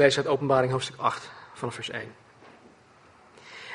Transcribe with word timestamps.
lees 0.00 0.16
uit 0.16 0.26
Openbaring 0.26 0.72
hoofdstuk 0.72 0.96
8 0.98 1.30
vanaf 1.52 1.74
vers 1.74 1.90
1. 1.90 2.14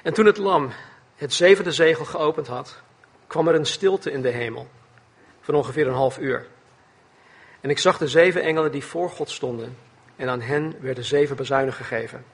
En 0.03 0.13
toen 0.13 0.25
het 0.25 0.37
lam 0.37 0.71
het 1.15 1.33
zevende 1.33 1.71
zegel 1.71 2.05
geopend 2.05 2.47
had, 2.47 2.81
kwam 3.27 3.47
er 3.47 3.55
een 3.55 3.65
stilte 3.65 4.11
in 4.11 4.21
de 4.21 4.29
hemel 4.29 4.67
van 5.41 5.55
ongeveer 5.55 5.87
een 5.87 5.93
half 5.93 6.17
uur. 6.17 6.47
En 7.61 7.69
ik 7.69 7.79
zag 7.79 7.97
de 7.97 8.07
zeven 8.07 8.41
engelen 8.41 8.71
die 8.71 8.83
voor 8.83 9.09
God 9.09 9.29
stonden, 9.29 9.77
en 10.15 10.29
aan 10.29 10.41
hen 10.41 10.75
werden 10.79 11.03
zeven 11.03 11.35
bezuinen 11.35 11.73
gegeven. 11.73 12.25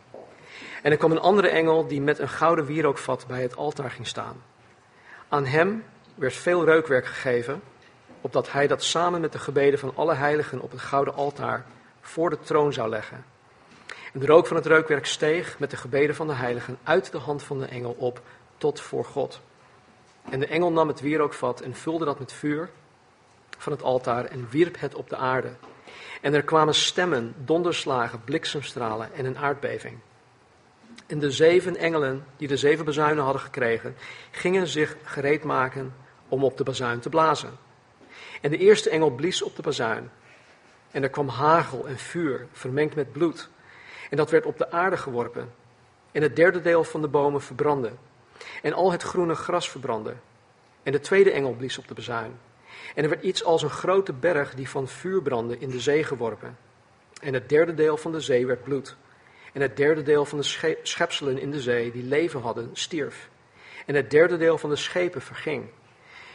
En 0.83 0.91
er 0.91 0.97
kwam 0.97 1.11
een 1.11 1.19
andere 1.19 1.49
engel 1.49 1.87
die 1.87 2.01
met 2.01 2.19
een 2.19 2.29
gouden 2.29 2.65
wierookvat 2.65 3.25
bij 3.27 3.41
het 3.41 3.55
altaar 3.55 3.91
ging 3.91 4.07
staan. 4.07 4.43
Aan 5.29 5.45
hem 5.45 5.83
werd 6.15 6.33
veel 6.33 6.65
reukwerk 6.65 7.05
gegeven, 7.05 7.61
opdat 8.21 8.51
hij 8.51 8.67
dat 8.67 8.83
samen 8.83 9.21
met 9.21 9.31
de 9.31 9.39
gebeden 9.39 9.79
van 9.79 9.95
alle 9.95 10.13
heiligen 10.13 10.61
op 10.61 10.71
het 10.71 10.81
gouden 10.81 11.13
altaar 11.13 11.65
voor 12.01 12.29
de 12.29 12.39
troon 12.39 12.73
zou 12.73 12.89
leggen. 12.89 13.39
En 14.11 14.19
de 14.19 14.25
rook 14.25 14.47
van 14.47 14.55
het 14.55 14.65
reukwerk 14.65 15.05
steeg 15.05 15.59
met 15.59 15.69
de 15.69 15.77
gebeden 15.77 16.15
van 16.15 16.27
de 16.27 16.33
heiligen 16.33 16.77
uit 16.83 17.11
de 17.11 17.17
hand 17.17 17.43
van 17.43 17.59
de 17.59 17.65
engel 17.65 17.95
op 17.97 18.21
tot 18.57 18.81
voor 18.81 19.05
God. 19.05 19.41
En 20.29 20.39
de 20.39 20.47
engel 20.47 20.71
nam 20.71 20.87
het 20.87 21.01
wierookvat 21.01 21.61
en 21.61 21.75
vulde 21.75 22.05
dat 22.05 22.19
met 22.19 22.33
vuur 22.33 22.69
van 23.57 23.71
het 23.71 23.83
altaar 23.83 24.25
en 24.25 24.47
wierp 24.49 24.79
het 24.79 24.95
op 24.95 25.09
de 25.09 25.15
aarde. 25.15 25.49
En 26.21 26.33
er 26.33 26.43
kwamen 26.43 26.75
stemmen, 26.75 27.33
donderslagen, 27.37 28.23
bliksemstralen 28.23 29.13
en 29.13 29.25
een 29.25 29.37
aardbeving. 29.37 29.97
En 31.07 31.19
de 31.19 31.31
zeven 31.31 31.77
engelen 31.77 32.25
die 32.37 32.47
de 32.47 32.57
zeven 32.57 32.85
bazuinen 32.85 33.23
hadden 33.23 33.41
gekregen, 33.41 33.95
gingen 34.31 34.67
zich 34.67 34.95
gereed 35.03 35.43
maken 35.43 35.93
om 36.27 36.43
op 36.43 36.57
de 36.57 36.63
bazuin 36.63 36.99
te 36.99 37.09
blazen. 37.09 37.57
En 38.41 38.51
de 38.51 38.57
eerste 38.57 38.89
engel 38.89 39.09
blies 39.09 39.41
op 39.41 39.55
de 39.55 39.61
bazuin. 39.61 40.11
En 40.91 41.03
er 41.03 41.09
kwam 41.09 41.27
hagel 41.27 41.87
en 41.87 41.97
vuur, 41.97 42.47
vermengd 42.51 42.95
met 42.95 43.11
bloed. 43.11 43.49
En 44.11 44.17
dat 44.17 44.29
werd 44.29 44.45
op 44.45 44.57
de 44.57 44.71
aarde 44.71 44.97
geworpen. 44.97 45.53
En 46.11 46.21
het 46.21 46.35
derde 46.35 46.61
deel 46.61 46.83
van 46.83 47.01
de 47.01 47.07
bomen 47.07 47.41
verbrandde. 47.41 47.91
En 48.61 48.73
al 48.73 48.91
het 48.91 49.03
groene 49.03 49.35
gras 49.35 49.69
verbrandde. 49.69 50.15
En 50.83 50.91
de 50.91 50.99
tweede 50.99 51.31
engel 51.31 51.53
blies 51.53 51.77
op 51.77 51.87
de 51.87 51.93
bazuin. 51.93 52.39
En 52.95 53.03
er 53.03 53.09
werd 53.09 53.23
iets 53.23 53.43
als 53.43 53.63
een 53.63 53.69
grote 53.69 54.13
berg 54.13 54.53
die 54.53 54.69
van 54.69 54.87
vuur 54.87 55.21
brandde 55.21 55.57
in 55.57 55.69
de 55.69 55.79
zee 55.79 56.03
geworpen. 56.03 56.57
En 57.21 57.33
het 57.33 57.49
derde 57.49 57.73
deel 57.73 57.97
van 57.97 58.11
de 58.11 58.19
zee 58.19 58.45
werd 58.45 58.63
bloed. 58.63 58.95
En 59.53 59.61
het 59.61 59.77
derde 59.77 60.01
deel 60.01 60.25
van 60.25 60.37
de 60.37 60.75
schepselen 60.83 61.39
in 61.39 61.51
de 61.51 61.61
zee 61.61 61.91
die 61.91 62.03
leven 62.03 62.41
hadden, 62.41 62.69
stierf. 62.73 63.29
En 63.85 63.95
het 63.95 64.09
derde 64.09 64.37
deel 64.37 64.57
van 64.57 64.69
de 64.69 64.75
schepen 64.75 65.21
verging. 65.21 65.69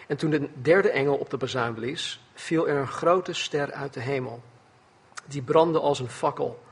En 0.06 0.16
toen 0.16 0.30
de 0.30 0.48
derde 0.54 0.90
engel 0.90 1.16
op 1.16 1.30
de 1.30 1.36
bazuin 1.36 1.74
blies, 1.74 2.20
viel 2.34 2.68
er 2.68 2.76
een 2.76 2.86
grote 2.86 3.32
ster 3.32 3.72
uit 3.72 3.94
de 3.94 4.00
hemel. 4.00 4.42
Die 5.26 5.42
brandde 5.42 5.80
als 5.80 6.00
een 6.00 6.08
fakkel. 6.08 6.64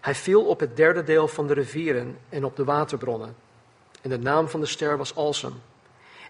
Hij 0.00 0.14
viel 0.14 0.44
op 0.44 0.60
het 0.60 0.76
derde 0.76 1.02
deel 1.02 1.28
van 1.28 1.46
de 1.46 1.54
rivieren 1.54 2.18
en 2.28 2.44
op 2.44 2.56
de 2.56 2.64
waterbronnen. 2.64 3.36
En 4.02 4.10
de 4.10 4.18
naam 4.18 4.48
van 4.48 4.60
de 4.60 4.66
ster 4.66 4.96
was 4.96 5.14
Alsem. 5.14 5.54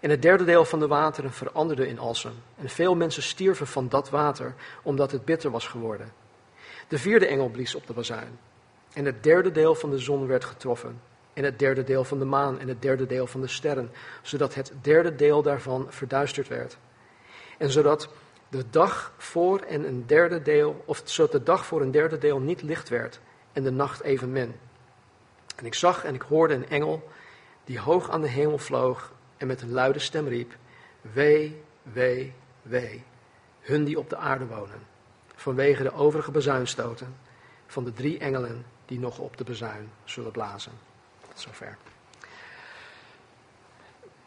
En 0.01 0.11
het 0.11 0.23
derde 0.23 0.45
deel 0.45 0.65
van 0.65 0.79
de 0.79 0.87
wateren 0.87 1.33
veranderde 1.33 1.89
in 1.89 1.99
Alsem. 1.99 2.33
En 2.57 2.69
veel 2.69 2.95
mensen 2.95 3.23
stierven 3.23 3.67
van 3.67 3.89
dat 3.89 4.11
water, 4.11 4.55
omdat 4.83 5.11
het 5.11 5.25
bitter 5.25 5.51
was 5.51 5.67
geworden. 5.67 6.13
De 6.89 6.99
vierde 6.99 7.27
engel 7.27 7.49
blies 7.49 7.75
op 7.75 7.87
de 7.87 7.93
bazuin. 7.93 8.39
En 8.93 9.05
het 9.05 9.23
derde 9.23 9.53
deel 9.53 9.75
van 9.75 9.91
de 9.91 9.99
zon 9.99 10.27
werd 10.27 10.45
getroffen. 10.45 11.01
En 11.33 11.45
het 11.45 11.59
derde 11.59 11.85
deel 11.85 12.05
van 12.05 12.19
de 12.19 12.25
maan 12.25 12.61
en 12.61 12.69
het 12.69 12.83
derde 12.83 13.07
deel 13.07 13.27
van 13.27 13.41
de 13.41 13.49
sterren. 13.49 13.91
Zodat 14.23 14.55
het 14.55 14.73
derde 14.83 15.15
deel 15.15 15.43
daarvan 15.43 15.87
verduisterd 15.89 16.49
werd. 16.49 16.77
En 17.59 17.71
zodat 17.71 18.09
de 18.49 18.65
dag 18.71 19.13
voor 19.17 19.61
en 19.61 19.87
een 19.87 20.07
derde 20.07 20.43
deel, 20.43 20.83
of 20.85 21.03
zodat 21.05 21.33
de 21.33 21.43
dag 21.43 21.67
voor 21.67 21.81
een 21.81 21.91
derde 21.91 22.19
deel 22.19 22.39
niet 22.39 22.63
licht 22.63 22.89
werd. 22.89 23.21
En 23.53 23.63
de 23.63 23.71
nacht 23.71 24.03
evenmin. 24.03 24.55
En 25.57 25.67
ik 25.67 25.75
zag 25.75 26.05
en 26.05 26.15
ik 26.15 26.23
hoorde 26.23 26.55
een 26.55 26.69
engel 26.69 27.09
die 27.65 27.81
hoog 27.81 28.11
aan 28.11 28.21
de 28.21 28.29
hemel 28.29 28.59
vloog 28.59 29.13
en 29.37 29.47
met 29.47 29.63
een 29.63 29.73
luide 29.73 29.99
stem 29.99 30.29
riep: 30.29 30.57
Wee, 31.01 31.63
wee, 31.83 32.33
wee, 32.63 33.05
hun 33.61 33.85
die 33.85 33.99
op 33.99 34.11
de 34.11 34.17
aarde 34.17 34.47
wonen, 34.47 34.87
vanwege 35.35 35.83
de 35.83 35.93
overige 35.93 36.31
bezuinstoten 36.31 37.17
van 37.67 37.85
de 37.85 37.93
drie 37.93 38.19
engelen 38.19 38.65
die 38.87 38.99
nog 38.99 39.19
op 39.19 39.37
de 39.37 39.45
bezuin 39.45 39.91
zullen 40.05 40.33
blazen. 40.33 40.73
Tot 41.29 41.41
zover. 41.41 41.77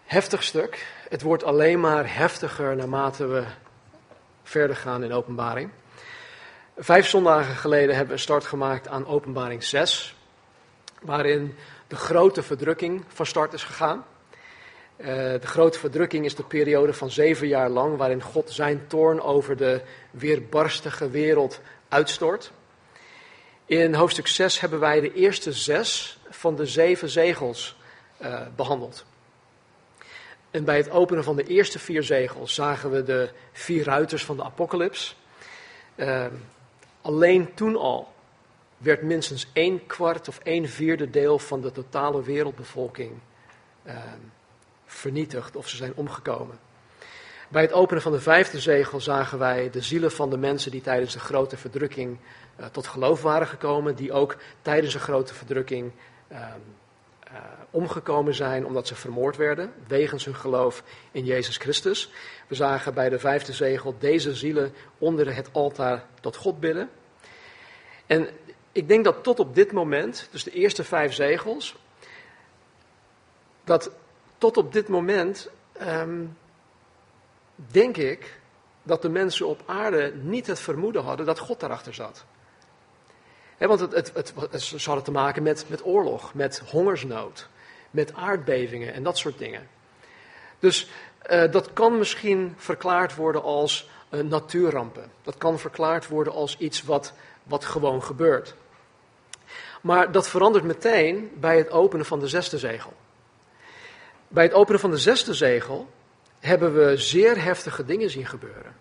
Heftig 0.03 0.43
stuk. 0.43 0.87
Het 1.09 1.21
wordt 1.21 1.43
alleen 1.43 1.79
maar 1.79 2.15
heftiger 2.15 2.75
naarmate 2.75 3.25
we 3.25 3.45
verder 4.43 4.75
gaan 4.75 5.03
in 5.03 5.11
openbaring. 5.11 5.69
Vijf 6.77 7.07
zondagen 7.07 7.55
geleden 7.55 7.89
hebben 7.89 8.07
we 8.07 8.13
een 8.13 8.19
start 8.19 8.45
gemaakt 8.45 8.87
aan 8.87 9.07
openbaring 9.07 9.63
6, 9.63 10.15
waarin 11.01 11.55
de 11.87 11.95
grote 11.95 12.43
verdrukking 12.43 13.03
van 13.07 13.25
start 13.25 13.53
is 13.53 13.63
gegaan. 13.63 14.05
Uh, 14.97 15.07
de 15.07 15.47
grote 15.47 15.79
verdrukking 15.79 16.25
is 16.25 16.35
de 16.35 16.43
periode 16.43 16.93
van 16.93 17.09
zeven 17.09 17.47
jaar 17.47 17.69
lang 17.69 17.97
waarin 17.97 18.21
God 18.21 18.51
zijn 18.51 18.87
toorn 18.87 19.21
over 19.21 19.57
de 19.57 19.81
weerbarstige 20.11 21.09
wereld 21.09 21.61
uitstort. 21.89 22.51
In 23.65 23.93
hoofdstuk 23.93 24.27
6 24.27 24.59
hebben 24.59 24.79
wij 24.79 24.99
de 24.99 25.13
eerste 25.13 25.51
zes 25.51 26.19
van 26.29 26.55
de 26.55 26.65
zeven 26.65 27.09
zegels 27.09 27.77
uh, 28.21 28.41
behandeld. 28.55 29.05
En 30.51 30.63
bij 30.63 30.77
het 30.77 30.89
openen 30.89 31.23
van 31.23 31.35
de 31.35 31.43
eerste 31.43 31.79
vier 31.79 32.03
zegels 32.03 32.53
zagen 32.53 32.91
we 32.91 33.03
de 33.03 33.29
vier 33.51 33.83
ruiters 33.83 34.25
van 34.25 34.37
de 34.37 34.43
apocalyps. 34.43 35.15
Uh, 35.95 36.25
alleen 37.03 37.53
toen 37.53 37.75
al 37.75 38.11
werd 38.77 39.01
minstens 39.01 39.49
één 39.53 39.85
kwart 39.85 40.27
of 40.27 40.39
één 40.39 40.69
vierde 40.69 41.09
deel 41.09 41.39
van 41.39 41.61
de 41.61 41.71
totale 41.71 42.23
wereldbevolking 42.23 43.11
uh, 43.83 43.93
vernietigd 44.85 45.55
of 45.55 45.67
ze 45.67 45.75
zijn 45.75 45.95
omgekomen. 45.95 46.59
Bij 47.49 47.61
het 47.61 47.73
openen 47.73 48.01
van 48.01 48.11
de 48.11 48.21
vijfde 48.21 48.59
zegel 48.59 49.01
zagen 49.01 49.39
wij 49.39 49.69
de 49.69 49.81
zielen 49.81 50.11
van 50.11 50.29
de 50.29 50.37
mensen 50.37 50.71
die 50.71 50.81
tijdens 50.81 51.13
de 51.13 51.19
grote 51.19 51.57
verdrukking 51.57 52.17
uh, 52.59 52.65
tot 52.65 52.87
geloof 52.87 53.21
waren 53.21 53.47
gekomen, 53.47 53.95
die 53.95 54.11
ook 54.11 54.37
tijdens 54.61 54.93
de 54.93 54.99
grote 54.99 55.33
verdrukking 55.33 55.91
uh, 56.31 56.45
omgekomen 57.69 58.33
zijn 58.33 58.65
omdat 58.65 58.87
ze 58.87 58.95
vermoord 58.95 59.37
werden, 59.37 59.73
wegens 59.87 60.25
hun 60.25 60.35
geloof 60.35 60.83
in 61.11 61.25
Jezus 61.25 61.57
Christus. 61.57 62.11
We 62.47 62.55
zagen 62.55 62.93
bij 62.93 63.09
de 63.09 63.19
vijfde 63.19 63.53
zegel 63.53 63.95
deze 63.99 64.35
zielen 64.35 64.73
onder 64.97 65.35
het 65.35 65.49
altaar 65.51 66.05
tot 66.21 66.35
God 66.35 66.59
bidden. 66.59 66.89
En 68.05 68.29
ik 68.71 68.87
denk 68.87 69.03
dat 69.03 69.23
tot 69.23 69.39
op 69.39 69.55
dit 69.55 69.71
moment, 69.71 70.27
dus 70.31 70.43
de 70.43 70.51
eerste 70.51 70.83
vijf 70.83 71.13
zegels, 71.13 71.75
dat 73.63 73.91
tot 74.37 74.57
op 74.57 74.73
dit 74.73 74.87
moment 74.87 75.49
um, 75.81 76.37
denk 77.55 77.97
ik 77.97 78.39
dat 78.83 79.01
de 79.01 79.09
mensen 79.09 79.47
op 79.47 79.63
aarde 79.65 80.13
niet 80.15 80.47
het 80.47 80.59
vermoeden 80.59 81.03
hadden 81.03 81.25
dat 81.25 81.39
God 81.39 81.59
daarachter 81.59 81.93
zat. 81.93 82.25
Want 83.67 83.79
het, 83.79 83.93
het, 84.13 84.33
het, 84.51 84.61
ze 84.61 84.85
hadden 84.85 85.03
te 85.03 85.11
maken 85.11 85.43
met, 85.43 85.65
met 85.67 85.85
oorlog, 85.85 86.33
met 86.33 86.61
hongersnood, 86.69 87.47
met 87.91 88.13
aardbevingen 88.13 88.93
en 88.93 89.03
dat 89.03 89.17
soort 89.17 89.37
dingen. 89.37 89.67
Dus 90.59 90.89
uh, 91.31 91.51
dat 91.51 91.73
kan 91.73 91.97
misschien 91.97 92.53
verklaard 92.57 93.15
worden 93.15 93.43
als 93.43 93.89
uh, 94.09 94.23
natuurrampen. 94.23 95.11
Dat 95.21 95.37
kan 95.37 95.59
verklaard 95.59 96.07
worden 96.07 96.33
als 96.33 96.57
iets 96.57 96.83
wat, 96.83 97.13
wat 97.43 97.65
gewoon 97.65 98.03
gebeurt. 98.03 98.55
Maar 99.81 100.11
dat 100.11 100.29
verandert 100.29 100.63
meteen 100.63 101.31
bij 101.35 101.57
het 101.57 101.71
openen 101.71 102.05
van 102.05 102.19
de 102.19 102.27
zesde 102.27 102.57
zegel. 102.57 102.93
Bij 104.27 104.43
het 104.43 104.53
openen 104.53 104.79
van 104.79 104.91
de 104.91 104.97
zesde 104.97 105.33
zegel 105.33 105.89
hebben 106.39 106.73
we 106.73 106.97
zeer 106.97 107.43
heftige 107.43 107.85
dingen 107.85 108.09
zien 108.09 108.25
gebeuren. 108.25 108.75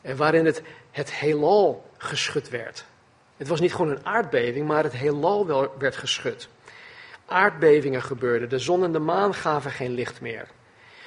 En 0.00 0.16
waarin 0.16 0.46
het, 0.46 0.62
het 0.90 1.12
heelal 1.14 1.90
geschud 1.98 2.48
werd. 2.48 2.84
Het 3.42 3.50
was 3.50 3.60
niet 3.60 3.74
gewoon 3.74 3.90
een 3.90 4.06
aardbeving, 4.06 4.66
maar 4.66 4.82
het 4.82 4.92
heelal 4.92 5.70
werd 5.78 5.96
geschud. 5.96 6.48
Aardbevingen 7.26 8.02
gebeurden, 8.02 8.48
de 8.48 8.58
zon 8.58 8.84
en 8.84 8.92
de 8.92 8.98
maan 8.98 9.34
gaven 9.34 9.70
geen 9.70 9.90
licht 9.90 10.20
meer. 10.20 10.48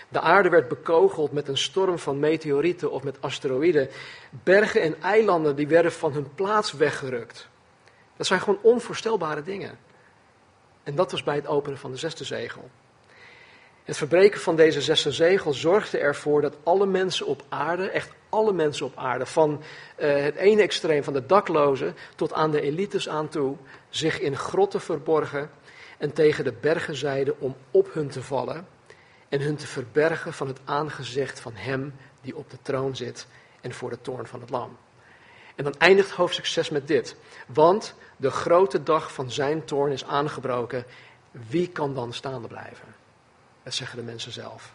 De 0.10 0.20
aarde 0.20 0.50
werd 0.50 0.68
bekogeld 0.68 1.32
met 1.32 1.48
een 1.48 1.58
storm 1.58 2.00
van 2.00 2.20
meteorieten 2.20 2.92
of 2.92 3.04
met 3.04 3.22
asteroïden. 3.22 3.90
Bergen 4.30 4.82
en 4.82 5.02
eilanden 5.02 5.56
die 5.56 5.68
werden 5.68 5.92
van 5.92 6.14
hun 6.14 6.34
plaats 6.34 6.72
weggerukt. 6.72 7.48
Dat 8.18 8.26
zijn 8.28 8.40
gewoon 8.40 8.60
onvoorstelbare 8.62 9.42
dingen. 9.42 9.78
En 10.84 10.96
dat 10.96 11.12
was 11.12 11.24
bij 11.24 11.36
het 11.36 11.48
openen 11.48 11.78
van 11.78 11.92
de 11.92 11.98
zesde 11.98 12.24
zegel. 12.24 12.70
Het 13.86 13.98
verbreken 13.98 14.40
van 14.40 14.56
deze 14.56 14.82
zesde 14.82 15.12
zegel 15.12 15.54
zorgde 15.54 15.98
ervoor 15.98 16.42
dat 16.42 16.58
alle 16.64 16.86
mensen 16.86 17.26
op 17.26 17.44
aarde, 17.50 17.90
echt 17.90 18.12
alle 18.30 18.54
mensen 18.54 18.86
op 18.86 18.98
aarde, 18.98 19.26
van 19.26 19.64
uh, 20.00 20.24
het 20.24 20.36
ene 20.36 20.62
extreem 20.62 21.04
van 21.04 21.14
de 21.14 21.26
daklozen 21.26 21.96
tot 22.16 22.34
aan 22.34 22.52
de 22.52 22.62
elites 22.62 23.10
aan 23.10 23.30
toe, 23.30 23.56
zich 23.90 24.20
in 24.20 24.38
grotten 24.38 24.82
verborgen 24.82 25.50
en 25.98 26.14
tegen 26.14 26.44
de 26.44 26.54
bergen 26.62 26.96
zeiden 26.96 27.40
om 27.40 27.56
op 27.72 27.94
hun 27.94 28.10
te 28.10 28.22
vallen 28.22 28.68
en 29.30 29.42
hun 29.42 29.56
te 29.56 29.68
verbergen 29.68 30.34
van 30.34 30.48
het 30.48 30.60
aangezicht 30.64 31.40
van 31.40 31.54
hem 31.56 31.94
die 32.22 32.36
op 32.36 32.50
de 32.50 32.58
troon 32.62 32.96
zit 32.96 33.28
en 33.62 33.74
voor 33.74 33.90
de 33.90 34.02
toorn 34.02 34.28
van 34.28 34.40
het 34.40 34.50
lam. 34.50 34.78
En 35.56 35.64
dan 35.64 35.76
eindigt 35.78 36.12
hoofdstuk 36.12 36.46
6 36.46 36.70
met 36.70 36.88
dit. 36.88 37.16
Want 37.48 37.96
de 38.18 38.32
grote 38.32 38.84
dag 38.84 39.14
van 39.14 39.32
zijn 39.32 39.66
toorn 39.66 39.92
is 39.92 40.06
aangebroken. 40.06 40.86
Wie 41.32 41.70
kan 41.70 41.94
dan 41.94 42.14
staande 42.14 42.48
blijven? 42.48 42.95
Dat 43.66 43.74
zeggen 43.74 43.98
de 43.98 44.04
mensen 44.04 44.32
zelf. 44.32 44.74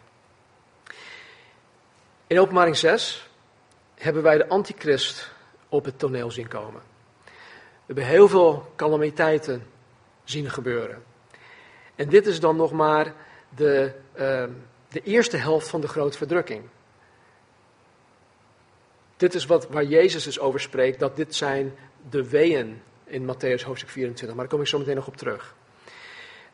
In 2.26 2.40
openbaring 2.40 2.76
6 2.76 3.28
hebben 3.94 4.22
wij 4.22 4.36
de 4.36 4.48
antichrist 4.48 5.30
op 5.68 5.84
het 5.84 5.98
toneel 5.98 6.30
zien 6.30 6.48
komen. 6.48 6.80
We 7.24 7.86
hebben 7.86 8.04
heel 8.04 8.28
veel 8.28 8.72
calamiteiten 8.76 9.66
zien 10.24 10.50
gebeuren. 10.50 11.02
En 11.94 12.08
dit 12.08 12.26
is 12.26 12.40
dan 12.40 12.56
nog 12.56 12.72
maar 12.72 13.14
de, 13.56 13.94
uh, 14.12 14.44
de 14.88 15.02
eerste 15.02 15.36
helft 15.36 15.68
van 15.68 15.80
de 15.80 15.88
grote 15.88 16.16
verdrukking. 16.16 16.64
Dit 19.16 19.34
is 19.34 19.46
wat, 19.46 19.68
waar 19.68 19.84
Jezus 19.84 20.24
dus 20.24 20.40
over 20.40 20.60
spreekt, 20.60 20.98
dat 20.98 21.16
dit 21.16 21.34
zijn 21.34 21.74
de 22.10 22.28
weeën 22.28 22.82
in 23.04 23.22
Matthäus 23.22 23.64
hoofdstuk 23.64 23.90
24. 23.90 24.28
Maar 24.28 24.36
daar 24.36 24.48
kom 24.48 24.60
ik 24.60 24.66
zo 24.66 24.78
meteen 24.78 24.94
nog 24.94 25.06
op 25.06 25.16
terug. 25.16 25.54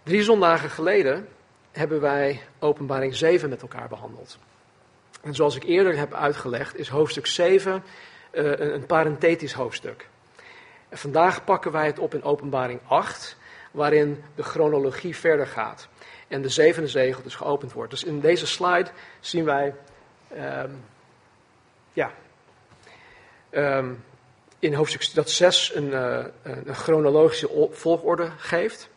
Drie 0.02 0.22
zondagen 0.22 0.70
geleden 0.70 1.28
hebben 1.76 2.00
wij 2.00 2.42
openbaring 2.58 3.14
7 3.14 3.48
met 3.48 3.62
elkaar 3.62 3.88
behandeld. 3.88 4.38
En 5.22 5.34
zoals 5.34 5.56
ik 5.56 5.64
eerder 5.64 5.98
heb 5.98 6.14
uitgelegd, 6.14 6.76
is 6.76 6.88
hoofdstuk 6.88 7.26
7 7.26 7.82
uh, 8.32 8.44
een, 8.44 8.74
een 8.74 8.86
parenthetisch 8.86 9.52
hoofdstuk. 9.52 10.08
En 10.88 10.98
vandaag 10.98 11.44
pakken 11.44 11.72
wij 11.72 11.86
het 11.86 11.98
op 11.98 12.14
in 12.14 12.22
openbaring 12.22 12.80
8, 12.86 13.36
waarin 13.70 14.22
de 14.34 14.42
chronologie 14.42 15.16
verder 15.16 15.46
gaat. 15.46 15.88
En 16.28 16.42
de 16.42 16.48
zevende 16.48 16.88
zegel 16.88 17.22
dus 17.22 17.34
geopend 17.34 17.72
wordt. 17.72 17.90
Dus 17.90 18.04
in 18.04 18.20
deze 18.20 18.46
slide 18.46 18.90
zien 19.20 19.44
wij 19.44 19.74
um, 20.36 20.84
ja, 21.92 22.10
um, 23.50 24.04
in 24.58 24.74
hoofdstuk 24.74 25.14
dat 25.14 25.30
6 25.30 25.74
een, 25.74 25.86
uh, 25.88 26.24
een 26.42 26.74
chronologische 26.74 27.68
volgorde 27.70 28.30
geeft. 28.36 28.88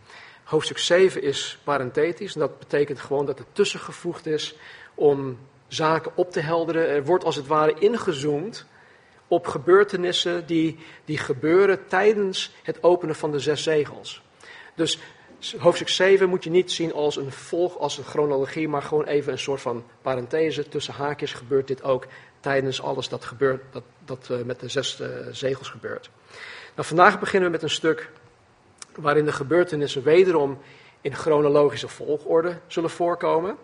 Hoofdstuk 0.49 0.77
7 0.77 1.21
is 1.21 1.57
parenthetisch. 1.63 2.33
En 2.33 2.39
dat 2.39 2.59
betekent 2.59 2.99
gewoon 2.99 3.25
dat 3.25 3.37
het 3.37 3.47
tussengevoegd 3.51 4.25
is 4.25 4.55
om 4.95 5.37
zaken 5.67 6.11
op 6.15 6.31
te 6.31 6.39
helderen. 6.39 6.87
Er 6.87 7.05
wordt 7.05 7.23
als 7.23 7.35
het 7.35 7.47
ware 7.47 7.73
ingezoomd 7.79 8.65
op 9.27 9.47
gebeurtenissen 9.47 10.45
die, 10.45 10.77
die 11.05 11.17
gebeuren 11.17 11.87
tijdens 11.87 12.53
het 12.63 12.83
openen 12.83 13.15
van 13.15 13.31
de 13.31 13.39
zes 13.39 13.63
zegels. 13.63 14.21
Dus 14.75 14.99
hoofdstuk 15.57 15.89
7 15.89 16.29
moet 16.29 16.43
je 16.43 16.49
niet 16.49 16.71
zien 16.71 16.93
als 16.93 17.15
een 17.15 17.31
volg, 17.31 17.77
als 17.77 17.97
een 17.97 18.03
chronologie, 18.03 18.67
maar 18.67 18.81
gewoon 18.81 19.05
even 19.05 19.31
een 19.31 19.39
soort 19.39 19.61
van 19.61 19.83
parenthese. 20.01 20.69
Tussen 20.69 20.93
haakjes 20.93 21.33
gebeurt 21.33 21.67
dit 21.67 21.83
ook 21.83 22.07
tijdens 22.39 22.81
alles 22.81 23.09
dat 23.09 23.25
gebeurt, 23.25 23.61
dat, 23.71 23.83
dat 24.05 24.27
uh, 24.31 24.41
met 24.41 24.59
de 24.59 24.69
zes 24.69 24.99
uh, 24.99 25.07
zegels 25.31 25.69
gebeurt. 25.69 26.09
Nou, 26.75 26.87
vandaag 26.87 27.19
beginnen 27.19 27.49
we 27.49 27.55
met 27.55 27.63
een 27.63 27.75
stuk 27.75 28.09
waarin 29.01 29.25
de 29.25 29.31
gebeurtenissen 29.31 30.03
wederom 30.03 30.57
in 31.01 31.15
chronologische 31.15 31.87
volgorde 31.87 32.59
zullen 32.67 32.89
voorkomen. 32.89 33.57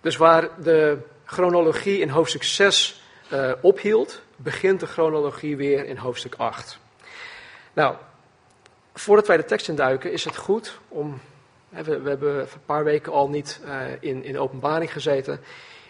Dus 0.00 0.16
waar 0.16 0.48
de 0.62 0.98
chronologie 1.24 2.00
in 2.00 2.08
hoofdstuk 2.08 2.42
6 2.42 3.02
uh, 3.32 3.52
ophield, 3.60 4.22
begint 4.36 4.80
de 4.80 4.86
chronologie 4.86 5.56
weer 5.56 5.84
in 5.84 5.96
hoofdstuk 5.96 6.34
8. 6.34 6.78
Nou, 7.72 7.96
voordat 8.94 9.26
wij 9.26 9.36
de 9.36 9.44
tekst 9.44 9.68
induiken, 9.68 10.12
is 10.12 10.24
het 10.24 10.36
goed 10.36 10.78
om. 10.88 11.20
We, 11.68 12.00
we 12.00 12.08
hebben 12.08 12.40
een 12.40 12.64
paar 12.66 12.84
weken 12.84 13.12
al 13.12 13.28
niet 13.28 13.60
uh, 13.64 13.80
in, 14.00 14.24
in 14.24 14.38
openbaring 14.38 14.92
gezeten. 14.92 15.40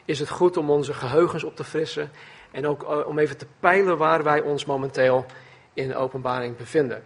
Is 0.04 0.18
het 0.18 0.28
goed 0.28 0.56
om 0.56 0.70
onze 0.70 0.94
geheugens 0.94 1.44
op 1.44 1.56
te 1.56 1.64
frissen. 1.64 2.10
En 2.50 2.66
ook 2.66 2.82
uh, 2.82 3.06
om 3.06 3.18
even 3.18 3.36
te 3.36 3.46
peilen 3.60 3.96
waar 3.96 4.22
wij 4.22 4.40
ons 4.40 4.64
momenteel 4.64 5.26
in 5.74 5.94
openbaring 5.94 6.56
bevinden. 6.56 7.04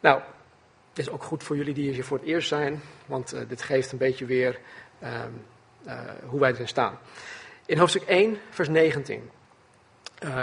Nou, 0.00 0.20
is 0.98 1.10
ook 1.10 1.22
goed 1.22 1.42
voor 1.42 1.56
jullie 1.56 1.74
die 1.74 1.92
hier 1.92 2.04
voor 2.04 2.18
het 2.18 2.26
eerst 2.26 2.48
zijn. 2.48 2.82
Want 3.06 3.34
uh, 3.34 3.40
dit 3.48 3.62
geeft 3.62 3.92
een 3.92 3.98
beetje 3.98 4.24
weer 4.24 4.58
um, 5.02 5.44
hoe 6.26 6.40
wij 6.40 6.52
erin 6.52 6.68
staan. 6.68 6.98
In 7.66 7.78
hoofdstuk 7.78 8.02
1, 8.02 8.38
vers 8.50 8.68
19. 8.68 9.30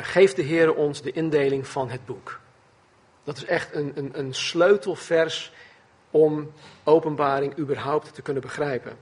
geeft 0.01 0.35
de 0.35 0.41
Heer 0.41 0.73
ons 0.73 1.01
de 1.01 1.11
indeling 1.11 1.67
van 1.67 1.89
het 1.89 2.05
boek. 2.05 2.39
Dat 3.23 3.37
is 3.37 3.45
echt 3.45 3.75
een, 3.75 3.91
een, 3.95 4.19
een 4.19 4.33
sleutelvers 4.33 5.53
om 6.11 6.51
openbaring 6.83 7.57
überhaupt 7.57 8.13
te 8.13 8.21
kunnen 8.21 8.41
begrijpen. 8.41 8.97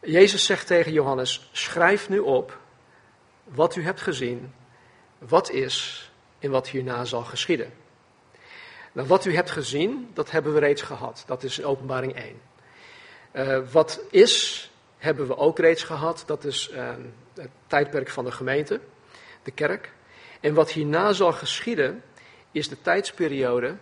Jezus 0.00 0.44
zegt 0.44 0.66
tegen 0.66 0.92
Johannes: 0.92 1.48
Schrijf 1.52 2.08
nu 2.08 2.18
op 2.18 2.58
wat 3.44 3.76
u 3.76 3.84
hebt 3.84 4.00
gezien, 4.00 4.54
wat 5.18 5.50
is 5.50 6.10
en 6.38 6.50
wat 6.50 6.68
hierna 6.68 7.04
zal 7.04 7.22
geschieden. 7.22 7.72
Nou, 8.94 9.08
wat 9.08 9.24
u 9.24 9.34
hebt 9.34 9.50
gezien, 9.50 10.10
dat 10.12 10.30
hebben 10.30 10.54
we 10.54 10.60
reeds 10.60 10.82
gehad. 10.82 11.24
Dat 11.26 11.42
is 11.42 11.64
openbaring 11.64 12.14
1. 12.14 12.40
Uh, 13.32 13.72
wat 13.72 14.00
is, 14.10 14.70
hebben 14.98 15.26
we 15.26 15.36
ook 15.36 15.58
reeds 15.58 15.82
gehad. 15.82 16.22
Dat 16.26 16.44
is 16.44 16.70
uh, 16.72 16.94
het 17.34 17.50
tijdperk 17.66 18.08
van 18.08 18.24
de 18.24 18.32
gemeente, 18.32 18.80
de 19.42 19.50
kerk. 19.50 19.92
En 20.40 20.54
wat 20.54 20.70
hierna 20.70 21.12
zal 21.12 21.32
geschieden, 21.32 22.02
is 22.50 22.68
de 22.68 22.80
tijdsperiode 22.80 23.76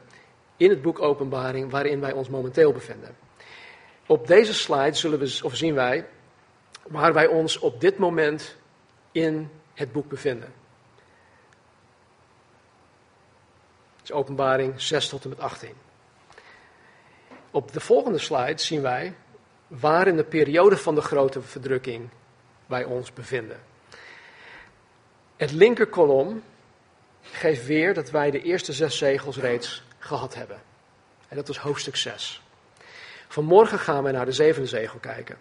in 0.56 0.70
het 0.70 0.82
boek 0.82 1.00
Openbaring 1.00 1.70
waarin 1.70 2.00
wij 2.00 2.12
ons 2.12 2.29
momenteel 2.29 2.73
bevinden. 2.73 3.17
Op 4.06 4.26
deze 4.26 4.55
slide 4.55 4.94
zullen 4.94 5.19
we, 5.19 5.41
of 5.43 5.56
zien 5.56 5.75
wij 5.75 6.06
waar 6.82 7.12
wij 7.12 7.26
ons 7.26 7.59
op 7.59 7.81
dit 7.81 7.99
moment 7.99 8.56
in 9.12 9.50
het 9.75 9.93
boek 9.93 10.09
bevinden. 10.09 10.53
Het 13.91 13.91
is 14.02 14.12
openbaring 14.12 14.81
6 14.81 15.08
tot 15.08 15.22
en 15.22 15.28
met 15.28 15.40
18. 15.40 15.70
Op 17.50 17.72
de 17.72 17.81
volgende 17.81 18.19
slide 18.19 18.60
zien 18.60 18.82
wij 18.82 19.14
waar 19.66 20.06
in 20.06 20.16
de 20.16 20.25
periode 20.25 20.76
van 20.76 20.94
de 20.94 21.00
grote 21.00 21.43
verdrukking 21.43 22.08
wij 22.66 22.84
ons 22.84 23.12
bevinden. 23.12 23.60
Het 25.37 25.52
linkerkolom 25.52 26.43
geeft 27.22 27.66
weer 27.66 27.94
dat 27.94 28.10
wij 28.10 28.31
de 28.31 28.43
eerste 28.43 28.72
zes 28.72 28.99
zegels 28.99 29.37
reeds 29.37 29.82
gehad 29.99 30.34
hebben. 30.34 30.62
En 31.28 31.37
dat 31.37 31.49
is 31.49 31.56
hoofdstuk 31.56 31.96
6. 31.96 32.43
Vanmorgen 33.28 33.78
gaan 33.78 34.04
we 34.04 34.10
naar 34.10 34.25
de 34.25 34.32
zevende 34.32 34.69
zegel 34.69 34.99
kijken. 34.99 35.38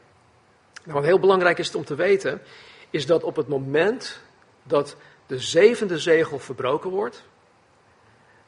Nou, 0.84 0.94
wat 0.94 1.04
heel 1.04 1.20
belangrijk 1.20 1.58
is 1.58 1.76
om 1.76 1.86
te 1.86 1.96
weten, 1.96 2.42
is 2.90 3.06
dat 3.06 3.24
op 3.24 3.36
het 3.36 3.48
moment 3.48 4.22
dat 4.64 4.96
de 5.26 5.40
zevende 5.40 6.00
zegel 6.00 6.40
verbroken 6.40 6.90
wordt, 6.90 7.24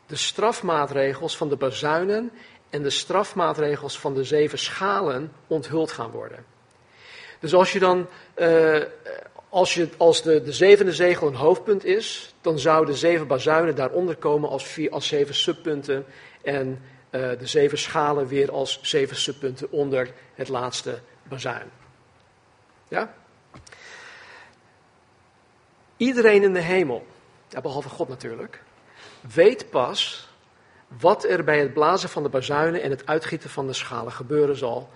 de 0.05 0.15
strafmaatregels 0.15 1.38
van 1.38 1.50
de 1.50 1.55
bazuinen 1.55 2.31
en 2.69 2.83
de 2.83 2.89
strafmaatregels 2.89 4.00
van 4.00 4.13
de 4.13 4.24
zeven 4.24 4.60
schalen 4.60 5.31
onthuld 5.48 5.91
gaan 5.91 6.12
worden. 6.12 6.45
Dus 7.39 7.53
als 7.53 7.72
je 7.72 7.79
dan 7.79 8.07
uh, 8.36 8.81
als, 9.53 9.74
je, 9.74 9.89
als 9.98 10.22
de, 10.22 10.41
de 10.41 10.53
zevende 10.53 10.93
zegel 10.93 11.27
een 11.27 11.36
hoofdpunt 11.36 11.86
is, 11.86 12.33
dan 12.41 12.60
zouden 12.60 12.95
zeven 12.95 13.27
bazuinen 13.27 13.75
daaronder 13.75 14.15
komen 14.15 14.50
als, 14.50 14.67
vier, 14.67 14.91
als 14.91 15.07
zeven 15.07 15.36
subpunten. 15.36 16.05
En 16.41 16.81
uh, 17.12 17.29
de 17.39 17.48
zeven 17.48 17.77
schalen 17.77 18.27
weer 18.27 18.51
als 18.51 18.79
zeven 18.81 19.15
subpunten 19.15 19.72
onder 19.72 20.12
het 20.36 20.50
laatste 20.50 21.00
bazuin. 21.24 21.69
Ja? 22.88 23.13
Iedereen 25.98 26.43
in 26.43 26.53
de 26.53 26.62
hemel, 26.62 27.05
behalve 27.62 27.89
God 27.89 28.07
natuurlijk, 28.07 28.62
weet 29.34 29.70
pas 29.70 30.27
wat 31.00 31.24
er 31.24 31.44
bij 31.44 31.60
het 31.60 31.74
blazen 31.74 32.10
van 32.10 32.24
de 32.24 32.30
bazuinen 32.30 32.82
en 32.82 32.89
het 32.89 33.06
uitgieten 33.06 33.50
van 33.50 33.68
de 33.68 33.74
schalen 33.74 34.12
gebeuren 34.12 34.56
zal 34.56 34.89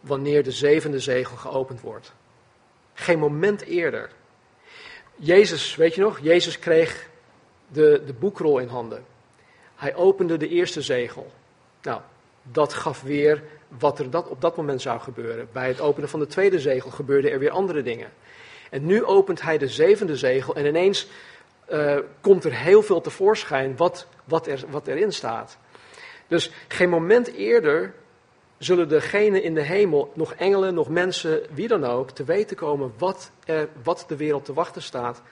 wanneer 0.00 0.42
de 0.42 0.50
zevende 0.50 1.00
zegel 1.00 1.36
geopend 1.36 1.80
wordt. 1.80 2.12
Geen 2.94 3.18
moment 3.18 3.62
eerder. 3.62 4.10
Jezus, 5.16 5.76
weet 5.76 5.94
je 5.94 6.00
nog? 6.00 6.18
Jezus 6.18 6.58
kreeg 6.58 7.08
de, 7.68 8.02
de 8.06 8.12
boekrol 8.12 8.58
in 8.58 8.68
handen. 8.68 9.04
Hij 9.76 9.94
opende 9.94 10.36
de 10.36 10.48
eerste 10.48 10.82
zegel. 10.82 11.32
Nou, 11.82 12.00
dat 12.42 12.74
gaf 12.74 13.02
weer 13.02 13.42
wat 13.68 13.98
er 13.98 14.10
dat, 14.10 14.28
op 14.28 14.40
dat 14.40 14.56
moment 14.56 14.82
zou 14.82 15.00
gebeuren. 15.00 15.48
Bij 15.52 15.68
het 15.68 15.80
openen 15.80 16.08
van 16.08 16.20
de 16.20 16.26
tweede 16.26 16.60
zegel 16.60 16.90
gebeurden 16.90 17.30
er 17.30 17.38
weer 17.38 17.50
andere 17.50 17.82
dingen. 17.82 18.10
En 18.70 18.86
nu 18.86 19.04
opent 19.04 19.42
hij 19.42 19.58
de 19.58 19.68
zevende 19.68 20.16
zegel 20.16 20.54
en 20.54 20.66
ineens 20.66 21.06
uh, 21.70 21.98
komt 22.20 22.44
er 22.44 22.54
heel 22.54 22.82
veel 22.82 23.00
tevoorschijn 23.00 23.76
wat, 23.76 24.06
wat, 24.24 24.46
er, 24.46 24.64
wat 24.68 24.86
erin 24.86 25.12
staat. 25.12 25.58
Dus 26.26 26.50
geen 26.68 26.88
moment 26.88 27.32
eerder 27.32 27.94
zullen 28.58 28.88
degenen 28.88 29.42
in 29.42 29.54
de 29.54 29.62
hemel, 29.62 30.12
nog 30.14 30.34
engelen, 30.34 30.74
nog 30.74 30.88
mensen, 30.88 31.42
wie 31.50 31.68
dan 31.68 31.84
ook, 31.84 32.10
te 32.10 32.24
weten 32.24 32.56
komen 32.56 32.92
wat, 32.98 33.30
er, 33.44 33.68
wat 33.82 34.04
de 34.08 34.16
wereld 34.16 34.44
te 34.44 34.52
wachten 34.52 34.82
staat. 34.82 35.22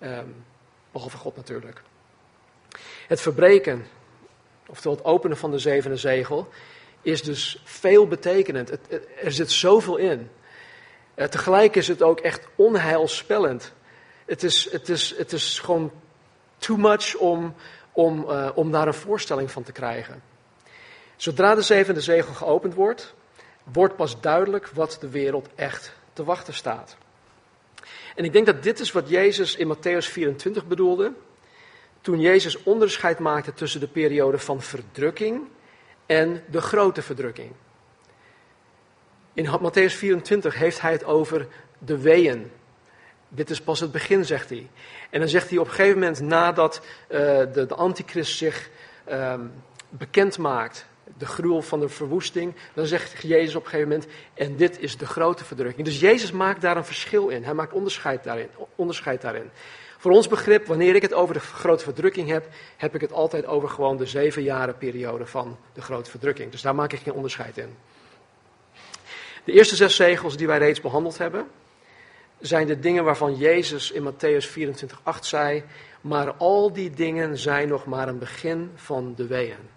Um, 0.00 0.44
behalve 0.92 1.16
God 1.16 1.36
natuurlijk. 1.36 1.82
Het 3.06 3.20
verbreken, 3.20 3.86
oftewel 4.66 4.96
het 4.96 5.06
openen 5.06 5.36
van 5.36 5.50
de 5.50 5.58
zevende 5.58 5.96
zegel, 5.96 6.48
is 7.02 7.22
dus 7.22 7.62
veel 7.64 8.06
betekenend. 8.06 8.70
Er 9.22 9.32
zit 9.32 9.50
zoveel 9.50 9.96
in. 9.96 10.30
Uh, 11.14 11.26
tegelijk 11.26 11.76
is 11.76 11.88
het 11.88 12.02
ook 12.02 12.20
echt 12.20 12.46
onheilspellend. 12.54 13.72
Het 14.26 14.42
is, 14.42 14.70
het 14.70 14.88
is, 14.88 15.14
het 15.16 15.32
is 15.32 15.58
gewoon 15.58 15.92
Too 16.58 16.76
much 16.76 17.16
om, 17.16 17.54
om, 17.92 18.24
uh, 18.28 18.50
om 18.54 18.70
daar 18.70 18.86
een 18.86 18.94
voorstelling 18.94 19.50
van 19.50 19.62
te 19.62 19.72
krijgen. 19.72 20.22
Zodra 21.16 21.54
de 21.54 21.62
zevende 21.62 22.00
zegel 22.00 22.34
geopend 22.34 22.74
wordt, 22.74 23.14
wordt 23.62 23.96
pas 23.96 24.20
duidelijk 24.20 24.68
wat 24.68 24.96
de 25.00 25.08
wereld 25.08 25.48
echt 25.54 25.92
te 26.12 26.24
wachten 26.24 26.54
staat. 26.54 26.96
En 28.14 28.24
ik 28.24 28.32
denk 28.32 28.46
dat 28.46 28.62
dit 28.62 28.80
is 28.80 28.92
wat 28.92 29.08
Jezus 29.08 29.56
in 29.56 29.76
Matthäus 29.76 30.10
24 30.10 30.66
bedoelde. 30.66 31.12
Toen 32.00 32.20
Jezus 32.20 32.62
onderscheid 32.62 33.18
maakte 33.18 33.54
tussen 33.54 33.80
de 33.80 33.88
periode 33.88 34.38
van 34.38 34.62
verdrukking 34.62 35.48
en 36.06 36.44
de 36.50 36.60
grote 36.60 37.02
verdrukking. 37.02 37.52
In 39.32 39.46
Matthäus 39.46 39.96
24 39.96 40.54
heeft 40.54 40.80
hij 40.80 40.92
het 40.92 41.04
over 41.04 41.46
de 41.78 41.98
weeën. 41.98 42.50
Dit 43.28 43.50
is 43.50 43.60
pas 43.60 43.80
het 43.80 43.92
begin, 43.92 44.24
zegt 44.24 44.48
hij. 44.48 44.68
En 45.10 45.20
dan 45.20 45.28
zegt 45.28 45.50
hij 45.50 45.58
op 45.58 45.66
een 45.66 45.72
gegeven 45.72 45.98
moment, 45.98 46.20
nadat 46.20 46.80
uh, 47.08 47.18
de, 47.18 47.64
de 47.68 47.74
antichrist 47.74 48.36
zich 48.36 48.70
um, 49.10 49.52
bekend 49.88 50.38
maakt, 50.38 50.86
de 51.18 51.26
gruwel 51.26 51.62
van 51.62 51.80
de 51.80 51.88
verwoesting, 51.88 52.54
dan 52.74 52.86
zegt 52.86 53.22
Jezus 53.22 53.54
op 53.54 53.64
een 53.64 53.70
gegeven 53.70 53.90
moment, 53.90 54.10
en 54.34 54.56
dit 54.56 54.80
is 54.80 54.96
de 54.96 55.06
grote 55.06 55.44
verdrukking. 55.44 55.86
Dus 55.86 56.00
Jezus 56.00 56.32
maakt 56.32 56.60
daar 56.60 56.76
een 56.76 56.84
verschil 56.84 57.28
in. 57.28 57.44
Hij 57.44 57.54
maakt 57.54 57.72
onderscheid 57.72 58.24
daarin. 58.24 58.48
Onderscheid 58.74 59.20
daarin. 59.20 59.50
Voor 59.98 60.10
ons 60.10 60.28
begrip, 60.28 60.66
wanneer 60.66 60.94
ik 60.94 61.02
het 61.02 61.14
over 61.14 61.34
de 61.34 61.40
grote 61.40 61.84
verdrukking 61.84 62.28
heb, 62.28 62.48
heb 62.76 62.94
ik 62.94 63.00
het 63.00 63.12
altijd 63.12 63.46
over 63.46 63.68
gewoon 63.68 63.96
de 63.96 64.06
zeven 64.06 64.42
jaren 64.42 64.78
periode 64.78 65.26
van 65.26 65.58
de 65.72 65.82
grote 65.82 66.10
verdrukking. 66.10 66.50
Dus 66.50 66.62
daar 66.62 66.74
maak 66.74 66.92
ik 66.92 67.00
geen 67.00 67.12
onderscheid 67.12 67.58
in. 67.58 67.76
De 69.44 69.52
eerste 69.52 69.76
zes 69.76 69.96
zegels 69.96 70.36
die 70.36 70.46
wij 70.46 70.58
reeds 70.58 70.80
behandeld 70.80 71.18
hebben, 71.18 71.46
zijn 72.40 72.66
de 72.66 72.78
dingen 72.78 73.04
waarvan 73.04 73.36
Jezus 73.36 73.90
in 73.90 74.12
Matthäus 74.12 74.46
24:8 74.46 75.18
zei, 75.20 75.64
maar 76.00 76.32
al 76.32 76.72
die 76.72 76.90
dingen 76.90 77.38
zijn 77.38 77.68
nog 77.68 77.86
maar 77.86 78.08
een 78.08 78.18
begin 78.18 78.70
van 78.74 79.14
de 79.14 79.26
weeën. 79.26 79.74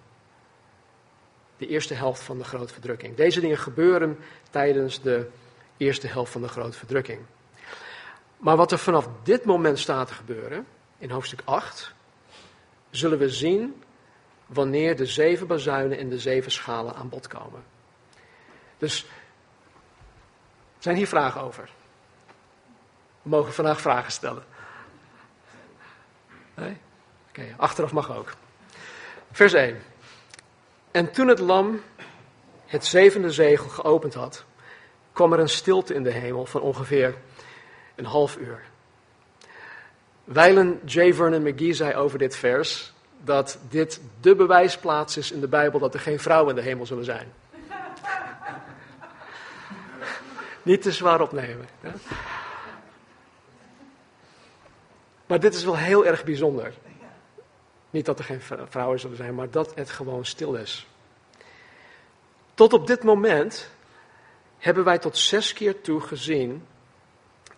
De 1.58 1.68
eerste 1.68 1.94
helft 1.94 2.22
van 2.22 2.38
de 2.38 2.44
grote 2.44 2.74
verdrukking. 2.74 3.16
Deze 3.16 3.40
dingen 3.40 3.58
gebeuren 3.58 4.18
tijdens 4.50 5.02
de 5.02 5.30
eerste 5.78 6.08
helft 6.08 6.32
van 6.32 6.42
de 6.42 6.48
grote 6.48 6.78
verdrukking. 6.78 7.20
Maar 8.38 8.58
wat 8.58 8.72
er 8.72 8.78
vanaf 8.78 9.10
dit 9.24 9.46
moment 9.46 9.80
staat 9.80 10.08
te 10.08 10.14
gebeuren, 10.14 10.68
in 10.98 11.10
hoofdstuk 11.10 11.42
8, 11.46 11.94
zullen 12.90 13.18
we 13.18 13.30
zien 13.30 13.84
wanneer 14.46 14.96
de 14.96 15.06
zeven 15.06 15.48
bazuinen 15.48 15.98
en 15.98 16.10
de 16.10 16.20
zeven 16.20 16.52
schalen 16.52 16.96
aan 16.96 17.10
bod 17.10 17.28
komen. 17.28 17.64
Dus 18.78 19.06
zijn 20.80 20.96
hier 20.96 21.08
vragen 21.08 21.42
over? 21.42 21.70
We 23.22 23.30
mogen 23.30 23.54
vandaag 23.54 23.82
vragen 23.82 24.12
stellen. 24.12 24.44
Nee? 26.56 26.78
Oké, 27.30 27.56
achteraf 27.58 27.92
mag 27.92 28.16
ook. 28.16 28.34
Vers 29.32 29.54
1. 29.54 29.82
En 30.92 31.12
toen 31.12 31.28
het 31.28 31.40
lam 31.40 31.82
het 32.66 32.86
zevende 32.86 33.32
zegel 33.32 33.70
geopend 33.70 34.14
had, 34.14 34.46
kwam 35.14 35.34
er 35.34 35.40
een 35.40 35.50
stilte 35.50 35.94
in 35.94 36.04
de 36.04 36.12
hemel 36.12 36.46
van 36.46 36.62
ongeveer 36.62 37.16
een 37.96 38.06
half 38.06 38.38
uur. 38.38 38.62
Wijlen 40.24 40.80
J. 40.86 41.14
Vernon 41.14 41.44
McGee 41.44 41.74
zei 41.74 41.96
over 41.96 42.18
dit 42.18 42.36
vers 42.36 42.94
dat 43.24 43.60
dit 43.70 44.02
de 44.22 44.36
bewijsplaats 44.36 45.18
is 45.18 45.32
in 45.32 45.40
de 45.40 45.48
Bijbel 45.48 45.80
dat 45.80 45.94
er 45.94 46.00
geen 46.00 46.20
vrouwen 46.20 46.50
in 46.50 46.62
de 46.62 46.68
hemel 46.68 46.86
zullen 46.86 47.06
zijn. 47.06 47.34
Niet 50.64 50.82
te 50.82 50.92
zwaar 50.92 51.22
opnemen. 51.22 51.66
Maar 55.30 55.40
dit 55.40 55.54
is 55.54 55.64
wel 55.64 55.78
heel 55.78 56.06
erg 56.06 56.24
bijzonder. 56.24 56.74
Niet 57.90 58.06
dat 58.06 58.20
er 58.20 58.26
geen 58.26 58.42
vrouwen 58.70 59.00
zullen 59.00 59.18
zijn, 59.18 59.36
maar 59.36 59.50
dat 59.50 59.76
het 59.76 59.90
gewoon 59.90 60.26
stil 60.26 60.56
is. 60.56 60.88
Tot 62.54 62.74
op 62.74 62.88
dit 62.88 63.04
moment 63.04 63.70
hebben 64.58 64.84
wij 64.84 64.98
tot 64.98 65.18
zes 65.18 65.54
keer 65.54 65.82
toe 65.82 66.02
gezien 66.02 66.66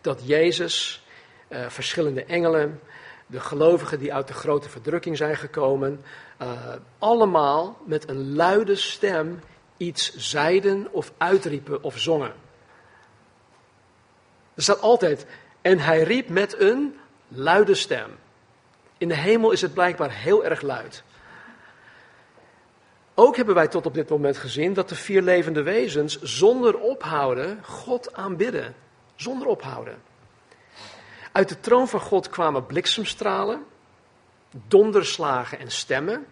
dat 0.02 0.22
Jezus, 0.28 1.06
eh, 1.48 1.70
verschillende 1.70 2.24
engelen, 2.26 2.80
de 3.28 3.40
gelovigen 3.40 4.00
die 4.00 4.14
uit 4.14 4.28
de 4.28 4.34
grote 4.34 4.70
verdrukking 4.70 5.18
zijn 5.18 5.36
gekomen, 5.36 6.04
uh, 6.42 6.52
allemaal 7.00 7.78
met 7.86 8.10
een 8.10 8.36
luide 8.36 8.76
stem 8.76 9.40
iets 9.78 10.16
zeiden 10.16 10.88
of 10.92 11.12
uitriepen 11.18 11.84
of 11.84 12.00
zongen. 12.00 12.34
Er 14.54 14.64
staat 14.64 14.82
altijd, 14.82 15.26
en 15.62 15.80
hij 15.80 16.04
riep 16.04 16.30
met 16.30 16.60
een 16.60 17.00
luide 17.34 17.76
stem. 17.76 18.10
In 18.98 19.08
de 19.08 19.16
hemel 19.16 19.52
is 19.52 19.62
het 19.62 19.74
blijkbaar 19.74 20.12
heel 20.12 20.46
erg 20.46 20.62
luid. 20.62 21.04
Ook 23.14 23.36
hebben 23.36 23.56
wij 23.56 23.68
tot 23.68 23.86
op 23.86 23.94
dit 23.94 24.10
moment 24.10 24.38
gezien 24.38 24.74
dat 24.74 24.90
de 24.90 24.96
vier 24.96 25.22
levende 25.22 25.62
wezens 25.62 26.22
zonder 26.22 26.80
ophouden 26.80 27.60
God 27.64 28.14
aanbidden. 28.14 28.76
Zonder 29.16 29.48
ophouden. 29.48 30.02
Uit 31.32 31.50
de 31.50 31.60
troon 31.60 31.88
van 31.88 32.00
God 32.00 32.30
kwamen 32.30 32.66
bliksemstralen, 32.66 33.66
donderslagen 34.68 35.60
en 35.60 35.72
stemmen. 35.72 36.26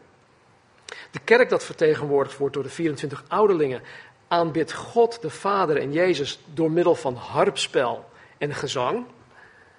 De 1.11 1.19
kerk 1.23 1.49
dat 1.49 1.63
vertegenwoordigd 1.63 2.37
wordt 2.37 2.53
door 2.53 2.63
de 2.63 2.69
24 2.69 3.23
ouderlingen 3.27 3.81
aanbidt 4.27 4.73
God 4.73 5.21
de 5.21 5.29
Vader 5.29 5.77
en 5.77 5.91
Jezus 5.91 6.39
door 6.53 6.71
middel 6.71 6.95
van 6.95 7.15
harpspel 7.15 8.09
en 8.37 8.53
gezang. 8.53 9.05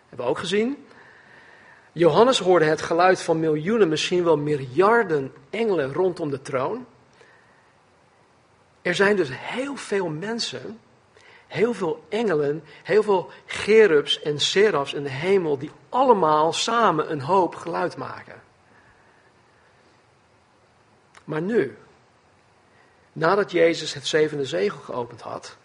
Hebben 0.08 0.26
we 0.26 0.32
ook 0.32 0.38
gezien. 0.38 0.86
Johannes 1.92 2.38
hoorde 2.38 2.64
het 2.64 2.82
geluid 2.82 3.22
van 3.22 3.40
miljoenen, 3.40 3.88
misschien 3.88 4.24
wel 4.24 4.36
miljarden 4.36 5.32
engelen 5.50 5.92
rondom 5.92 6.30
de 6.30 6.42
troon. 6.42 6.86
Er 8.82 8.94
zijn 8.94 9.16
dus 9.16 9.28
heel 9.32 9.76
veel 9.76 10.08
mensen, 10.08 10.80
heel 11.46 11.74
veel 11.74 12.04
engelen, 12.08 12.64
heel 12.82 13.02
veel 13.02 13.30
gerubs 13.46 14.22
en 14.22 14.40
serafs 14.40 14.92
in 14.92 15.02
de 15.02 15.10
hemel 15.10 15.58
die 15.58 15.70
allemaal 15.88 16.52
samen 16.52 17.10
een 17.10 17.20
hoop 17.20 17.54
geluid 17.54 17.96
maken. 17.96 18.42
Maar 21.24 21.42
nu, 21.42 21.76
nadat 23.12 23.50
Jezus 23.50 23.94
het 23.94 24.06
zevende 24.06 24.44
zegel 24.44 24.80
geopend 24.80 25.20
had, 25.20 25.56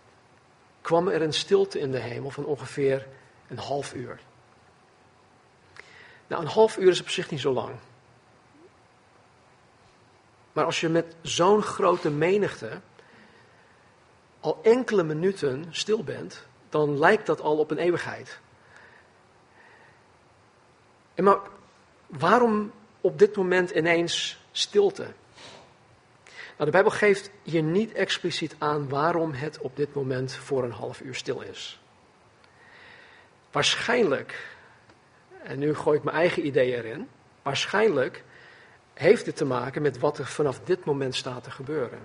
kwam 0.82 1.08
er 1.08 1.22
een 1.22 1.34
stilte 1.34 1.80
in 1.80 1.92
de 1.92 2.00
hemel 2.00 2.30
van 2.30 2.46
ongeveer 2.46 3.08
een 3.48 3.58
half 3.58 3.94
uur. 3.94 4.20
Nou, 6.28 6.42
een 6.42 6.48
half 6.48 6.78
uur 6.78 6.90
is 6.90 7.02
op 7.02 7.10
zich 7.10 7.30
niet 7.30 7.40
zo 7.40 7.54
lang. 7.54 7.76
Maar 10.54 10.66
als 10.66 10.80
je 10.80 10.90
met 10.90 11.16
zo'n 11.22 11.62
grote 11.62 12.10
menigte 12.10 12.82
al 14.40 14.60
enkele 14.64 15.04
minuten 15.04 15.66
stil 15.70 16.04
bent, 16.04 16.46
dan 16.70 17.00
lijkt 17.00 17.26
dat 17.26 17.42
al 17.42 17.58
op 17.58 17.72
een 17.72 17.78
eeuwigheid. 17.78 18.40
En 21.14 21.24
maar 21.24 21.40
waarom 22.08 22.72
op 23.02 23.20
dit 23.20 23.36
moment 23.36 23.70
ineens 23.70 24.40
stilte? 24.52 25.14
Nou, 26.24 26.66
de 26.66 26.72
Bijbel 26.72 26.92
geeft 26.92 27.30
hier 27.44 27.64
niet 27.64 27.94
expliciet 27.94 28.56
aan 28.58 28.90
waarom 28.90 29.34
het 29.34 29.60
op 29.60 29.76
dit 29.76 29.94
moment 29.94 30.34
voor 30.34 30.64
een 30.64 30.72
half 30.72 31.02
uur 31.02 31.16
stil 31.16 31.42
is. 31.42 31.80
Waarschijnlijk 33.52 34.55
en 35.46 35.60
nu 35.60 35.76
gooi 35.76 35.98
ik 35.98 36.04
mijn 36.04 36.16
eigen 36.16 36.46
ideeën 36.46 36.78
erin. 36.78 37.08
Waarschijnlijk 37.42 38.24
heeft 38.94 39.26
dit 39.26 39.36
te 39.36 39.46
maken 39.46 39.82
met 39.82 40.00
wat 40.00 40.18
er 40.18 40.26
vanaf 40.26 40.60
dit 40.60 40.86
moment 40.86 41.16
staat 41.16 41.44
te 41.44 41.52
gebeuren. 41.52 42.00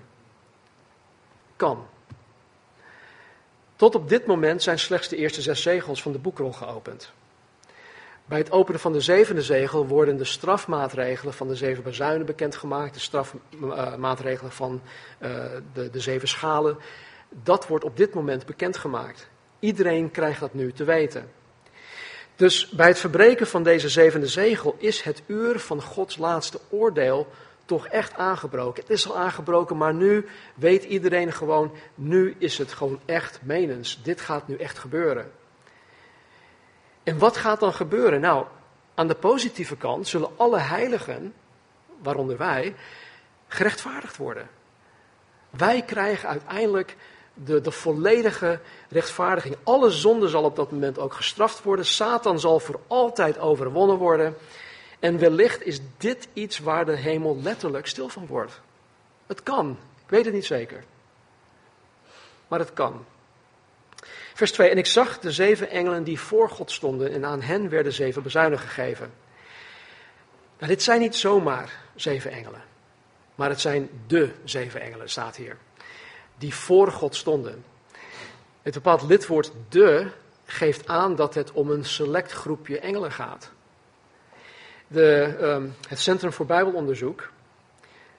Kan. 1.55 1.87
Tot 3.75 3.95
op 3.95 4.09
dit 4.09 4.25
moment 4.25 4.63
zijn 4.63 4.79
slechts 4.79 5.07
de 5.07 5.15
eerste 5.15 5.41
zes 5.41 5.61
zegels 5.61 6.01
van 6.01 6.11
de 6.11 6.19
boekrol 6.19 6.51
geopend. 6.51 7.13
Bij 8.25 8.37
het 8.37 8.51
openen 8.51 8.79
van 8.79 8.91
de 8.91 9.01
zevende 9.01 9.41
zegel 9.41 9.87
worden 9.87 10.17
de 10.17 10.23
strafmaatregelen 10.23 11.33
van 11.33 11.47
de 11.47 11.55
zeven 11.55 11.83
bazuinen 11.83 12.25
bekendgemaakt, 12.25 12.93
de 12.93 12.99
strafmaatregelen 12.99 14.51
van 14.51 14.81
uh, 15.19 15.29
de, 15.73 15.89
de 15.89 15.99
zeven 15.99 16.27
schalen. 16.27 16.77
Dat 17.29 17.67
wordt 17.67 17.83
op 17.83 17.97
dit 17.97 18.13
moment 18.13 18.45
bekendgemaakt. 18.45 19.29
Iedereen 19.59 20.11
krijgt 20.11 20.39
dat 20.39 20.53
nu 20.53 20.71
te 20.71 20.83
weten. 20.83 21.29
Dus 22.41 22.69
bij 22.69 22.87
het 22.87 22.99
verbreken 22.99 23.47
van 23.47 23.63
deze 23.63 23.89
zevende 23.89 24.27
zegel 24.27 24.75
is 24.77 25.01
het 25.01 25.21
uur 25.25 25.59
van 25.59 25.81
Gods 25.81 26.17
laatste 26.17 26.59
oordeel 26.69 27.27
toch 27.65 27.87
echt 27.87 28.13
aangebroken. 28.13 28.81
Het 28.81 28.91
is 28.91 29.09
al 29.09 29.17
aangebroken, 29.17 29.77
maar 29.77 29.93
nu 29.93 30.25
weet 30.55 30.83
iedereen 30.83 31.33
gewoon, 31.33 31.71
nu 31.95 32.35
is 32.37 32.57
het 32.57 32.73
gewoon 32.73 32.99
echt 33.05 33.39
menens. 33.43 33.99
Dit 34.03 34.21
gaat 34.21 34.47
nu 34.47 34.55
echt 34.55 34.79
gebeuren. 34.79 35.31
En 37.03 37.17
wat 37.17 37.37
gaat 37.37 37.59
dan 37.59 37.73
gebeuren? 37.73 38.21
Nou, 38.21 38.45
aan 38.95 39.07
de 39.07 39.15
positieve 39.15 39.77
kant 39.77 40.07
zullen 40.07 40.29
alle 40.37 40.59
heiligen, 40.59 41.33
waaronder 42.01 42.37
wij, 42.37 42.75
gerechtvaardigd 43.47 44.17
worden. 44.17 44.49
Wij 45.49 45.81
krijgen 45.81 46.29
uiteindelijk 46.29 46.95
de, 47.45 47.61
de 47.61 47.71
volledige 47.71 48.59
rechtvaardiging. 48.89 49.55
Alle 49.63 49.89
zonde 49.89 50.27
zal 50.27 50.43
op 50.43 50.55
dat 50.55 50.71
moment 50.71 50.99
ook 50.99 51.13
gestraft 51.13 51.63
worden. 51.63 51.85
Satan 51.85 52.39
zal 52.39 52.59
voor 52.59 52.79
altijd 52.87 53.39
overwonnen 53.39 53.97
worden. 53.97 54.35
En 54.99 55.19
wellicht 55.19 55.65
is 55.65 55.79
dit 55.97 56.27
iets 56.33 56.59
waar 56.59 56.85
de 56.85 56.95
hemel 56.95 57.37
letterlijk 57.41 57.87
stil 57.87 58.09
van 58.09 58.27
wordt. 58.27 58.61
Het 59.27 59.43
kan, 59.43 59.77
ik 60.03 60.09
weet 60.09 60.25
het 60.25 60.33
niet 60.33 60.45
zeker. 60.45 60.83
Maar 62.47 62.59
het 62.59 62.73
kan. 62.73 63.05
Vers 64.33 64.51
2. 64.51 64.69
En 64.69 64.77
ik 64.77 64.85
zag 64.85 65.19
de 65.19 65.31
zeven 65.31 65.69
engelen 65.69 66.03
die 66.03 66.19
voor 66.19 66.49
God 66.49 66.71
stonden 66.71 67.11
en 67.11 67.25
aan 67.25 67.41
hen 67.41 67.69
werden 67.69 67.93
zeven 67.93 68.23
bezuinen 68.23 68.59
gegeven. 68.59 69.11
Nou, 70.57 70.73
dit 70.73 70.83
zijn 70.83 70.99
niet 70.99 71.15
zomaar 71.15 71.79
zeven 71.95 72.31
engelen, 72.31 72.61
maar 73.35 73.49
het 73.49 73.61
zijn 73.61 73.89
de 74.07 74.31
zeven 74.43 74.81
engelen, 74.81 75.09
staat 75.09 75.35
hier, 75.35 75.57
die 76.41 76.55
voor 76.55 76.91
God 76.91 77.15
stonden. 77.15 77.63
Het 78.61 78.73
bepaald 78.73 79.01
lidwoord 79.01 79.51
de 79.69 80.11
geeft 80.45 80.87
aan 80.87 81.15
dat 81.15 81.33
het 81.33 81.51
om 81.51 81.69
een 81.69 81.85
select 81.85 82.31
groepje 82.31 82.79
engelen 82.79 83.11
gaat. 83.11 83.51
De, 84.87 85.37
ehm, 85.39 85.67
het 85.87 85.99
Centrum 85.99 86.33
voor 86.33 86.45
Bijbelonderzoek 86.45 87.29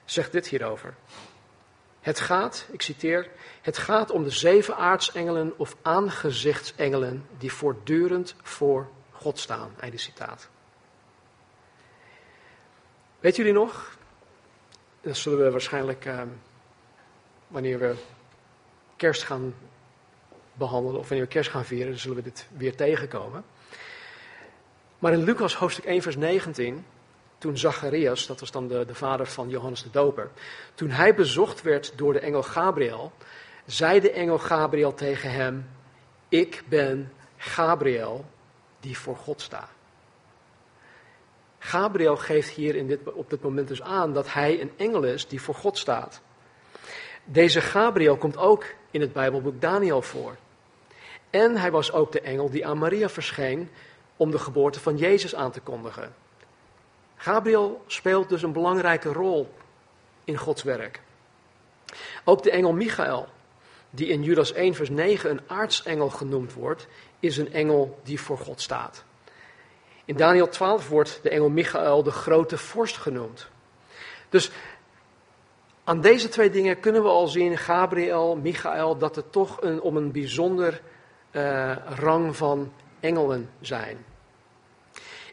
zegt 0.05 0.31
dit 0.31 0.47
hierover. 0.47 0.93
Het 2.01 2.19
gaat, 2.19 2.67
ik 2.71 2.81
citeer, 2.81 3.29
het 3.61 3.77
gaat 3.77 4.11
om 4.11 4.23
de 4.23 4.29
zeven 4.29 4.75
aartsengelen 4.75 5.53
of 5.57 5.75
aangezichtsengelen 5.81 7.25
die 7.37 7.53
voortdurend 7.53 8.35
voor 8.41 8.89
God 9.11 9.39
staan. 9.39 9.71
Einde 9.79 9.97
citaat. 9.97 10.49
Weet 13.19 13.35
jullie 13.35 13.53
nog? 13.53 13.97
Dat 15.01 15.17
zullen 15.17 15.43
we 15.43 15.51
waarschijnlijk, 15.51 16.05
ehm, 16.05 16.27
wanneer 17.53 17.79
we 17.79 17.93
kerst 18.95 19.23
gaan 19.23 19.55
behandelen, 20.53 20.99
of 20.99 21.07
wanneer 21.07 21.25
we 21.25 21.33
kerst 21.33 21.49
gaan 21.49 21.65
vieren, 21.65 21.89
dan 21.89 21.99
zullen 21.99 22.17
we 22.17 22.23
dit 22.23 22.47
weer 22.57 22.75
tegenkomen. 22.75 23.43
Maar 24.99 25.13
in 25.13 25.23
Lucas 25.23 25.55
hoofdstuk 25.55 25.85
1, 25.85 26.01
vers 26.01 26.15
19, 26.15 26.85
toen 27.37 27.57
Zacharias, 27.57 28.27
dat 28.27 28.39
was 28.39 28.51
dan 28.51 28.67
de, 28.67 28.85
de 28.85 28.95
vader 28.95 29.25
van 29.25 29.49
Johannes 29.49 29.83
de 29.83 29.89
Doper, 29.89 30.29
toen 30.73 30.89
hij 30.89 31.15
bezocht 31.15 31.61
werd 31.61 31.93
door 31.95 32.13
de 32.13 32.19
engel 32.19 32.43
Gabriel, 32.43 33.11
zei 33.65 33.99
de 33.99 34.11
engel 34.11 34.37
Gabriel 34.37 34.93
tegen 34.93 35.31
hem: 35.31 35.69
Ik 36.29 36.63
ben 36.69 37.11
Gabriel 37.37 38.25
die 38.79 38.97
voor 38.97 39.15
God 39.15 39.41
sta. 39.41 39.69
Gabriel 41.59 42.17
geeft 42.17 42.49
hier 42.49 42.75
in 42.75 42.87
dit, 42.87 43.13
op 43.13 43.29
dit 43.29 43.41
moment 43.41 43.67
dus 43.67 43.81
aan 43.81 44.13
dat 44.13 44.33
hij 44.33 44.61
een 44.61 44.71
engel 44.77 45.03
is 45.03 45.27
die 45.27 45.41
voor 45.41 45.55
God 45.55 45.77
staat. 45.77 46.21
Deze 47.23 47.61
Gabriel 47.61 48.17
komt 48.17 48.37
ook 48.37 48.65
in 48.91 49.01
het 49.01 49.13
Bijbelboek 49.13 49.61
Daniel 49.61 50.01
voor. 50.01 50.35
En 51.29 51.57
hij 51.57 51.71
was 51.71 51.91
ook 51.91 52.11
de 52.11 52.21
engel 52.21 52.49
die 52.49 52.65
aan 52.65 52.77
Maria 52.77 53.09
verscheen 53.09 53.69
om 54.17 54.31
de 54.31 54.39
geboorte 54.39 54.79
van 54.79 54.97
Jezus 54.97 55.35
aan 55.35 55.51
te 55.51 55.59
kondigen. 55.59 56.13
Gabriel 57.15 57.83
speelt 57.87 58.29
dus 58.29 58.43
een 58.43 58.53
belangrijke 58.53 59.11
rol 59.11 59.53
in 60.23 60.37
Gods 60.37 60.63
werk. 60.63 61.01
Ook 62.23 62.43
de 62.43 62.51
engel 62.51 62.73
Michael, 62.73 63.27
die 63.89 64.07
in 64.07 64.23
Judas 64.23 64.53
1 64.53 64.73
vers 64.75 64.89
9 64.89 65.29
een 65.29 65.41
aartsengel 65.47 66.09
genoemd 66.09 66.53
wordt, 66.53 66.87
is 67.19 67.37
een 67.37 67.53
engel 67.53 67.99
die 68.03 68.19
voor 68.21 68.37
God 68.37 68.61
staat. 68.61 69.03
In 70.05 70.15
Daniel 70.15 70.49
12 70.49 70.89
wordt 70.89 71.19
de 71.21 71.29
engel 71.29 71.49
Michael 71.49 72.03
de 72.03 72.11
grote 72.11 72.57
vorst 72.57 72.97
genoemd. 72.97 73.47
Dus 74.29 74.51
aan 75.83 76.01
deze 76.01 76.29
twee 76.29 76.49
dingen 76.49 76.79
kunnen 76.79 77.03
we 77.03 77.09
al 77.09 77.27
zien, 77.27 77.57
Gabriel, 77.57 78.35
Michael, 78.35 78.97
dat 78.97 79.15
het 79.15 79.31
toch 79.31 79.61
een, 79.61 79.81
om 79.81 79.97
een 79.97 80.11
bijzonder 80.11 80.81
uh, 81.31 81.75
rang 81.85 82.35
van 82.35 82.73
engelen 82.99 83.49
zijn. 83.61 83.97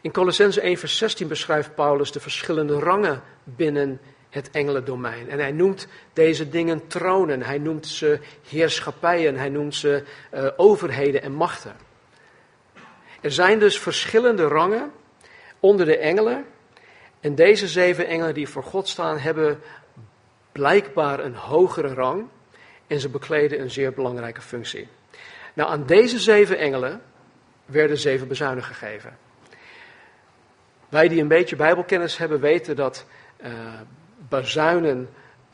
In 0.01 0.11
Colossense 0.11 0.61
1 0.61 0.77
vers 0.77 0.97
16 0.97 1.27
beschrijft 1.27 1.75
Paulus 1.75 2.11
de 2.11 2.19
verschillende 2.19 2.79
rangen 2.79 3.21
binnen 3.43 3.99
het 4.29 4.51
engelendomein. 4.51 5.29
En 5.29 5.39
hij 5.39 5.51
noemt 5.51 5.87
deze 6.13 6.49
dingen 6.49 6.87
tronen, 6.87 7.41
hij 7.41 7.57
noemt 7.57 7.87
ze 7.87 8.19
heerschappijen, 8.49 9.37
hij 9.37 9.49
noemt 9.49 9.75
ze 9.75 10.03
uh, 10.33 10.47
overheden 10.57 11.21
en 11.21 11.31
machten. 11.31 11.75
Er 13.21 13.31
zijn 13.31 13.59
dus 13.59 13.79
verschillende 13.79 14.47
rangen 14.47 14.91
onder 15.59 15.85
de 15.85 15.97
engelen. 15.97 16.45
En 17.19 17.35
deze 17.35 17.67
zeven 17.67 18.07
engelen 18.07 18.33
die 18.33 18.47
voor 18.47 18.63
God 18.63 18.87
staan, 18.87 19.17
hebben 19.17 19.59
blijkbaar 20.51 21.19
een 21.19 21.35
hogere 21.35 21.93
rang. 21.93 22.27
En 22.87 22.99
ze 22.99 23.09
bekleden 23.09 23.61
een 23.61 23.71
zeer 23.71 23.93
belangrijke 23.93 24.41
functie. 24.41 24.87
Nou, 25.53 25.69
aan 25.69 25.85
deze 25.85 26.19
zeven 26.19 26.57
engelen 26.57 27.01
werden 27.65 27.97
zeven 27.97 28.27
bezuinen 28.27 28.63
gegeven. 28.63 29.17
Wij 30.89 31.07
die 31.07 31.21
een 31.21 31.27
beetje 31.27 31.55
Bijbelkennis 31.55 32.17
hebben, 32.17 32.39
weten 32.39 32.75
dat 32.75 33.05
uh, 33.43 33.49
bazuinen 34.29 35.09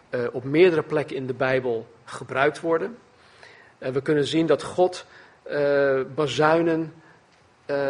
uh, 0.09 0.27
op 0.31 0.43
meerdere 0.43 0.83
plekken 0.83 1.15
in 1.15 1.27
de 1.27 1.33
Bijbel 1.33 1.87
gebruikt 2.05 2.59
worden. 2.59 2.97
Uh, 3.79 3.89
we 3.89 4.01
kunnen 4.01 4.27
zien 4.27 4.45
dat 4.45 4.63
God 4.63 5.05
bazuinen 6.15 6.93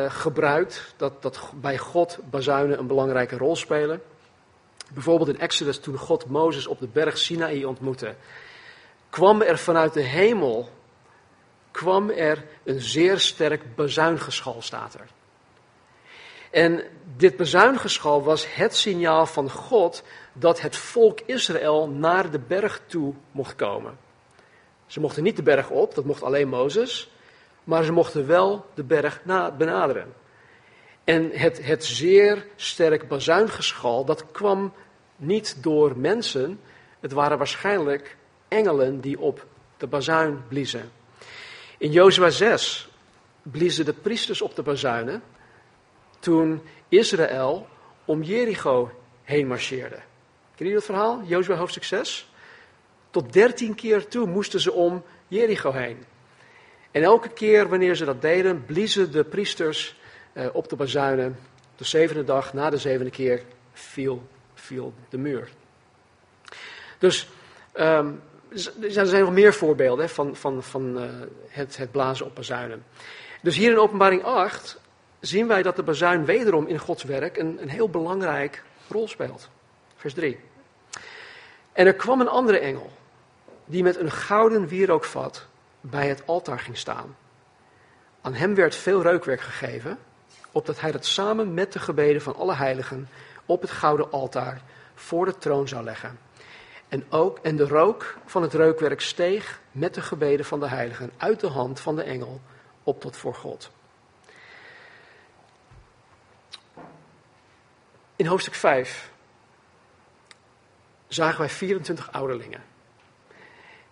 gebruikt, 0.07 0.93
dat, 0.97 1.21
dat 1.21 1.51
bij 1.55 1.77
God 1.77 2.19
bazuinen 2.29 2.79
een 2.79 2.87
belangrijke 2.87 3.37
rol 3.37 3.55
spelen. 3.55 4.01
Bijvoorbeeld 4.93 5.29
in 5.29 5.39
Exodus, 5.39 5.79
toen 5.79 5.97
God 5.97 6.25
Mozes 6.25 6.67
op 6.67 6.79
de 6.79 6.87
berg 6.87 7.17
Sinaï 7.17 7.63
ontmoette, 7.63 8.15
kwam 9.09 9.41
er 9.41 9.57
vanuit 9.57 9.93
de 9.93 10.01
hemel 10.01 10.69
kwam 11.77 12.09
er 12.09 12.45
een 12.63 12.81
zeer 12.81 13.19
sterk 13.19 13.75
bazuingeschal, 13.75 14.61
staat 14.61 14.93
er. 14.93 15.07
En 16.51 16.83
dit 17.17 17.37
bezuingeschal 17.37 18.23
was 18.23 18.55
het 18.55 18.75
signaal 18.75 19.25
van 19.25 19.49
God 19.49 20.03
dat 20.33 20.61
het 20.61 20.75
volk 20.75 21.19
Israël 21.25 21.89
naar 21.89 22.31
de 22.31 22.39
berg 22.39 22.81
toe 22.85 23.13
mocht 23.31 23.55
komen. 23.55 23.97
Ze 24.85 24.99
mochten 24.99 25.23
niet 25.23 25.35
de 25.35 25.43
berg 25.43 25.69
op, 25.69 25.95
dat 25.95 26.05
mocht 26.05 26.23
alleen 26.23 26.47
Mozes, 26.47 27.11
maar 27.63 27.83
ze 27.83 27.91
mochten 27.91 28.27
wel 28.27 28.65
de 28.73 28.83
berg 28.83 29.21
benaderen. 29.57 30.13
En 31.07 31.31
het, 31.31 31.65
het 31.65 31.85
zeer 31.85 32.45
sterk 32.55 33.07
bazuingeschal, 33.07 34.05
dat 34.05 34.31
kwam 34.31 34.73
niet 35.15 35.63
door 35.63 35.97
mensen, 35.97 36.59
het 36.99 37.11
waren 37.11 37.37
waarschijnlijk 37.37 38.17
engelen 38.47 39.01
die 39.01 39.19
op 39.19 39.45
de 39.77 39.87
bazuin 39.87 40.47
bliezen. 40.47 40.91
In 41.77 41.91
Jozua 41.91 42.29
6 42.29 42.89
bliezen 43.41 43.85
de 43.85 43.93
priesters 43.93 44.41
op 44.41 44.55
de 44.55 44.61
bazuinen 44.61 45.23
toen 46.19 46.61
Israël 46.89 47.67
om 48.05 48.23
Jericho 48.23 48.91
heen 49.23 49.47
marcheerde. 49.47 49.99
Ken 50.55 50.67
je 50.67 50.73
dat 50.73 50.83
verhaal? 50.83 51.21
Jozua 51.25 51.55
hoofdstuk 51.55 51.83
6. 51.83 52.29
Tot 53.09 53.33
dertien 53.33 53.75
keer 53.75 54.07
toe 54.07 54.27
moesten 54.27 54.59
ze 54.59 54.71
om 54.71 55.03
Jericho 55.27 55.71
heen. 55.71 56.03
En 56.91 57.03
elke 57.03 57.29
keer 57.29 57.69
wanneer 57.69 57.95
ze 57.95 58.05
dat 58.05 58.21
deden, 58.21 58.65
bliezen 58.65 59.11
de 59.11 59.23
priesters 59.23 59.96
op 60.51 60.69
de 60.69 60.75
bazuinen. 60.75 61.37
De 61.75 61.85
zevende 61.85 62.23
dag, 62.23 62.53
na 62.53 62.69
de 62.69 62.77
zevende 62.77 63.11
keer, 63.11 63.41
viel, 63.73 64.27
viel 64.53 64.93
de 65.09 65.17
muur. 65.17 65.49
Dus 66.97 67.27
um, 67.73 68.21
er 68.81 69.07
zijn 69.07 69.23
nog 69.23 69.31
meer 69.31 69.53
voorbeelden 69.53 70.09
van, 70.09 70.35
van, 70.35 70.63
van 70.63 71.03
uh, 71.03 71.09
het, 71.47 71.77
het 71.77 71.91
blazen 71.91 72.25
op 72.25 72.35
bazuinen. 72.35 72.83
Dus 73.41 73.55
hier 73.55 73.71
in 73.71 73.79
openbaring 73.79 74.23
8 74.23 74.79
zien 75.19 75.47
wij 75.47 75.61
dat 75.61 75.75
de 75.75 75.83
bazuin 75.83 76.25
wederom 76.25 76.67
in 76.67 76.77
Gods 76.77 77.03
werk 77.03 77.37
een, 77.37 77.57
een 77.61 77.69
heel 77.69 77.89
belangrijk 77.89 78.63
rol 78.87 79.07
speelt. 79.07 79.49
Vers 79.95 80.13
3. 80.13 80.39
En 81.73 81.85
er 81.85 81.93
kwam 81.93 82.21
een 82.21 82.27
andere 82.27 82.59
engel, 82.59 82.91
die 83.65 83.83
met 83.83 83.99
een 83.99 84.11
gouden 84.11 84.67
wierookvat 84.67 85.47
bij 85.81 86.07
het 86.07 86.23
altaar 86.25 86.59
ging 86.59 86.77
staan. 86.77 87.15
Aan 88.21 88.33
hem 88.33 88.55
werd 88.55 88.75
veel 88.75 89.01
reukwerk 89.01 89.41
gegeven, 89.41 89.97
opdat 90.51 90.79
hij 90.79 90.91
dat 90.91 91.05
samen 91.05 91.53
met 91.53 91.73
de 91.73 91.79
gebeden 91.79 92.21
van 92.21 92.35
alle 92.35 92.53
heiligen 92.53 93.09
op 93.45 93.61
het 93.61 93.71
gouden 93.71 94.11
altaar 94.11 94.61
voor 94.93 95.25
de 95.25 95.37
troon 95.37 95.67
zou 95.67 95.83
leggen. 95.83 96.19
En, 96.87 97.05
ook, 97.09 97.39
en 97.39 97.55
de 97.55 97.67
rook 97.67 98.17
van 98.25 98.41
het 98.41 98.53
reukwerk 98.53 99.01
steeg 99.01 99.61
met 99.71 99.93
de 99.93 100.01
gebeden 100.01 100.45
van 100.45 100.59
de 100.59 100.67
heiligen 100.67 101.11
uit 101.17 101.39
de 101.39 101.47
hand 101.47 101.79
van 101.79 101.95
de 101.95 102.03
engel 102.03 102.41
op 102.83 103.01
tot 103.01 103.17
voor 103.17 103.35
God. 103.35 103.71
In 108.15 108.25
hoofdstuk 108.25 108.53
5 108.53 109.11
zagen 111.07 111.39
wij 111.39 111.49
24 111.49 112.11
ouderlingen. 112.11 112.63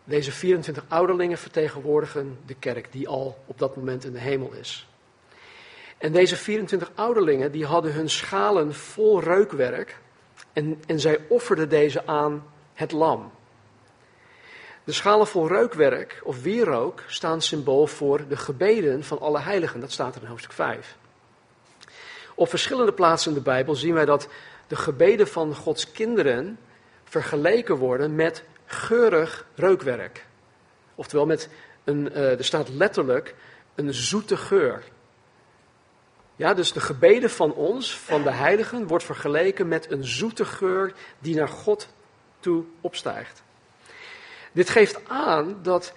Deze 0.03 0.31
24 0.31 0.85
ouderlingen 0.87 1.37
vertegenwoordigen 1.37 2.39
de 2.45 2.55
kerk 2.55 2.91
die 2.91 3.07
al 3.07 3.43
op 3.45 3.59
dat 3.59 3.75
moment 3.75 4.05
in 4.05 4.11
de 4.11 4.19
hemel 4.19 4.53
is. 4.53 4.87
En 6.05 6.11
deze 6.11 6.35
24 6.35 6.91
ouderlingen 6.95 7.51
die 7.51 7.65
hadden 7.65 7.93
hun 7.93 8.09
schalen 8.09 8.73
vol 8.73 9.19
reukwerk 9.19 9.97
en, 10.53 10.83
en 10.87 10.99
zij 10.99 11.19
offerden 11.27 11.69
deze 11.69 12.07
aan 12.07 12.45
het 12.73 12.91
lam. 12.91 13.31
De 14.83 14.91
schalen 14.91 15.27
vol 15.27 15.47
reukwerk 15.47 16.21
of 16.23 16.41
wierook 16.41 17.03
staan 17.07 17.41
symbool 17.41 17.87
voor 17.87 18.27
de 18.27 18.37
gebeden 18.37 19.03
van 19.03 19.19
alle 19.19 19.39
heiligen. 19.39 19.79
Dat 19.79 19.91
staat 19.91 20.15
er 20.15 20.21
in 20.21 20.27
hoofdstuk 20.27 20.51
5. 20.51 20.97
Op 22.35 22.49
verschillende 22.49 22.93
plaatsen 22.93 23.31
in 23.31 23.37
de 23.37 23.43
Bijbel 23.43 23.75
zien 23.75 23.93
wij 23.93 24.05
dat 24.05 24.27
de 24.67 24.75
gebeden 24.75 25.27
van 25.27 25.55
Gods 25.55 25.91
kinderen 25.91 26.57
vergeleken 27.03 27.75
worden 27.75 28.15
met 28.15 28.43
geurig 28.65 29.45
reukwerk. 29.55 30.25
Oftewel 30.95 31.25
met 31.25 31.49
een, 31.83 32.09
uh, 32.11 32.37
er 32.37 32.45
staat 32.45 32.69
letterlijk 32.69 33.35
een 33.75 33.93
zoete 33.93 34.37
geur. 34.37 34.93
Ja, 36.35 36.53
dus 36.53 36.73
de 36.73 36.79
gebeden 36.79 37.29
van 37.29 37.53
ons, 37.53 37.97
van 37.97 38.23
de 38.23 38.31
heiligen, 38.31 38.87
wordt 38.87 39.03
vergeleken 39.03 39.67
met 39.67 39.91
een 39.91 40.05
zoete 40.05 40.45
geur 40.45 40.93
die 41.19 41.35
naar 41.35 41.47
God 41.47 41.87
toe 42.39 42.63
opstijgt. 42.81 43.43
Dit 44.51 44.69
geeft 44.69 45.09
aan 45.09 45.59
dat 45.61 45.93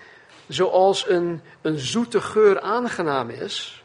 zoals 0.49 1.09
een, 1.09 1.41
een 1.61 1.79
zoete 1.79 2.21
geur 2.21 2.61
aangenaam 2.61 3.31
is, 3.31 3.85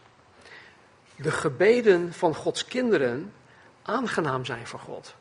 de 1.15 1.31
gebeden 1.31 2.13
van 2.13 2.35
Gods 2.35 2.65
kinderen 2.65 3.33
aangenaam 3.81 4.45
zijn 4.45 4.67
voor 4.67 4.79
God. 4.79 5.15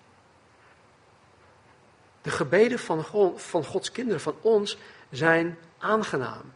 De 2.22 2.30
gebeden 2.30 2.78
van, 2.78 3.04
van 3.36 3.64
Gods 3.64 3.92
kinderen, 3.92 4.20
van 4.20 4.36
ons, 4.40 4.78
zijn 5.10 5.58
aangenaam. 5.78 6.52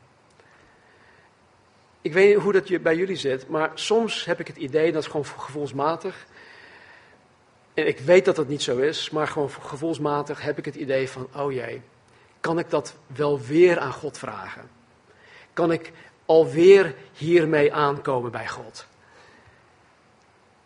Ik 2.06 2.12
weet 2.12 2.34
niet 2.34 2.42
hoe 2.42 2.52
dat 2.52 2.82
bij 2.82 2.96
jullie 2.96 3.16
zit, 3.16 3.48
maar 3.48 3.70
soms 3.74 4.24
heb 4.24 4.40
ik 4.40 4.46
het 4.46 4.56
idee 4.56 4.92
dat 4.92 5.02
het 5.02 5.10
gewoon 5.10 5.26
gevoelsmatig. 5.26 6.26
En 7.74 7.86
ik 7.86 7.98
weet 7.98 8.24
dat 8.24 8.36
dat 8.36 8.48
niet 8.48 8.62
zo 8.62 8.76
is, 8.76 9.10
maar 9.10 9.28
gewoon 9.28 9.50
gevoelsmatig 9.50 10.42
heb 10.42 10.58
ik 10.58 10.64
het 10.64 10.74
idee 10.74 11.08
van: 11.08 11.28
oh 11.34 11.52
jee, 11.52 11.82
kan 12.40 12.58
ik 12.58 12.70
dat 12.70 12.96
wel 13.06 13.40
weer 13.40 13.78
aan 13.78 13.92
God 13.92 14.18
vragen? 14.18 14.70
Kan 15.52 15.72
ik 15.72 15.92
alweer 16.26 16.94
hiermee 17.12 17.72
aankomen 17.72 18.30
bij 18.30 18.48
God? 18.48 18.86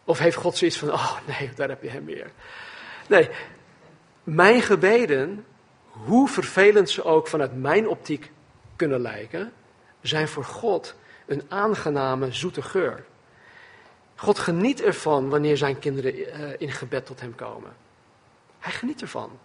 Of 0.05 0.18
heeft 0.18 0.37
God 0.37 0.57
zoiets 0.57 0.79
van: 0.79 0.92
oh 0.92 1.16
nee, 1.26 1.50
daar 1.55 1.68
heb 1.68 1.83
je 1.83 1.90
hem 1.90 2.05
weer. 2.05 2.31
Nee, 3.09 3.29
mijn 4.24 4.62
gebeden, 4.62 5.46
hoe 5.90 6.29
vervelend 6.29 6.90
ze 6.90 7.05
ook 7.05 7.29
vanuit 7.29 7.57
mijn 7.57 7.88
optiek 7.88 8.31
kunnen 8.76 9.00
lijken, 9.00 9.53
zijn 10.00 10.29
voor 10.29 10.44
God 10.44 10.98
een 11.31 11.43
aangename, 11.49 12.33
zoete 12.33 12.62
geur. 12.62 13.05
God 14.16 14.38
geniet 14.38 14.83
ervan 14.83 15.29
wanneer 15.29 15.57
zijn 15.57 15.79
kinderen 15.79 16.19
uh, 16.19 16.55
in 16.59 16.71
gebed 16.71 17.07
tot 17.07 17.21
hem 17.21 17.35
komen. 17.35 17.73
Hij 18.59 18.73
geniet 18.73 19.01
ervan. 19.01 19.38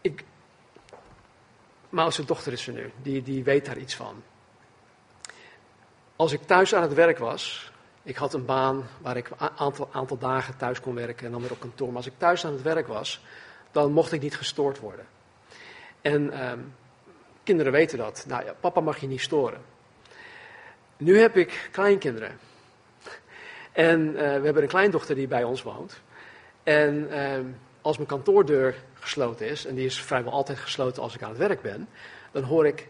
Ik, 0.00 0.24
Maus' 1.88 2.16
dochter 2.16 2.52
is 2.52 2.66
er 2.66 2.72
nu, 2.72 2.92
die, 3.02 3.22
die 3.22 3.44
weet 3.44 3.64
daar 3.64 3.78
iets 3.78 3.94
van. 3.94 4.22
Als 6.16 6.32
ik 6.32 6.42
thuis 6.42 6.74
aan 6.74 6.82
het 6.82 6.94
werk 6.94 7.18
was, 7.18 7.72
ik 8.02 8.16
had 8.16 8.34
een 8.34 8.44
baan 8.44 8.86
waar 9.00 9.16
ik 9.16 9.30
een 9.30 9.50
aantal, 9.56 9.88
aantal 9.92 10.18
dagen 10.18 10.56
thuis 10.56 10.80
kon 10.80 10.94
werken 10.94 11.26
en 11.26 11.32
dan 11.32 11.40
weer 11.40 11.52
op 11.52 11.60
kantoor. 11.60 11.88
Maar 11.88 11.96
als 11.96 12.06
ik 12.06 12.18
thuis 12.18 12.44
aan 12.44 12.52
het 12.52 12.62
werk 12.62 12.86
was, 12.86 13.20
dan 13.70 13.92
mocht 13.92 14.12
ik 14.12 14.20
niet 14.20 14.36
gestoord 14.36 14.78
worden. 14.78 15.06
En 16.00 16.50
um, 16.50 16.74
kinderen 17.44 17.72
weten 17.72 17.98
dat. 17.98 18.24
Nou 18.28 18.44
ja, 18.44 18.54
papa 18.60 18.80
mag 18.80 18.98
je 18.98 19.06
niet 19.06 19.20
storen. 19.20 19.60
Nu 20.96 21.18
heb 21.18 21.36
ik 21.36 21.68
kleinkinderen. 21.72 22.38
En 23.72 24.00
uh, 24.00 24.14
we 24.14 24.20
hebben 24.20 24.62
een 24.62 24.68
kleindochter 24.68 25.14
die 25.14 25.28
bij 25.28 25.44
ons 25.44 25.62
woont. 25.62 26.00
En 26.62 27.08
uh, 27.10 27.38
als 27.80 27.96
mijn 27.96 28.08
kantoordeur 28.08 28.74
gesloten 28.94 29.48
is, 29.48 29.66
en 29.66 29.74
die 29.74 29.84
is 29.84 30.02
vrijwel 30.02 30.32
altijd 30.32 30.58
gesloten 30.58 31.02
als 31.02 31.14
ik 31.14 31.22
aan 31.22 31.28
het 31.28 31.38
werk 31.38 31.62
ben, 31.62 31.88
dan 32.32 32.42
hoor 32.42 32.66
ik 32.66 32.88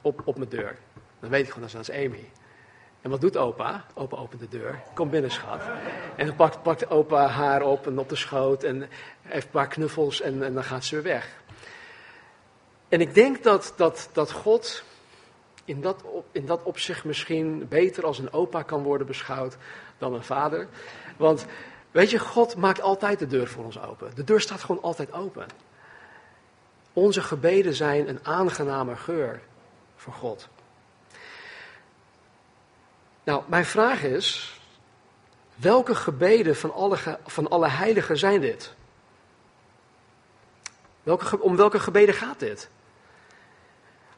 op, 0.00 0.22
op 0.24 0.36
mijn 0.36 0.50
deur. 0.50 0.76
Dan 1.20 1.30
weet 1.30 1.46
ik 1.46 1.52
gewoon, 1.52 1.68
dat 1.72 1.88
is 1.88 1.90
Amy. 1.90 2.30
En 3.02 3.10
wat 3.10 3.20
doet 3.20 3.36
opa? 3.36 3.84
Opa 3.94 4.16
opent 4.16 4.40
de 4.40 4.48
deur, 4.48 4.82
komt 4.94 5.10
binnen 5.10 5.30
schat. 5.30 5.60
En 6.16 6.26
dan 6.26 6.36
pakt, 6.36 6.62
pakt 6.62 6.90
opa 6.90 7.26
haar 7.26 7.62
op 7.62 7.86
en 7.86 7.98
op 7.98 8.08
de 8.08 8.16
schoot 8.16 8.62
en 8.62 8.88
heeft 9.22 9.44
een 9.44 9.50
paar 9.50 9.68
knuffels 9.68 10.20
en, 10.20 10.42
en 10.42 10.54
dan 10.54 10.64
gaat 10.64 10.84
ze 10.84 10.94
weer 10.94 11.04
weg. 11.04 11.36
En 12.88 13.00
ik 13.00 13.14
denk 13.14 13.42
dat, 13.42 13.72
dat, 13.76 14.08
dat 14.12 14.32
God 14.32 14.84
in 15.64 15.80
dat, 15.80 16.04
in 16.32 16.46
dat 16.46 16.62
opzicht 16.62 17.04
misschien 17.04 17.68
beter 17.68 18.04
als 18.04 18.18
een 18.18 18.32
opa 18.32 18.62
kan 18.62 18.82
worden 18.82 19.06
beschouwd 19.06 19.56
dan 19.98 20.14
een 20.14 20.24
vader. 20.24 20.68
Want 21.16 21.46
weet 21.90 22.10
je, 22.10 22.18
God 22.18 22.56
maakt 22.56 22.80
altijd 22.80 23.18
de 23.18 23.26
deur 23.26 23.48
voor 23.48 23.64
ons 23.64 23.80
open. 23.80 24.14
De 24.14 24.24
deur 24.24 24.40
staat 24.40 24.60
gewoon 24.60 24.82
altijd 24.82 25.12
open. 25.12 25.46
Onze 26.92 27.22
gebeden 27.22 27.74
zijn 27.74 28.08
een 28.08 28.20
aangename 28.22 28.96
geur 28.96 29.40
voor 29.96 30.12
God. 30.12 30.48
Nou, 33.24 33.42
mijn 33.46 33.64
vraag 33.64 34.02
is, 34.02 34.60
welke 35.54 35.94
gebeden 35.94 36.56
van 36.56 36.72
alle, 36.72 36.96
van 37.26 37.48
alle 37.48 37.68
heiligen 37.68 38.18
zijn 38.18 38.40
dit? 38.40 38.74
Welke, 41.02 41.40
om 41.40 41.56
welke 41.56 41.78
gebeden 41.78 42.14
gaat 42.14 42.38
dit? 42.38 42.70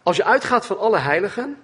Als 0.09 0.17
je 0.17 0.25
uitgaat 0.25 0.67
van 0.67 0.79
alle 0.79 0.99
heiligen, 0.99 1.63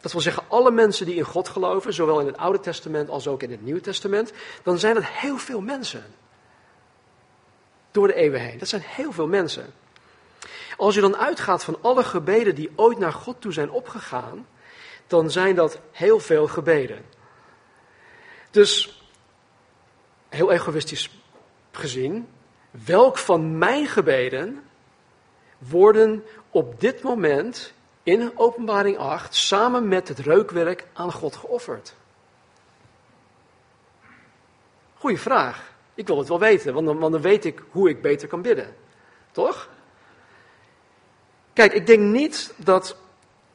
dat 0.00 0.12
wil 0.12 0.20
zeggen 0.20 0.42
alle 0.48 0.70
mensen 0.70 1.06
die 1.06 1.14
in 1.14 1.24
God 1.24 1.48
geloven, 1.48 1.92
zowel 1.92 2.20
in 2.20 2.26
het 2.26 2.36
Oude 2.36 2.60
Testament 2.60 3.08
als 3.08 3.26
ook 3.26 3.42
in 3.42 3.50
het 3.50 3.62
Nieuwe 3.62 3.80
Testament, 3.80 4.32
dan 4.62 4.78
zijn 4.78 4.94
dat 4.94 5.04
heel 5.04 5.38
veel 5.38 5.60
mensen. 5.60 6.04
Door 7.90 8.06
de 8.06 8.14
eeuwen 8.14 8.40
heen. 8.40 8.58
Dat 8.58 8.68
zijn 8.68 8.82
heel 8.84 9.12
veel 9.12 9.26
mensen. 9.26 9.74
Als 10.76 10.94
je 10.94 11.00
dan 11.00 11.16
uitgaat 11.16 11.64
van 11.64 11.78
alle 11.80 12.04
gebeden 12.04 12.54
die 12.54 12.72
ooit 12.76 12.98
naar 12.98 13.12
God 13.12 13.40
toe 13.40 13.52
zijn 13.52 13.70
opgegaan, 13.70 14.46
dan 15.06 15.30
zijn 15.30 15.54
dat 15.54 15.80
heel 15.92 16.20
veel 16.20 16.46
gebeden. 16.46 17.04
Dus, 18.50 19.02
heel 20.28 20.52
egoïstisch 20.52 21.10
gezien, 21.72 22.28
welk 22.70 23.18
van 23.18 23.58
mijn 23.58 23.86
gebeden 23.86 24.62
worden 25.58 26.24
op 26.52 26.80
dit 26.80 27.02
moment 27.02 27.72
in 28.02 28.32
openbaring 28.34 28.98
8 28.98 29.34
samen 29.34 29.88
met 29.88 30.08
het 30.08 30.18
reukwerk 30.18 30.86
aan 30.92 31.12
God 31.12 31.36
geofferd? 31.36 31.94
Goeie 34.94 35.18
vraag. 35.18 35.72
Ik 35.94 36.06
wil 36.06 36.18
het 36.18 36.28
wel 36.28 36.38
weten, 36.38 36.74
want 36.74 36.86
dan, 36.86 36.98
want 36.98 37.12
dan 37.12 37.22
weet 37.22 37.44
ik 37.44 37.62
hoe 37.70 37.88
ik 37.88 38.02
beter 38.02 38.28
kan 38.28 38.42
bidden. 38.42 38.76
Toch? 39.30 39.68
Kijk, 41.52 41.72
ik 41.72 41.86
denk 41.86 42.00
niet 42.00 42.54
dat 42.56 42.96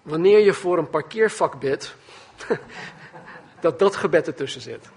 wanneer 0.01 0.39
je 0.39 0.53
voor 0.53 0.77
een 0.77 0.89
parkeervak 0.89 1.59
bidt, 1.59 1.95
dat 3.59 3.79
dat 3.79 3.95
gebed 3.95 4.27
ertussen 4.27 4.61
zit. 4.61 4.89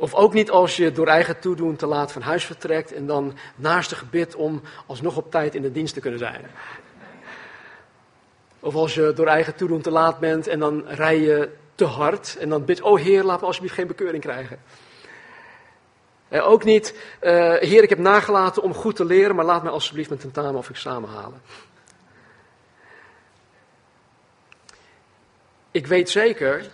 Of 0.00 0.14
ook 0.14 0.32
niet 0.32 0.50
als 0.50 0.76
je 0.76 0.92
door 0.92 1.06
eigen 1.06 1.40
toedoen 1.40 1.76
te 1.76 1.86
laat 1.86 2.12
van 2.12 2.22
huis 2.22 2.44
vertrekt 2.44 2.92
en 2.92 3.06
dan 3.06 3.36
naast 3.56 3.90
de 3.90 3.96
gebed 3.96 4.34
om 4.34 4.62
alsnog 4.86 5.16
op 5.16 5.30
tijd 5.30 5.54
in 5.54 5.62
de 5.62 5.72
dienst 5.72 5.94
te 5.94 6.00
kunnen 6.00 6.18
zijn. 6.18 6.44
Of 8.60 8.74
als 8.74 8.94
je 8.94 9.12
door 9.14 9.26
eigen 9.26 9.54
toedoen 9.54 9.80
te 9.80 9.90
laat 9.90 10.18
bent 10.18 10.46
en 10.46 10.58
dan 10.58 10.88
rij 10.88 11.20
je 11.20 11.50
te 11.74 11.84
hard 11.84 12.36
en 12.38 12.48
dan 12.48 12.64
bidt, 12.64 12.80
oh 12.80 13.00
Heer, 13.00 13.22
laat 13.22 13.40
me 13.40 13.46
alsjeblieft 13.46 13.74
geen 13.74 13.86
bekeuring 13.86 14.22
krijgen. 14.22 14.58
Eh, 16.28 16.48
ook 16.48 16.64
niet, 16.64 16.94
uh, 17.22 17.54
Heer, 17.54 17.82
ik 17.82 17.88
heb 17.88 17.98
nagelaten 17.98 18.62
om 18.62 18.74
goed 18.74 18.96
te 18.96 19.04
leren, 19.04 19.34
maar 19.34 19.44
laat 19.44 19.62
mij 19.62 19.72
alsjeblieft 19.72 20.08
mijn 20.08 20.20
tentamen 20.20 20.54
of 20.54 20.70
examen 20.70 21.08
halen. 21.08 21.42
Ik 25.70 25.86
weet 25.86 26.10
zeker 26.10 26.70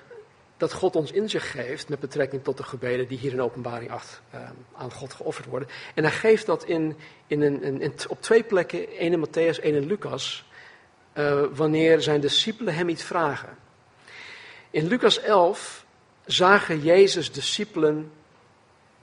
dat 0.56 0.72
God 0.72 0.96
ons 0.96 1.12
inzicht 1.12 1.46
geeft 1.46 1.88
met 1.88 2.00
betrekking 2.00 2.44
tot 2.44 2.56
de 2.56 2.62
gebeden 2.62 3.08
die 3.08 3.18
hier 3.18 3.32
in 3.32 3.42
openbaring 3.42 3.90
8 3.90 4.20
uh, 4.34 4.40
ehm, 4.40 4.52
aan 4.76 4.92
God 4.92 5.12
geofferd 5.12 5.46
worden. 5.46 5.68
En 5.94 6.02
hij 6.02 6.12
geeft 6.12 6.46
dat 6.46 6.64
in, 6.64 6.96
in 7.26 7.42
een, 7.42 7.94
op 8.08 8.22
twee 8.22 8.42
plekken, 8.42 8.88
één 8.90 9.12
in 9.12 9.26
Matthäus, 9.26 9.60
één 9.60 9.74
in 9.74 9.86
Lucas, 9.86 10.44
uh, 11.14 11.42
wanneer 11.52 12.00
zijn 12.00 12.20
discipelen 12.20 12.74
hem 12.74 12.88
iets 12.88 13.02
vragen. 13.02 13.58
In 14.70 14.86
Lucas 14.86 15.20
11 15.20 15.84
zagen 16.24 16.82
Jezus 16.82 17.32
discipelen 17.32 18.12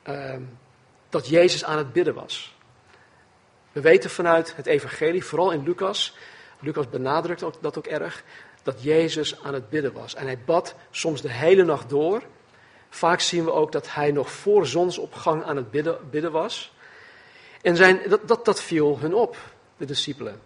uh, 0.08 0.36
dat 1.10 1.28
Jezus 1.28 1.63
aan 1.63 1.78
het 1.78 1.94
bidden 1.94 2.13
was. 2.13 2.56
We 3.72 3.82
weten 3.82 4.10
vanuit 4.10 4.56
het 4.56 4.66
evangelie, 4.66 5.24
vooral 5.24 5.52
in 5.52 5.63
Lucas, 5.63 6.16
Lucas 6.60 6.89
benadrukt 6.89 7.46
dat 7.60 7.78
ook 7.78 7.88
erg, 7.88 8.24
dat 8.63 8.84
Jezus 8.84 9.43
aan 9.43 9.54
het 9.54 9.69
bidden 9.69 9.93
was. 9.93 10.15
En 10.15 10.26
hij 10.26 10.39
bad 10.45 10.76
soms 10.91 11.21
de 11.21 11.32
hele 11.32 11.63
nacht 11.63 11.89
door. 11.89 12.23
Vaak 12.89 13.19
zien 13.19 13.45
we 13.45 13.52
ook 13.52 13.71
dat 13.71 13.93
hij 13.93 14.12
nog 14.12 14.32
voor 14.32 14.67
zonsopgang 14.67 15.43
aan 15.43 15.56
het 15.56 15.71
bidden, 15.71 15.97
bidden 16.10 16.32
was. 16.32 16.73
En 17.62 17.76
zijn, 17.76 17.99
dat, 18.10 18.28
dat, 18.28 18.45
dat 18.45 18.62
viel 18.62 18.99
hun 18.99 19.13
op, 19.13 19.38
de 19.78 19.86
discipelen. 19.86 20.41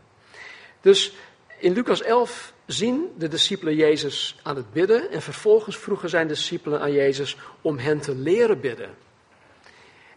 Dus 0.81 1.13
in 1.57 1.73
Lucas 1.73 2.01
11 2.01 2.53
zien 2.65 3.13
de 3.17 3.27
discipelen 3.27 3.75
Jezus 3.75 4.39
aan 4.43 4.55
het 4.55 4.71
bidden. 4.71 5.11
En 5.11 5.21
vervolgens 5.21 5.77
vroegen 5.77 6.09
zijn 6.09 6.27
discipelen 6.27 6.81
aan 6.81 6.91
Jezus 6.91 7.37
om 7.61 7.77
hen 7.77 7.99
te 7.99 8.15
leren 8.15 8.59
bidden. 8.59 8.89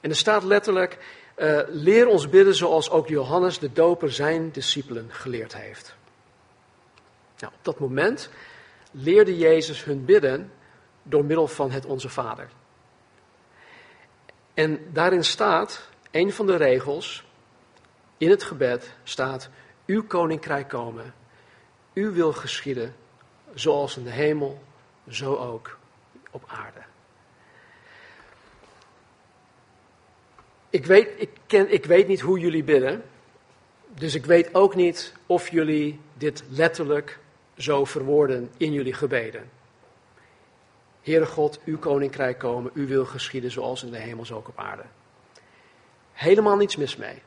En 0.01 0.11
er 0.11 0.17
staat 0.17 0.43
letterlijk: 0.45 0.99
uh, 1.37 1.61
leer 1.69 2.07
ons 2.07 2.29
bidden 2.29 2.55
zoals 2.55 2.91
ook 2.91 3.09
Johannes 3.09 3.59
de 3.59 3.73
Doper 3.73 4.13
zijn 4.13 4.51
discipelen 4.53 5.07
geleerd 5.11 5.57
heeft. 5.57 5.95
Nou, 7.41 7.53
op 7.53 7.65
dat 7.65 7.79
moment 7.79 8.31
leerde 8.91 9.39
Jezus 9.39 9.85
hun 9.85 10.05
bidden 10.05 10.53
door 11.03 11.25
middel 11.25 11.47
van 11.49 11.71
het 11.71 11.85
Onze 11.87 12.09
Vader. 12.09 12.49
En 14.55 14.93
daarin 14.93 15.25
staat, 15.25 15.89
een 16.11 16.33
van 16.33 16.47
de 16.47 16.57
regels 16.57 17.25
in 18.19 18.31
het 18.31 18.43
gebed 18.43 18.95
staat, 19.03 19.51
uw 19.87 20.07
koninkrijk 20.07 20.69
komen, 20.69 21.15
uw 21.95 22.13
wil 22.13 22.33
geschieden, 22.33 22.95
zoals 23.55 23.97
in 23.97 24.05
de 24.05 24.11
hemel, 24.11 24.63
zo 25.09 25.37
ook 25.37 25.79
op 26.31 26.45
aarde. 26.47 26.81
Ik 30.71 30.87
weet, 30.87 31.09
ik, 31.17 31.31
ken, 31.47 31.73
ik 31.73 31.85
weet 31.85 32.09
niet 32.09 32.21
hoe 32.21 32.39
jullie 32.39 32.65
bidden, 32.65 33.05
dus 33.89 34.15
ik 34.15 34.27
weet 34.27 34.55
ook 34.55 34.75
niet 34.75 35.15
of 35.27 35.49
jullie 35.49 36.01
dit 36.15 36.45
letterlijk 36.49 37.19
zo 37.61 37.85
verwoorden 37.85 38.51
in 38.57 38.73
jullie 38.73 38.93
gebeden. 38.93 39.51
Heere 41.03 41.27
God, 41.27 41.61
uw 41.65 41.79
koninkrijk 41.79 42.39
komen, 42.39 42.71
uw 42.75 42.87
wil 42.87 43.05
geschieden 43.05 43.51
zoals 43.51 43.83
in 43.83 43.91
de 43.91 43.99
hemel, 43.99 44.25
zo 44.25 44.37
ook 44.37 44.49
op 44.49 44.59
aarde. 44.59 44.85
Helemaal 46.13 46.57
niets 46.57 46.77
mis 46.77 46.97
mee, 46.97 47.23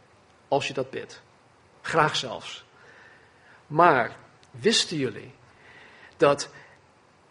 als 0.47 0.67
je 0.67 0.73
dat 0.73 0.89
bidt. 0.89 1.21
Graag 1.81 2.15
zelfs. 2.15 2.65
Maar 3.67 4.17
wisten 4.51 4.97
jullie 4.97 5.31
dat 6.17 6.49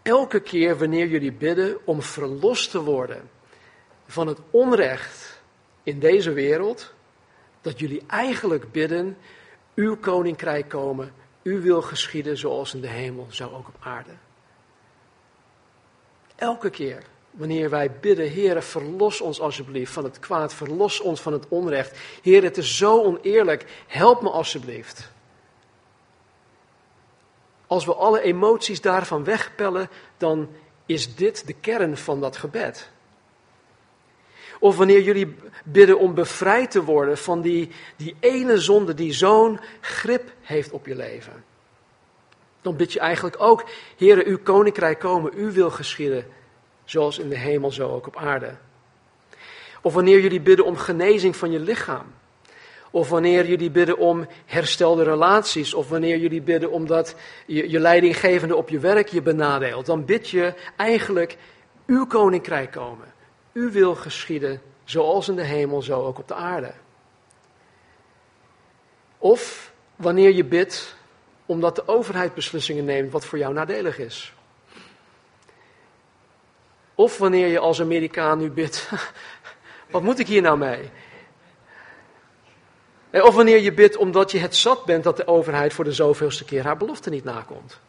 elke 0.03 0.41
keer 0.41 0.79
wanneer 0.79 1.07
jullie 1.07 1.33
bidden 1.33 1.87
om 1.87 2.03
verlost 2.03 2.71
te 2.71 2.83
worden 2.83 3.31
van 4.07 4.27
het 4.27 4.39
onrecht 4.51 5.43
in 5.83 5.99
deze 5.99 6.33
wereld, 6.33 6.95
dat 7.61 7.79
jullie 7.79 8.03
eigenlijk 8.07 8.73
bidden, 8.73 9.17
uw 9.75 9.97
koninkrijk 9.97 10.69
komen, 10.69 11.13
uw 11.43 11.61
wil 11.61 11.83
geschieden 11.83 12.39
zoals 12.39 12.75
in 12.75 12.81
de 12.81 12.89
hemel, 12.89 13.27
zo 13.31 13.45
ook 13.45 13.69
op 13.69 13.77
aarde. 13.81 14.11
Elke 16.37 16.71
keer 16.71 17.03
wanneer 17.33 17.71
wij 17.71 17.91
bidden, 18.01 18.29
Heer, 18.29 18.63
verlos 18.63 19.21
ons 19.21 19.41
alsjeblieft 19.41 19.93
van 19.93 20.05
het 20.05 20.19
kwaad, 20.19 20.55
verlos 20.55 21.01
ons 21.01 21.21
van 21.21 21.33
het 21.33 21.49
onrecht. 21.49 21.99
Heer, 22.23 22.43
het 22.43 22.57
is 22.57 22.77
zo 22.77 23.03
oneerlijk, 23.03 23.85
help 23.87 24.23
me 24.23 24.31
alsjeblieft. 24.31 25.11
Als 27.67 27.85
we 27.85 27.95
alle 27.95 28.21
emoties 28.21 28.81
daarvan 28.81 29.25
wegpellen, 29.25 29.89
dan 30.17 30.49
is 30.87 31.15
dit 31.15 31.47
de 31.47 31.53
kern 31.53 31.97
van 31.97 32.21
dat 32.21 32.37
gebed. 32.37 32.91
Of 34.63 34.77
wanneer 34.77 35.03
jullie 35.03 35.35
bidden 35.65 35.99
om 35.99 36.15
bevrijd 36.15 36.71
te 36.71 36.85
worden 36.85 37.19
van 37.19 37.41
die, 37.41 37.71
die 37.97 38.17
ene 38.21 38.59
zonde 38.59 38.95
die 38.95 39.13
zo'n 39.13 39.61
grip 39.81 40.33
heeft 40.41 40.71
op 40.71 40.87
je 40.87 40.97
leven. 40.97 41.45
Dan 42.61 42.77
bid 42.77 42.93
je 42.93 43.01
eigenlijk 43.01 43.37
ook, 43.39 43.65
Heere, 43.97 44.27
uw 44.27 44.39
koninkrijk 44.43 44.99
komen, 44.99 45.33
uw 45.35 45.51
wil 45.51 45.71
geschieden, 45.71 46.27
zoals 46.85 47.19
in 47.19 47.29
de 47.29 47.39
hemel, 47.39 47.71
zo 47.71 47.89
ook 47.89 48.07
op 48.07 48.17
aarde. 48.17 48.55
Of 49.81 49.95
wanneer 49.95 50.21
jullie 50.21 50.41
bidden 50.41 50.67
om 50.67 50.77
genezing 50.77 51.37
van 51.37 51.51
je 51.51 51.61
lichaam. 51.61 52.07
Of 52.91 53.09
wanneer 53.09 53.47
jullie 53.47 53.71
bidden 53.71 53.99
om 53.99 54.27
herstelde 54.47 55.03
relaties. 55.03 55.75
Of 55.75 55.89
wanneer 55.89 56.19
jullie 56.19 56.43
bidden 56.43 56.71
omdat 56.71 57.15
je, 57.47 57.71
je 57.71 57.79
leidinggevende 57.79 58.57
op 58.57 58.69
je 58.69 58.79
werk 58.79 59.09
je 59.09 59.23
benadeelt. 59.23 59.87
Dan 59.87 60.05
bid 60.05 60.29
je 60.29 60.55
eigenlijk 60.77 61.37
uw 61.87 62.07
koninkrijk 62.07 62.71
komen. 62.71 63.12
Uw 63.53 63.71
wil 63.71 63.95
geschieden, 63.95 64.63
zoals 64.85 65.29
in 65.29 65.37
de 65.37 65.45
hemel, 65.45 65.83
zo 65.83 66.05
ook 66.05 66.19
op 66.19 66.29
de 66.29 66.35
aarde. 66.35 66.73
Of 69.19 69.73
wanneer 69.97 70.33
je 70.33 70.45
bidt 70.45 70.97
omdat 71.47 71.77
de 71.77 71.89
overheid 71.89 72.35
beslissingen 72.35 72.85
neemt 72.85 73.13
wat 73.13 73.25
voor 73.25 73.39
jou 73.39 73.55
nadelig 73.55 73.99
is. 73.99 74.33
Of 76.95 77.19
wanneer 77.19 77.47
je 77.47 77.59
als 77.59 77.81
Amerikaan 77.81 78.39
nu 78.39 78.51
bidt, 78.51 78.91
wat 79.91 80.03
moet 80.03 80.19
ik 80.19 80.27
hier 80.27 80.43
nou 80.43 80.59
mee? 80.59 80.91
Of 83.13 83.35
wanneer 83.35 83.61
je 83.61 83.73
bidt 83.73 83.97
omdat 83.97 84.31
je 84.31 84.39
het 84.39 84.57
zat 84.57 84.85
bent 84.85 85.05
dat 85.05 85.17
de 85.17 85.27
overheid 85.27 85.73
voor 85.73 85.85
de 85.85 85.93
zoveelste 85.93 86.45
keer 86.45 86.65
haar 86.65 86.77
belofte 86.77 87.11
niet 87.11 87.25
nakomt. 87.25 87.81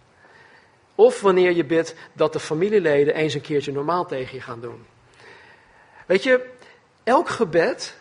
Of 0.96 1.22
wanneer 1.22 1.52
je 1.52 1.66
bidt 1.66 1.96
dat 2.14 2.34
de 2.34 2.40
familieleden 2.40 3.16
eens 3.16 3.34
een 3.34 3.42
keertje 3.42 3.72
normaal 3.72 4.06
tegen 4.06 4.36
je 4.36 4.42
gaan 4.42 4.62
doen. 4.62 4.86
Weet 6.06 6.24
je, 6.24 6.50
elk 7.04 7.30
gebed 7.30 7.98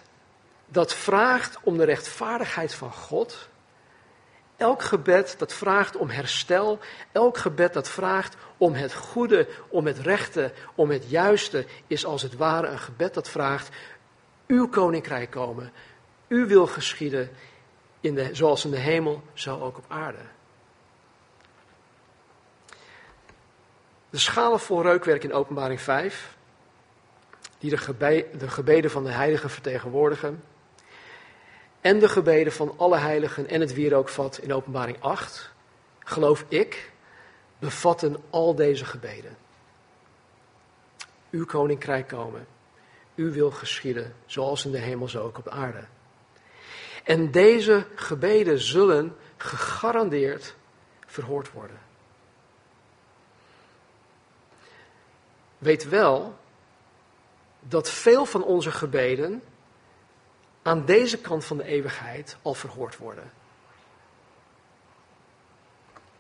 dat 0.67 0.95
vraagt 0.95 1.59
om 1.63 1.77
de 1.77 1.85
rechtvaardigheid 1.85 2.75
van 2.75 2.93
God, 2.93 3.49
elk 4.57 4.83
gebed 4.83 5.35
dat 5.39 5.53
vraagt 5.53 5.97
om 5.97 6.09
herstel, 6.09 6.79
elk 7.13 7.39
gebed 7.39 7.73
dat 7.73 7.89
vraagt 7.89 8.37
om 8.57 8.73
het 8.73 8.95
goede, 8.95 9.49
om 9.69 9.87
het 9.87 9.99
rechte, 9.99 10.53
om 10.75 10.91
het 10.91 11.11
juiste, 11.11 11.67
is 11.87 12.05
als 12.05 12.23
het 12.23 12.37
ware 12.37 12.67
een 12.67 12.79
gebed 12.79 13.15
dat 13.15 13.29
vraagt, 13.29 13.69
uw 14.47 14.69
koninkrijk 14.69 15.31
komen, 15.31 15.73
uw 16.29 16.47
wil 16.47 16.67
geschieden, 16.67 17.31
in 18.01 18.15
de, 18.15 18.29
zoals 18.33 18.65
in 18.65 18.71
de 18.71 18.79
hemel, 18.79 19.23
zo 19.33 19.61
ook 19.61 19.77
op 19.77 19.85
aarde. 19.89 20.19
De 24.11 24.19
schalen 24.19 24.61
vol 24.61 24.83
reukwerk 24.83 25.25
in 25.25 25.33
openbaring 25.33 25.81
5 25.81 26.37
die 27.63 27.71
de, 27.71 28.27
de 28.39 28.49
gebeden 28.49 28.91
van 28.91 29.05
de 29.05 29.11
heiligen 29.11 29.51
vertegenwoordigen. 29.51 30.43
En 31.81 31.99
de 31.99 32.09
gebeden 32.09 32.53
van 32.53 32.75
alle 32.77 32.99
heiligen 32.99 33.49
en 33.49 33.61
het 33.61 33.75
wierookvat 33.75 34.39
in 34.39 34.53
openbaring 34.53 34.97
8, 35.01 35.53
geloof 35.99 36.45
ik, 36.49 36.93
bevatten 37.59 38.17
al 38.31 38.55
deze 38.55 38.85
gebeden. 38.85 39.37
Uw 41.31 41.45
koninkrijk 41.45 42.09
komen, 42.09 42.47
uw 43.15 43.33
wil 43.33 43.51
geschieden, 43.51 44.15
zoals 44.27 44.65
in 44.65 44.71
de 44.71 44.79
hemel, 44.79 45.09
zo 45.09 45.25
ook 45.25 45.39
op 45.39 45.49
aarde. 45.49 45.85
En 47.05 47.31
deze 47.31 47.87
gebeden 47.95 48.59
zullen 48.59 49.17
gegarandeerd 49.37 50.55
verhoord 51.07 51.53
worden. 51.53 51.79
Weet 55.59 55.89
wel 55.89 56.41
dat 57.69 57.91
veel 57.91 58.25
van 58.25 58.45
onze 58.45 58.71
gebeden 58.71 59.43
aan 60.63 60.85
deze 60.85 61.19
kant 61.19 61.45
van 61.45 61.57
de 61.57 61.65
eeuwigheid 61.65 62.37
al 62.43 62.55
verhoord 62.55 62.97
worden. 62.97 63.33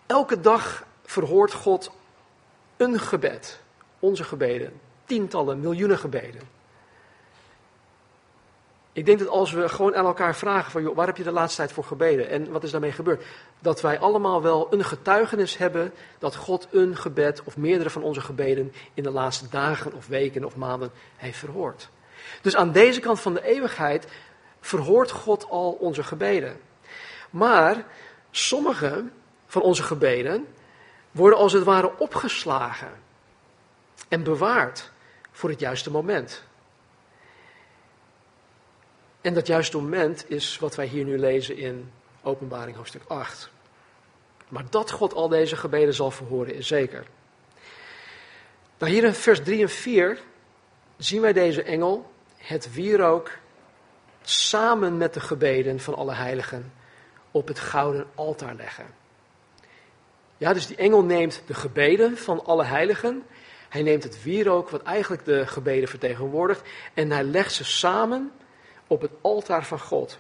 Elke 0.07 0.41
dag 0.41 0.87
verhoort 1.05 1.53
God 1.53 1.91
een 2.77 2.99
gebed, 2.99 3.61
onze 3.99 4.25
gebeden, 4.25 4.81
tientallen, 5.05 5.61
miljoenen 5.61 5.99
gebeden. 5.99 6.41
Ik 8.93 9.07
denk 9.07 9.19
dat 9.19 9.29
als 9.29 9.53
we 9.53 9.69
gewoon 9.69 9.95
aan 9.95 10.05
elkaar 10.05 10.37
vragen 10.37 10.71
van, 10.71 10.83
joh, 10.83 10.97
waar 10.97 11.07
heb 11.07 11.17
je 11.17 11.23
de 11.23 11.33
laatste 11.33 11.57
tijd 11.57 11.73
voor 11.73 11.85
gebeden 11.85 12.29
en 12.29 12.51
wat 12.51 12.65
is 12.65 12.71
daarmee 12.71 12.93
gebeurd? 12.93 13.25
Dat 13.59 13.81
wij 13.81 13.99
allemaal 13.99 14.43
wel 14.43 14.67
een 14.71 14.85
getuigenis 14.85 15.57
hebben 15.57 15.93
dat 16.19 16.37
God 16.37 16.69
een 16.71 16.97
gebed 16.97 17.43
of 17.45 17.57
meerdere 17.57 17.91
van 17.91 18.03
onze 18.03 18.21
gebeden 18.21 18.73
in 18.95 19.03
de 19.03 19.11
laatste 19.11 19.49
dagen 19.49 19.93
of 19.93 20.07
weken 20.07 20.45
of 20.45 20.57
maanden 20.57 20.91
heeft 21.17 21.39
verhoord. 21.39 21.89
Dus 22.43 22.57
aan 22.57 22.73
deze 22.73 23.01
kant 23.01 23.21
van 23.21 23.35
de 23.35 23.45
eeuwigheid 23.45 24.07
verhoort 24.61 25.11
God 25.11 25.49
al 25.49 25.73
onze 25.73 26.03
gebeden. 26.03 26.61
Maar 27.31 27.85
sommige 28.31 29.05
van 29.47 29.63
onze 29.63 29.83
gebeden 29.83 30.47
worden 31.11 31.39
als 31.39 31.53
het 31.53 31.65
ware 31.65 31.99
opgeslagen 31.99 32.93
en 34.09 34.23
bewaard 34.23 34.91
voor 35.31 35.51
het 35.51 35.61
juiste 35.61 35.91
moment. 35.91 36.45
En 39.23 39.35
dat 39.35 39.47
juiste 39.47 39.77
moment 39.77 40.25
is 40.31 40.59
wat 40.59 40.75
wij 40.75 40.87
hier 40.87 41.05
nu 41.05 41.19
lezen 41.19 41.57
in 41.57 41.91
Openbaring 42.23 42.77
hoofdstuk 42.77 43.03
8. 43.07 43.51
Maar 44.49 44.65
dat 44.71 44.91
God 44.91 45.15
al 45.15 45.29
deze 45.29 45.57
gebeden 45.57 45.95
zal 45.95 46.11
verhoren 46.11 46.55
is 46.55 46.67
zeker. 46.67 47.07
Nou, 48.79 48.93
hier 48.93 49.05
in 49.05 49.15
vers 49.15 49.43
3 49.43 49.63
en 49.63 49.69
4 49.69 50.19
zien 50.97 51.21
wij 51.21 51.33
deze 51.33 51.63
engel, 51.63 52.11
het 52.37 52.75
wierook, 52.75 53.31
samen 54.23 54.97
met 54.97 55.15
de 55.15 55.21
gebeden 55.21 55.81
van 55.81 55.95
alle 55.95 56.15
heiligen 56.15 56.73
op 57.31 57.49
het 57.49 57.59
gouden 57.59 58.07
altaar 58.15 58.55
leggen. 58.55 58.87
Ja, 60.37 60.53
dus 60.53 60.67
die 60.67 60.77
engel 60.77 61.05
neemt 61.05 61.43
de 61.47 61.55
gebeden 61.55 62.17
van 62.17 62.45
alle 62.45 62.65
heiligen. 62.65 63.23
Hij 63.69 63.83
neemt 63.83 64.03
het 64.03 64.23
wierook, 64.23 64.71
wat 64.71 64.83
eigenlijk 64.83 65.25
de 65.25 65.47
gebeden 65.47 65.89
vertegenwoordigt, 65.89 66.69
en 66.95 67.11
hij 67.11 67.25
legt 67.25 67.53
ze 67.53 67.65
samen 67.65 68.33
op 68.87 69.01
het 69.01 69.11
altaar 69.21 69.65
van 69.65 69.81
God. 69.81 70.19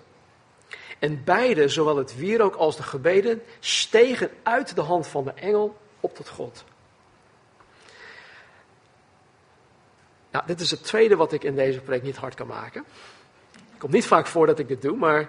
En 0.98 1.25
beide, 1.25 1.68
zowel 1.68 1.96
het 1.96 2.16
wierook 2.16 2.55
als 2.55 2.77
de 2.77 2.83
gebeden, 2.83 3.42
stegen 3.61 4.31
uit 4.42 4.75
de 4.75 4.81
hand 4.81 5.07
van 5.07 5.25
de 5.25 5.33
engel 5.33 5.77
op 6.01 6.14
tot 6.14 6.29
God. 6.29 6.64
Nou, 10.31 10.46
dit 10.46 10.61
is 10.61 10.70
het 10.70 10.85
tweede 10.85 11.16
wat 11.16 11.33
ik 11.33 11.44
in 11.44 11.55
deze 11.55 11.81
preek 11.81 12.03
niet 12.03 12.16
hard 12.16 12.35
kan 12.35 12.46
maken. 12.46 12.85
Het 13.53 13.79
komt 13.79 13.92
niet 13.92 14.07
vaak 14.07 14.27
voor 14.27 14.46
dat 14.46 14.59
ik 14.59 14.68
dit 14.68 14.83
doe, 14.83 14.96
maar 14.96 15.29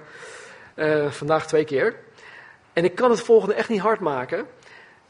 uh, 0.76 1.12
vandaag 1.12 1.48
twee 1.48 1.66
keer. 1.66 2.00
En 2.74 2.84
ik 2.84 2.96
kan 2.96 3.10
het 3.10 3.22
volgende 3.22 3.54
echt 3.54 3.70
niet 3.70 3.80
hard 3.80 4.00
maken, 4.00 4.48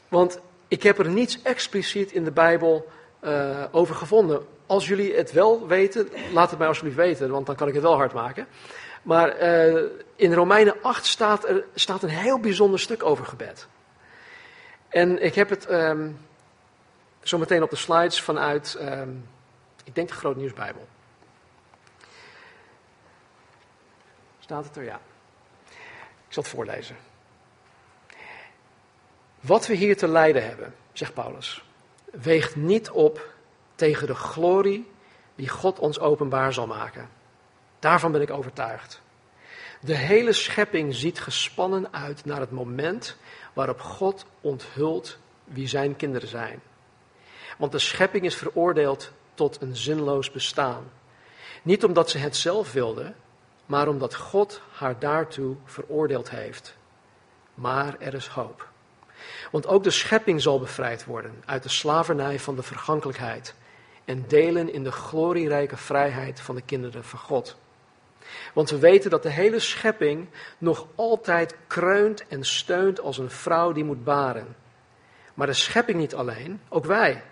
want 0.08 0.40
ik 0.68 0.82
heb 0.82 0.98
er 0.98 1.08
niets 1.08 1.42
expliciet 1.42 2.12
in 2.12 2.24
de 2.24 2.32
Bijbel 2.32 2.88
uh, 3.24 3.64
over 3.70 3.94
gevonden. 3.94 4.46
Als 4.66 4.88
jullie 4.88 5.14
het 5.14 5.32
wel 5.32 5.66
weten, 5.66 6.08
laat 6.32 6.50
het 6.50 6.58
mij 6.58 6.68
alsjeblieft 6.68 6.96
weten, 6.96 7.30
want 7.30 7.46
dan 7.46 7.56
kan 7.56 7.68
ik 7.68 7.74
het 7.74 7.82
wel 7.82 7.96
hard 7.96 8.12
maken. 8.12 8.46
Maar 9.02 9.42
uh, 9.42 9.82
in 10.16 10.32
Romeinen 10.32 10.82
8 10.82 11.06
staat 11.06 11.48
er 11.48 11.64
staat 11.74 12.02
een 12.02 12.08
heel 12.08 12.40
bijzonder 12.40 12.80
stuk 12.80 13.02
over 13.02 13.26
gebed. 13.26 13.66
En 14.88 15.22
ik 15.22 15.34
heb 15.34 15.48
het 15.48 15.70
um, 15.70 16.18
zo 17.22 17.38
meteen 17.38 17.62
op 17.62 17.70
de 17.70 17.76
slides 17.76 18.22
vanuit, 18.22 18.78
um, 18.80 19.28
ik 19.84 19.94
denk 19.94 20.08
de 20.08 20.14
Groot 20.14 20.36
Nieuwsbijbel. 20.36 20.86
Staat 24.38 24.64
het 24.64 24.76
er? 24.76 24.84
Ja. 24.84 25.00
Ik 26.26 26.32
zal 26.40 26.42
het 26.42 26.52
voorlezen. 26.52 26.96
Wat 29.40 29.66
we 29.66 29.74
hier 29.74 29.96
te 29.96 30.08
lijden 30.08 30.46
hebben, 30.46 30.74
zegt 30.92 31.14
Paulus, 31.14 31.64
weegt 32.04 32.56
niet 32.56 32.90
op 32.90 33.33
tegen 33.74 34.06
de 34.06 34.14
glorie 34.14 34.92
die 35.34 35.48
God 35.48 35.78
ons 35.78 35.98
openbaar 35.98 36.52
zal 36.52 36.66
maken. 36.66 37.08
Daarvan 37.78 38.12
ben 38.12 38.20
ik 38.20 38.30
overtuigd. 38.30 39.02
De 39.80 39.96
hele 39.96 40.32
schepping 40.32 40.94
ziet 40.94 41.20
gespannen 41.20 41.92
uit 41.92 42.24
naar 42.24 42.40
het 42.40 42.50
moment 42.50 43.16
waarop 43.52 43.80
God 43.80 44.26
onthult 44.40 45.18
wie 45.44 45.68
zijn 45.68 45.96
kinderen 45.96 46.28
zijn. 46.28 46.60
Want 47.58 47.72
de 47.72 47.78
schepping 47.78 48.24
is 48.24 48.34
veroordeeld 48.36 49.12
tot 49.34 49.60
een 49.60 49.76
zinloos 49.76 50.30
bestaan. 50.30 50.90
Niet 51.62 51.84
omdat 51.84 52.10
ze 52.10 52.18
het 52.18 52.36
zelf 52.36 52.72
wilde, 52.72 53.12
maar 53.66 53.88
omdat 53.88 54.14
God 54.14 54.60
haar 54.72 54.98
daartoe 54.98 55.56
veroordeeld 55.64 56.30
heeft. 56.30 56.76
Maar 57.54 57.96
er 57.98 58.14
is 58.14 58.26
hoop. 58.26 58.68
Want 59.50 59.66
ook 59.66 59.82
de 59.82 59.90
schepping 59.90 60.42
zal 60.42 60.58
bevrijd 60.58 61.04
worden 61.04 61.42
uit 61.44 61.62
de 61.62 61.68
slavernij 61.68 62.38
van 62.38 62.56
de 62.56 62.62
vergankelijkheid 62.62 63.54
en 64.04 64.24
delen 64.28 64.72
in 64.72 64.84
de 64.84 64.92
glorierijke 64.92 65.76
vrijheid 65.76 66.40
van 66.40 66.54
de 66.54 66.62
kinderen 66.62 67.04
van 67.04 67.18
God. 67.18 67.56
Want 68.54 68.70
we 68.70 68.78
weten 68.78 69.10
dat 69.10 69.22
de 69.22 69.30
hele 69.30 69.58
schepping 69.58 70.28
nog 70.58 70.86
altijd 70.94 71.56
kreunt 71.66 72.26
en 72.26 72.44
steunt 72.44 73.00
als 73.00 73.18
een 73.18 73.30
vrouw 73.30 73.72
die 73.72 73.84
moet 73.84 74.04
baren. 74.04 74.56
Maar 75.34 75.46
de 75.46 75.52
schepping 75.52 75.98
niet 75.98 76.14
alleen, 76.14 76.60
ook 76.68 76.84
wij, 76.84 77.22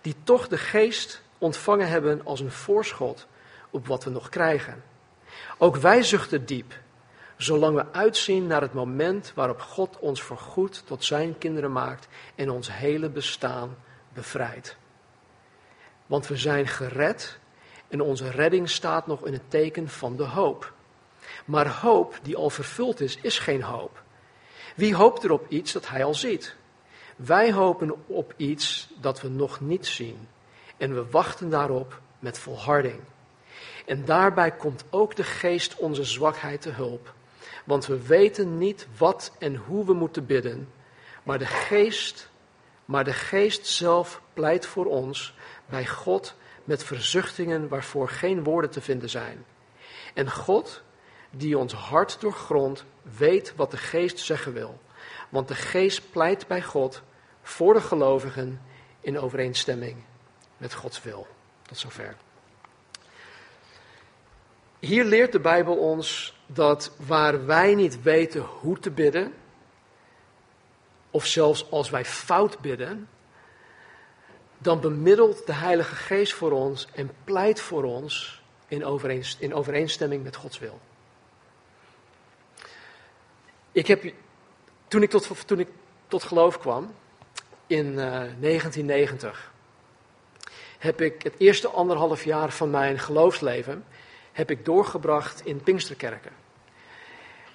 die 0.00 0.14
toch 0.22 0.48
de 0.48 0.58
geest 0.58 1.22
ontvangen 1.38 1.88
hebben 1.88 2.24
als 2.24 2.40
een 2.40 2.52
voorschot 2.52 3.26
op 3.70 3.86
wat 3.86 4.04
we 4.04 4.10
nog 4.10 4.28
krijgen. 4.28 4.82
Ook 5.58 5.76
wij 5.76 6.02
zuchten 6.02 6.46
diep, 6.46 6.78
zolang 7.36 7.76
we 7.76 7.92
uitzien 7.92 8.46
naar 8.46 8.60
het 8.60 8.72
moment 8.72 9.32
waarop 9.34 9.60
God 9.60 9.98
ons 9.98 10.22
voorgoed 10.22 10.82
tot 10.86 11.04
zijn 11.04 11.38
kinderen 11.38 11.72
maakt 11.72 12.08
en 12.34 12.50
ons 12.50 12.72
hele 12.72 13.08
bestaan 13.08 13.76
bevrijdt. 14.12 14.76
Want 16.10 16.26
we 16.26 16.36
zijn 16.36 16.66
gered 16.66 17.38
en 17.88 18.00
onze 18.00 18.30
redding 18.30 18.70
staat 18.70 19.06
nog 19.06 19.26
in 19.26 19.32
het 19.32 19.50
teken 19.50 19.88
van 19.88 20.16
de 20.16 20.24
hoop. 20.24 20.72
Maar 21.44 21.68
hoop 21.68 22.18
die 22.22 22.36
al 22.36 22.50
vervuld 22.50 23.00
is, 23.00 23.18
is 23.22 23.38
geen 23.38 23.62
hoop. 23.62 24.02
Wie 24.76 24.94
hoopt 24.94 25.24
er 25.24 25.32
op 25.32 25.46
iets 25.48 25.72
dat 25.72 25.88
hij 25.88 26.04
al 26.04 26.14
ziet? 26.14 26.54
Wij 27.16 27.52
hopen 27.52 27.94
op 28.06 28.34
iets 28.36 28.88
dat 29.00 29.20
we 29.20 29.28
nog 29.28 29.60
niet 29.60 29.86
zien. 29.86 30.28
En 30.76 30.94
we 30.94 31.10
wachten 31.10 31.50
daarop 31.50 32.00
met 32.18 32.38
volharding. 32.38 33.00
En 33.86 34.04
daarbij 34.04 34.50
komt 34.50 34.84
ook 34.90 35.16
de 35.16 35.24
geest 35.24 35.76
onze 35.76 36.04
zwakheid 36.04 36.60
te 36.60 36.70
hulp. 36.70 37.14
Want 37.64 37.86
we 37.86 38.06
weten 38.06 38.58
niet 38.58 38.86
wat 38.96 39.32
en 39.38 39.56
hoe 39.56 39.84
we 39.84 39.92
moeten 39.92 40.26
bidden. 40.26 40.68
Maar 41.22 41.38
de 41.38 41.46
geest, 41.46 42.30
maar 42.84 43.04
de 43.04 43.12
geest 43.12 43.66
zelf 43.66 44.22
pleit 44.34 44.66
voor 44.66 44.86
ons 44.86 45.34
bij 45.70 45.86
God 45.86 46.34
met 46.64 46.84
verzuchtingen 46.84 47.68
waarvoor 47.68 48.08
geen 48.08 48.44
woorden 48.44 48.70
te 48.70 48.80
vinden 48.80 49.10
zijn. 49.10 49.44
En 50.14 50.30
God, 50.30 50.82
die 51.30 51.58
ons 51.58 51.72
hart 51.72 52.20
doorgrondt, 52.20 52.84
weet 53.02 53.52
wat 53.56 53.70
de 53.70 53.76
geest 53.76 54.18
zeggen 54.18 54.52
wil. 54.52 54.80
Want 55.28 55.48
de 55.48 55.54
geest 55.54 56.10
pleit 56.10 56.46
bij 56.46 56.62
God 56.62 57.02
voor 57.42 57.74
de 57.74 57.80
gelovigen 57.80 58.60
in 59.00 59.18
overeenstemming 59.18 59.96
met 60.56 60.74
Gods 60.74 61.02
wil. 61.02 61.26
Tot 61.62 61.78
zover. 61.78 62.16
Hier 64.78 65.04
leert 65.04 65.32
de 65.32 65.40
Bijbel 65.40 65.76
ons 65.76 66.36
dat 66.46 66.92
waar 67.06 67.46
wij 67.46 67.74
niet 67.74 68.02
weten 68.02 68.40
hoe 68.40 68.78
te 68.78 68.90
bidden, 68.90 69.34
of 71.10 71.26
zelfs 71.26 71.70
als 71.70 71.90
wij 71.90 72.04
fout 72.04 72.58
bidden, 72.58 73.08
dan 74.62 74.80
bemiddelt 74.80 75.46
de 75.46 75.52
Heilige 75.52 75.94
Geest 75.94 76.32
voor 76.32 76.52
ons 76.52 76.88
en 76.92 77.10
pleit 77.24 77.60
voor 77.60 77.84
ons 77.84 78.42
in, 78.68 78.84
in 79.38 79.54
overeenstemming 79.54 80.22
met 80.22 80.36
Gods 80.36 80.58
wil. 80.58 80.80
Ik 83.72 83.86
heb, 83.86 84.12
toen 84.88 85.02
ik 85.02 85.10
tot, 85.10 85.46
toen 85.46 85.60
ik 85.60 85.68
tot 86.08 86.22
geloof 86.22 86.58
kwam, 86.58 86.94
in 87.66 87.86
uh, 87.86 88.06
eh, 88.06 88.32
1990, 88.40 89.52
heb 90.78 91.00
ik 91.00 91.22
het 91.22 91.34
eerste 91.38 91.68
anderhalf 91.68 92.24
jaar 92.24 92.50
van 92.50 92.70
mijn 92.70 92.98
geloofsleven 92.98 93.84
heb 94.32 94.50
ik 94.50 94.64
doorgebracht 94.64 95.44
in 95.44 95.62
Pinksterkerken. 95.62 96.32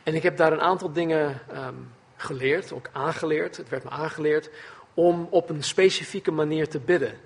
En 0.03 0.13
ik 0.13 0.23
heb 0.23 0.37
daar 0.37 0.51
een 0.51 0.61
aantal 0.61 0.91
dingen 0.91 1.41
um, 1.53 1.91
geleerd, 2.15 2.73
ook 2.73 2.89
aangeleerd. 2.91 3.57
Het 3.57 3.69
werd 3.69 3.83
me 3.83 3.89
aangeleerd 3.89 4.49
om 4.95 5.27
op 5.29 5.49
een 5.49 5.63
specifieke 5.63 6.31
manier 6.31 6.69
te 6.69 6.79
bidden. 6.79 7.19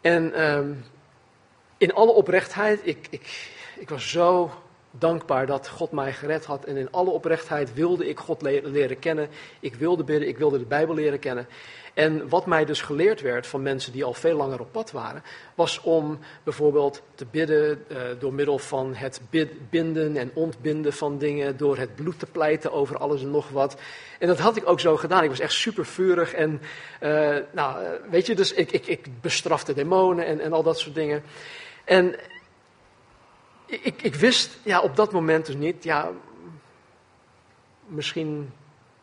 En 0.00 0.42
um, 0.42 0.84
in 1.76 1.92
alle 1.92 2.12
oprechtheid, 2.12 2.80
ik, 2.82 3.06
ik, 3.10 3.50
ik 3.78 3.88
was 3.88 4.10
zo 4.10 4.50
dankbaar 4.98 5.46
dat 5.46 5.68
God 5.68 5.90
mij 5.90 6.12
gered 6.12 6.44
had. 6.44 6.64
En 6.64 6.76
in 6.76 6.90
alle 6.90 7.10
oprechtheid 7.10 7.74
wilde 7.74 8.08
ik 8.08 8.18
God 8.18 8.42
leren 8.42 8.98
kennen. 8.98 9.28
Ik 9.60 9.74
wilde 9.74 10.04
bidden, 10.04 10.28
ik 10.28 10.38
wilde 10.38 10.58
de 10.58 10.64
Bijbel 10.64 10.94
leren 10.94 11.18
kennen. 11.18 11.46
En 11.94 12.28
wat 12.28 12.46
mij 12.46 12.64
dus 12.64 12.80
geleerd 12.80 13.20
werd 13.20 13.46
van 13.46 13.62
mensen 13.62 13.92
die 13.92 14.04
al 14.04 14.14
veel 14.14 14.36
langer 14.36 14.60
op 14.60 14.72
pad 14.72 14.90
waren, 14.90 15.22
was 15.54 15.80
om 15.80 16.18
bijvoorbeeld 16.42 17.02
te 17.14 17.26
bidden 17.30 17.84
uh, 17.88 17.98
door 18.18 18.32
middel 18.32 18.58
van 18.58 18.94
het 18.94 19.20
binden 19.70 20.16
en 20.16 20.30
ontbinden 20.34 20.92
van 20.92 21.18
dingen, 21.18 21.56
door 21.56 21.76
het 21.76 21.94
bloed 21.94 22.18
te 22.18 22.26
pleiten 22.26 22.72
over 22.72 22.98
alles 22.98 23.22
en 23.22 23.30
nog 23.30 23.48
wat. 23.48 23.76
En 24.18 24.26
dat 24.26 24.38
had 24.38 24.56
ik 24.56 24.68
ook 24.68 24.80
zo 24.80 24.96
gedaan. 24.96 25.22
Ik 25.22 25.30
was 25.30 25.40
echt 25.40 25.52
super 25.52 25.86
vurig 25.86 26.32
en, 26.32 26.60
uh, 27.02 27.36
nou, 27.52 27.86
weet 28.10 28.26
je, 28.26 28.34
dus 28.34 28.52
ik, 28.52 28.72
ik, 28.72 28.86
ik 28.86 29.06
bestrafte 29.20 29.74
demonen 29.74 30.26
en, 30.26 30.40
en 30.40 30.52
al 30.52 30.62
dat 30.62 30.78
soort 30.78 30.94
dingen. 30.94 31.22
En 31.84 32.14
ik, 33.80 34.02
ik 34.02 34.14
wist 34.14 34.58
ja, 34.62 34.80
op 34.80 34.96
dat 34.96 35.12
moment 35.12 35.46
dus 35.46 35.54
niet, 35.54 35.84
ja, 35.84 36.10
misschien 37.86 38.52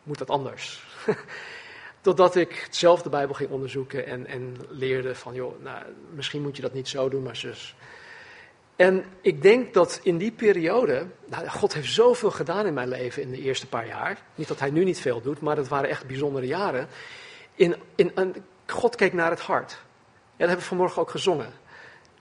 moet 0.03 0.17
dat 0.17 0.29
anders. 0.29 0.83
Totdat 2.01 2.35
ik 2.35 2.67
zelf 2.69 3.01
de 3.01 3.09
Bijbel 3.09 3.35
ging 3.35 3.49
onderzoeken 3.49 4.05
en, 4.05 4.25
en 4.25 4.55
leerde 4.69 5.15
van, 5.15 5.33
joh, 5.33 5.63
nou, 5.63 5.83
misschien 6.13 6.41
moet 6.41 6.55
je 6.55 6.61
dat 6.61 6.73
niet 6.73 6.87
zo 6.87 7.09
doen, 7.09 7.23
maar 7.23 7.35
zus. 7.35 7.75
En 8.75 9.05
ik 9.21 9.41
denk 9.41 9.73
dat 9.73 9.99
in 10.03 10.17
die 10.17 10.31
periode, 10.31 11.07
nou, 11.25 11.47
God 11.47 11.73
heeft 11.73 11.91
zoveel 11.91 12.31
gedaan 12.31 12.65
in 12.65 12.73
mijn 12.73 12.87
leven 12.87 13.21
in 13.21 13.31
de 13.31 13.41
eerste 13.41 13.67
paar 13.67 13.87
jaar. 13.87 14.21
Niet 14.35 14.47
dat 14.47 14.59
hij 14.59 14.69
nu 14.69 14.83
niet 14.83 14.99
veel 14.99 15.21
doet, 15.21 15.41
maar 15.41 15.57
het 15.57 15.67
waren 15.67 15.89
echt 15.89 16.05
bijzondere 16.05 16.45
jaren. 16.45 16.87
In, 17.55 17.75
in, 17.95 18.35
God 18.65 18.95
keek 18.95 19.13
naar 19.13 19.29
het 19.29 19.39
hart. 19.39 19.71
Ja, 19.71 19.77
dat 20.37 20.47
hebben 20.47 20.57
we 20.57 20.63
vanmorgen 20.63 21.01
ook 21.01 21.09
gezongen. 21.09 21.53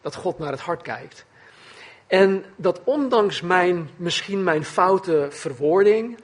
Dat 0.01 0.15
God 0.15 0.39
naar 0.39 0.51
het 0.51 0.61
hart 0.61 0.83
kijkt. 0.83 1.27
En 2.09 2.45
dat 2.57 2.81
ondanks 2.85 3.41
mijn, 3.41 3.91
misschien 3.97 4.45
mijn 4.45 4.65
foute 4.65 5.27
verwoording, 5.31 6.19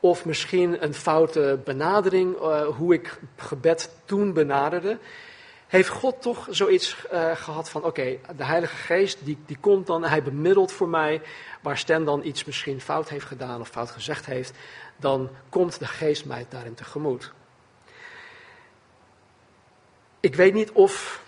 of 0.00 0.24
misschien 0.24 0.84
een 0.84 0.94
foute 0.94 1.60
benadering, 1.64 2.36
uh, 2.40 2.66
hoe 2.66 2.94
ik 2.94 3.18
gebed 3.36 3.90
toen 4.04 4.32
benaderde, 4.32 4.98
heeft 5.66 5.88
God 5.88 6.22
toch 6.22 6.46
zoiets 6.50 6.96
uh, 7.12 7.36
gehad 7.36 7.70
van, 7.70 7.84
oké, 7.84 8.18
de 8.36 8.44
Heilige 8.44 8.76
Geest, 8.76 9.24
die, 9.24 9.38
die 9.46 9.56
komt 9.60 9.86
dan, 9.86 10.04
hij 10.04 10.22
bemiddelt 10.22 10.72
voor 10.72 10.88
mij, 10.88 11.22
waar 11.62 11.78
Stan 11.78 12.04
dan 12.04 12.24
iets 12.24 12.44
misschien 12.44 12.80
fout 12.80 13.08
heeft 13.08 13.26
gedaan 13.26 13.60
of 13.60 13.68
fout 13.68 13.90
gezegd 13.90 14.26
heeft, 14.26 14.54
dan 14.96 15.30
komt 15.48 15.78
de 15.78 15.86
Geest 15.86 16.24
mij 16.24 16.46
daarin 16.48 16.74
tegemoet. 16.74 17.32
Ik 20.20 20.34
weet 20.34 20.54
niet 20.54 20.72
of, 20.72 21.22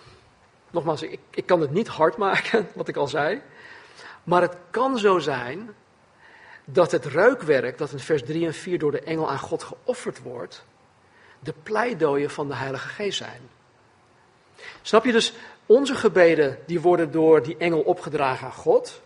nogmaals, 0.71 1.01
ik, 1.01 1.19
ik 1.29 1.45
kan 1.45 1.61
het 1.61 1.71
niet 1.71 1.87
hard 1.87 2.17
maken, 2.17 2.67
wat 2.75 2.87
ik 2.87 2.95
al 2.95 3.07
zei, 3.07 3.41
maar 4.29 4.41
het 4.41 4.55
kan 4.69 4.97
zo 4.97 5.19
zijn 5.19 5.75
dat 6.65 6.91
het 6.91 7.05
ruikwerk 7.05 7.77
dat 7.77 7.91
in 7.91 7.99
vers 7.99 8.23
3 8.23 8.45
en 8.45 8.53
4 8.53 8.79
door 8.79 8.91
de 8.91 9.01
engel 9.01 9.29
aan 9.29 9.39
God 9.39 9.63
geofferd 9.63 10.21
wordt, 10.21 10.65
de 11.39 11.53
pleidooien 11.63 12.29
van 12.29 12.47
de 12.47 12.55
Heilige 12.55 12.87
Geest 12.87 13.17
zijn. 13.17 13.41
Snap 14.81 15.05
je 15.05 15.11
dus, 15.11 15.33
onze 15.65 15.95
gebeden 15.95 16.59
die 16.65 16.81
worden 16.81 17.11
door 17.11 17.43
die 17.43 17.57
engel 17.57 17.79
opgedragen 17.79 18.45
aan 18.45 18.53
God. 18.53 19.01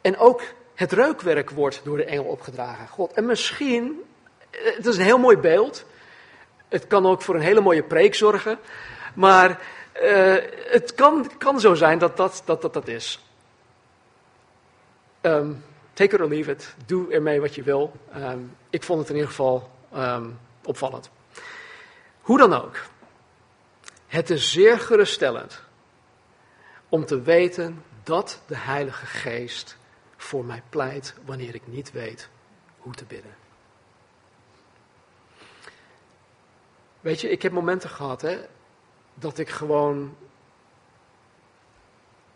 En 0.00 0.16
ook 0.16 0.42
het 0.74 0.92
reukwerk 0.92 1.50
wordt 1.50 1.80
door 1.84 1.96
de 1.96 2.04
engel 2.04 2.24
opgedragen 2.24 2.80
aan 2.80 2.88
God. 2.88 3.12
En 3.12 3.26
misschien, 3.26 4.02
het 4.50 4.86
is 4.86 4.96
een 4.96 5.04
heel 5.04 5.18
mooi 5.18 5.36
beeld, 5.36 5.84
Het 6.68 6.86
kan 6.86 7.06
ook 7.06 7.22
voor 7.22 7.34
een 7.34 7.40
hele 7.40 7.60
mooie 7.60 7.82
preek 7.82 8.14
zorgen. 8.14 8.58
Maar 9.14 9.60
uh, 10.02 10.36
het 10.66 10.94
kan, 10.94 11.30
kan 11.38 11.60
zo 11.60 11.74
zijn 11.74 11.98
dat 11.98 12.16
dat, 12.16 12.42
dat, 12.44 12.62
dat, 12.62 12.72
dat 12.72 12.88
is. 12.88 13.27
Um, 15.22 15.64
take 15.92 16.14
it 16.14 16.20
or 16.20 16.28
leave 16.28 16.50
it. 16.50 16.74
Doe 16.86 17.12
ermee 17.12 17.40
wat 17.40 17.54
je 17.54 17.62
wil. 17.62 17.92
Um, 18.16 18.56
ik 18.70 18.82
vond 18.82 18.98
het 19.00 19.08
in 19.08 19.14
ieder 19.14 19.30
geval 19.30 19.70
um, 19.94 20.38
opvallend. 20.64 21.10
Hoe 22.20 22.38
dan 22.38 22.52
ook. 22.52 22.76
Het 24.06 24.30
is 24.30 24.52
zeer 24.52 24.80
geruststellend 24.80 25.62
om 26.88 27.04
te 27.04 27.22
weten 27.22 27.84
dat 28.02 28.40
de 28.46 28.56
Heilige 28.56 29.06
Geest 29.06 29.76
voor 30.16 30.44
mij 30.44 30.62
pleit 30.68 31.14
wanneer 31.24 31.54
ik 31.54 31.66
niet 31.66 31.92
weet 31.92 32.28
hoe 32.78 32.94
te 32.94 33.04
bidden. 33.04 33.36
Weet 37.00 37.20
je, 37.20 37.30
ik 37.30 37.42
heb 37.42 37.52
momenten 37.52 37.90
gehad 37.90 38.22
hè, 38.22 38.38
dat 39.14 39.38
ik 39.38 39.48
gewoon. 39.48 40.16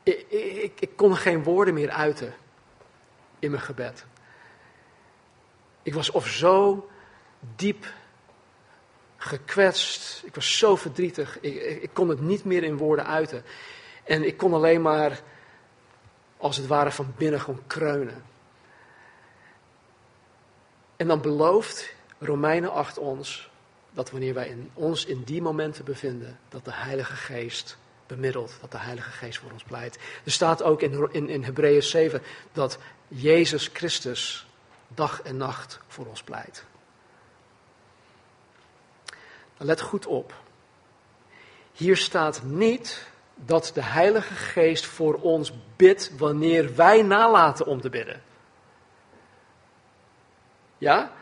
Ik, 0.02 0.30
ik, 0.30 0.80
ik 0.80 0.96
kon 0.96 1.16
geen 1.16 1.42
woorden 1.42 1.74
meer 1.74 1.90
uiten 1.90 2.34
in 3.42 3.50
mijn 3.50 3.62
gebed. 3.62 4.04
Ik 5.82 5.94
was 5.94 6.10
of 6.10 6.28
zo 6.28 6.88
diep 7.56 7.86
gekwetst. 9.16 10.22
Ik 10.24 10.34
was 10.34 10.58
zo 10.58 10.76
verdrietig. 10.76 11.40
Ik, 11.40 11.82
ik, 11.82 11.90
kon 11.92 12.08
het 12.08 12.20
niet 12.20 12.44
meer 12.44 12.62
in 12.62 12.76
woorden 12.76 13.06
uiten. 13.06 13.44
En 14.04 14.26
ik 14.26 14.36
kon 14.36 14.54
alleen 14.54 14.82
maar, 14.82 15.20
als 16.36 16.56
het 16.56 16.66
ware, 16.66 16.90
van 16.90 17.14
binnen 17.16 17.40
gewoon 17.40 17.62
kreunen. 17.66 18.24
En 20.96 21.06
dan 21.06 21.20
belooft 21.20 21.94
Romeinen 22.18 22.72
8 22.72 22.98
ons 22.98 23.50
dat 23.90 24.10
wanneer 24.10 24.34
wij 24.34 24.48
in, 24.48 24.70
ons 24.74 25.04
in 25.04 25.22
die 25.22 25.42
momenten 25.42 25.84
bevinden, 25.84 26.38
dat 26.48 26.64
de 26.64 26.72
Heilige 26.72 27.16
Geest 27.16 27.78
bemiddelt, 28.14 28.52
dat 28.60 28.70
de 28.70 28.78
Heilige 28.78 29.10
Geest 29.10 29.38
voor 29.38 29.50
ons 29.52 29.62
pleit. 29.62 29.98
Er 30.24 30.30
staat 30.30 30.62
ook 30.62 30.82
in, 30.82 31.08
in, 31.12 31.28
in 31.28 31.42
Hebreeën 31.42 31.82
7 31.82 32.22
dat 32.52 32.78
Jezus 33.08 33.70
Christus 33.72 34.46
dag 34.88 35.22
en 35.22 35.36
nacht 35.36 35.80
voor 35.86 36.06
ons 36.06 36.22
pleit. 36.22 36.64
Let 39.56 39.80
goed 39.80 40.06
op. 40.06 40.34
Hier 41.72 41.96
staat 41.96 42.42
niet 42.42 43.06
dat 43.34 43.70
de 43.74 43.82
Heilige 43.82 44.34
Geest 44.34 44.86
voor 44.86 45.14
ons 45.14 45.52
bidt 45.76 46.16
wanneer 46.18 46.74
wij 46.74 47.02
nalaten 47.02 47.66
om 47.66 47.80
te 47.80 47.90
bidden. 47.90 48.22
Ja? 50.78 51.12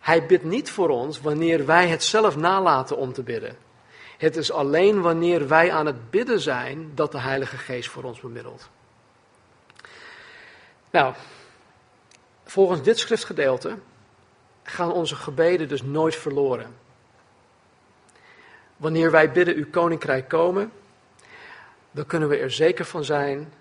Hij 0.00 0.26
bidt 0.26 0.44
niet 0.44 0.70
voor 0.70 0.88
ons 0.88 1.20
wanneer 1.20 1.66
wij 1.66 1.88
het 1.88 2.02
zelf 2.02 2.36
nalaten 2.36 2.96
om 2.96 3.12
te 3.12 3.22
bidden. 3.22 3.56
Het 4.22 4.36
is 4.36 4.52
alleen 4.52 5.00
wanneer 5.00 5.48
wij 5.48 5.72
aan 5.72 5.86
het 5.86 6.10
bidden 6.10 6.40
zijn 6.40 6.94
dat 6.94 7.12
de 7.12 7.18
Heilige 7.18 7.56
Geest 7.56 7.88
voor 7.88 8.02
ons 8.02 8.20
bemiddelt. 8.20 8.68
Nou, 10.90 11.14
volgens 12.44 12.82
dit 12.82 12.98
schriftgedeelte 12.98 13.78
gaan 14.62 14.92
onze 14.92 15.14
gebeden 15.14 15.68
dus 15.68 15.82
nooit 15.82 16.16
verloren. 16.16 16.74
Wanneer 18.76 19.10
wij 19.10 19.32
bidden 19.32 19.54
uw 19.54 19.70
koninkrijk 19.70 20.28
komen, 20.28 20.72
dan 21.90 22.06
kunnen 22.06 22.28
we 22.28 22.36
er 22.36 22.50
zeker 22.50 22.84
van 22.84 23.04
zijn 23.04 23.52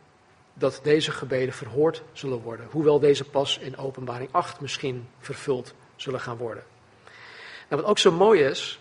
dat 0.54 0.80
deze 0.84 1.12
gebeden 1.12 1.54
verhoord 1.54 2.04
zullen 2.12 2.42
worden. 2.42 2.68
Hoewel 2.72 3.00
deze 3.00 3.24
pas 3.24 3.58
in 3.58 3.78
openbaring 3.78 4.30
8 4.32 4.60
misschien 4.60 5.08
vervuld 5.20 5.74
zullen 5.96 6.20
gaan 6.20 6.38
worden. 6.38 6.64
Nou, 7.70 7.82
wat 7.82 7.92
ook 7.92 8.00
zo 8.00 8.12
mooi 8.12 8.42
is, 8.42 8.81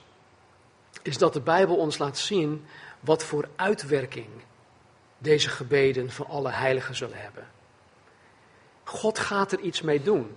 is 1.03 1.19
dat 1.19 1.33
de 1.33 1.41
Bijbel 1.41 1.77
ons 1.77 1.99
laat 1.99 2.19
zien 2.19 2.67
wat 3.01 3.25
voor 3.25 3.49
uitwerking 3.57 4.29
deze 5.19 5.49
gebeden 5.49 6.11
van 6.11 6.27
alle 6.27 6.51
heiligen 6.51 6.95
zullen 6.95 7.19
hebben. 7.19 7.49
God 8.85 9.19
gaat 9.19 9.53
er 9.53 9.61
iets 9.61 9.83
mee 9.83 10.03
doen. 10.03 10.37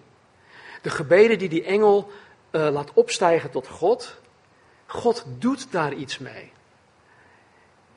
De 0.81 0.89
gebeden 0.89 1.39
die 1.39 1.49
die 1.49 1.63
engel 1.63 2.11
uh, 2.51 2.69
laat 2.69 2.93
opstijgen 2.93 3.49
tot 3.49 3.67
God, 3.67 4.19
God 4.85 5.25
doet 5.37 5.71
daar 5.71 5.93
iets 5.93 6.17
mee. 6.17 6.51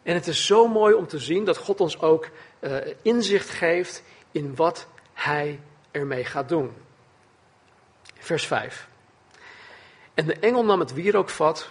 En 0.02 0.14
het 0.14 0.26
is 0.26 0.46
zo 0.46 0.68
mooi 0.68 0.94
om 0.94 1.06
te 1.06 1.18
zien 1.18 1.44
dat 1.44 1.56
God 1.56 1.80
ons 1.80 2.00
ook 2.00 2.28
uh, 2.60 2.76
inzicht 3.02 3.48
geeft 3.48 4.02
in 4.32 4.54
wat 4.54 4.86
Hij 5.12 5.60
ermee 5.90 6.24
gaat 6.24 6.48
doen. 6.48 6.72
Vers 8.18 8.46
5. 8.46 8.88
En 10.14 10.26
de 10.26 10.38
engel 10.38 10.64
nam 10.64 10.80
het 10.80 10.92
wierookvat, 10.92 11.70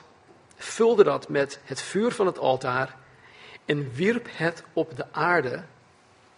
vulde 0.56 1.04
dat 1.04 1.30
met 1.30 1.60
het 1.64 1.82
vuur 1.82 2.12
van 2.12 2.26
het 2.26 2.38
altaar 2.38 2.96
en 3.66 3.92
wierp 3.94 4.28
het 4.32 4.64
op 4.74 4.96
de 4.96 5.06
aarde. 5.12 5.64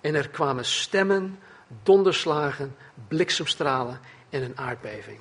En 0.01 0.15
er 0.15 0.29
kwamen 0.29 0.65
stemmen, 0.65 1.39
donderslagen, 1.83 2.75
bliksemstralen 3.07 3.99
en 4.29 4.43
een 4.43 4.57
aardbeving. 4.57 5.19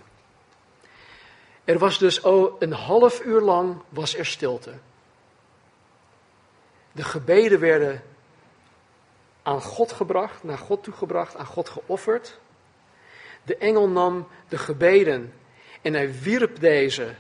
Er 1.65 1.79
was 1.79 1.99
dus 1.99 2.21
oh, 2.21 2.61
een 2.61 2.73
half 2.73 3.25
uur 3.25 3.41
lang 3.41 3.83
was 3.89 4.17
er 4.17 4.27
stilte. 4.27 4.73
De 6.93 7.05
gebeden 7.05 7.61
werden 7.61 8.03
aan 9.43 9.63
God 9.63 9.93
gebracht, 9.93 10.43
naar 10.43 10.59
God 10.59 10.83
toegebracht, 10.83 11.37
aan 11.37 11.47
God 11.47 11.69
geofferd. 11.69 12.39
De 13.43 13.57
engel 13.57 13.89
nam 13.89 14.29
de 14.49 14.59
gebeden 14.59 15.33
en 15.83 15.95
hij 15.95 16.21
wierp 16.21 16.61
deze 16.61 17.15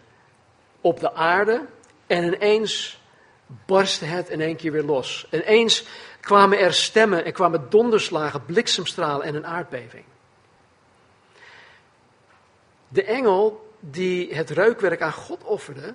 op 0.87 1.01
de 1.01 1.14
aarde 1.14 1.66
en 2.07 2.24
ineens 2.24 3.01
barstte 3.66 4.05
het 4.05 4.28
in 4.28 4.41
één 4.41 4.57
keer 4.57 4.72
weer 4.72 4.82
los. 4.82 5.26
En 5.30 5.41
ineens 5.41 5.84
kwamen 6.20 6.59
er 6.59 6.74
stemmen 6.74 7.24
en 7.24 7.32
kwamen 7.32 7.70
donderslagen, 7.70 8.45
bliksemstralen 8.45 9.26
en 9.26 9.34
een 9.34 9.47
aardbeving. 9.47 10.05
De 12.89 13.05
engel 13.05 13.70
die 13.80 14.34
het 14.34 14.51
reukwerk 14.51 15.03
aan 15.03 15.12
God 15.12 15.45
offerde, 15.45 15.95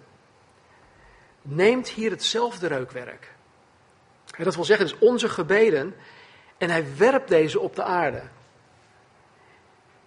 neemt 1.41 1.89
hier 1.89 2.11
hetzelfde 2.11 2.67
reukwerk. 2.67 3.31
dat 4.37 4.55
wil 4.55 4.65
zeggen, 4.65 4.87
dus 4.87 4.99
onze 4.99 5.29
gebeden, 5.29 5.95
en 6.57 6.69
hij 6.69 6.85
werpt 6.97 7.27
deze 7.27 7.59
op 7.59 7.75
de 7.75 7.83
aarde. 7.83 8.21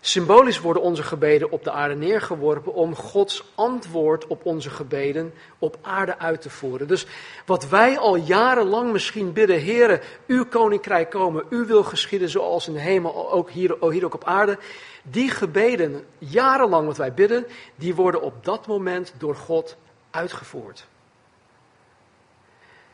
Symbolisch 0.07 0.61
worden 0.61 0.83
onze 0.83 1.03
gebeden 1.03 1.51
op 1.51 1.65
de 1.65 1.71
aarde 1.71 1.95
neergeworpen 1.95 2.75
om 2.75 2.95
Gods 2.95 3.45
antwoord 3.55 4.27
op 4.27 4.45
onze 4.47 4.71
gebeden 4.71 5.35
op 5.59 5.79
aarde 5.83 6.19
uit 6.19 6.41
te 6.41 6.51
voeren. 6.51 6.89
Dus 6.89 7.07
wat 7.47 7.69
wij 7.69 7.99
al 7.99 8.17
jarenlang 8.17 8.93
misschien 8.93 9.33
bidden, 9.33 9.65
Heere, 9.65 10.01
uw 10.27 10.45
koninkrijk 10.45 11.11
komen, 11.11 11.45
uw 11.51 11.67
wil 11.67 11.85
geschieden 11.85 12.29
zoals 12.29 12.67
in 12.67 12.73
de 12.73 12.81
hemel, 12.81 13.33
ook 13.33 13.51
hier, 13.51 13.77
hier 13.91 14.05
ook 14.05 14.15
op 14.15 14.25
aarde. 14.25 14.59
Die 15.03 15.31
gebeden, 15.31 16.05
jarenlang 16.19 16.87
wat 16.87 16.97
wij 16.97 17.15
bidden, 17.15 17.47
die 17.75 17.95
worden 17.95 18.23
op 18.23 18.45
dat 18.45 18.67
moment 18.67 19.15
door 19.19 19.37
God 19.37 19.77
uitgevoerd. 20.11 20.87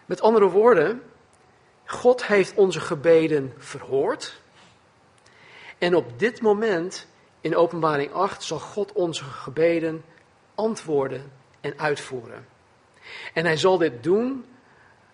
Met 0.06 0.20
andere 0.20 0.48
woorden, 0.48 1.02
God 1.84 2.26
heeft 2.26 2.54
onze 2.54 2.80
gebeden 2.80 3.54
verhoord. 3.58 4.39
En 5.80 5.94
op 5.94 6.18
dit 6.18 6.40
moment, 6.40 7.06
in 7.40 7.56
Openbaring 7.56 8.12
8, 8.12 8.42
zal 8.42 8.58
God 8.58 8.92
onze 8.92 9.24
gebeden 9.24 10.04
antwoorden 10.54 11.32
en 11.60 11.78
uitvoeren. 11.78 12.46
En 13.34 13.44
hij 13.44 13.56
zal 13.56 13.78
dit 13.78 14.02
doen 14.02 14.44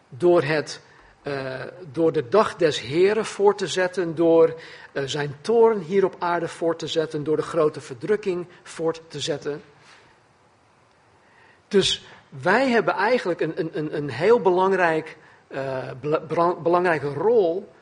door, 0.08 0.42
het, 0.42 0.80
uh, 1.22 1.62
door 1.92 2.12
de 2.12 2.28
dag 2.28 2.56
des 2.56 2.80
Heren 2.80 3.24
voor 3.24 3.54
te 3.54 3.66
zetten, 3.66 4.14
door 4.14 4.60
uh, 4.92 5.02
zijn 5.04 5.36
toren 5.40 5.78
hier 5.78 6.04
op 6.04 6.16
aarde 6.18 6.48
voor 6.48 6.76
te 6.76 6.86
zetten, 6.86 7.24
door 7.24 7.36
de 7.36 7.42
grote 7.42 7.80
verdrukking 7.80 8.46
voort 8.62 9.00
te 9.08 9.20
zetten. 9.20 9.62
Dus 11.68 12.06
wij 12.28 12.68
hebben 12.68 12.94
eigenlijk 12.94 13.40
een, 13.40 13.78
een, 13.78 13.96
een 13.96 14.10
heel 14.10 14.40
belangrijk, 14.40 15.16
uh, 15.48 15.90
belangrijke 16.62 17.12
rol 17.12 17.74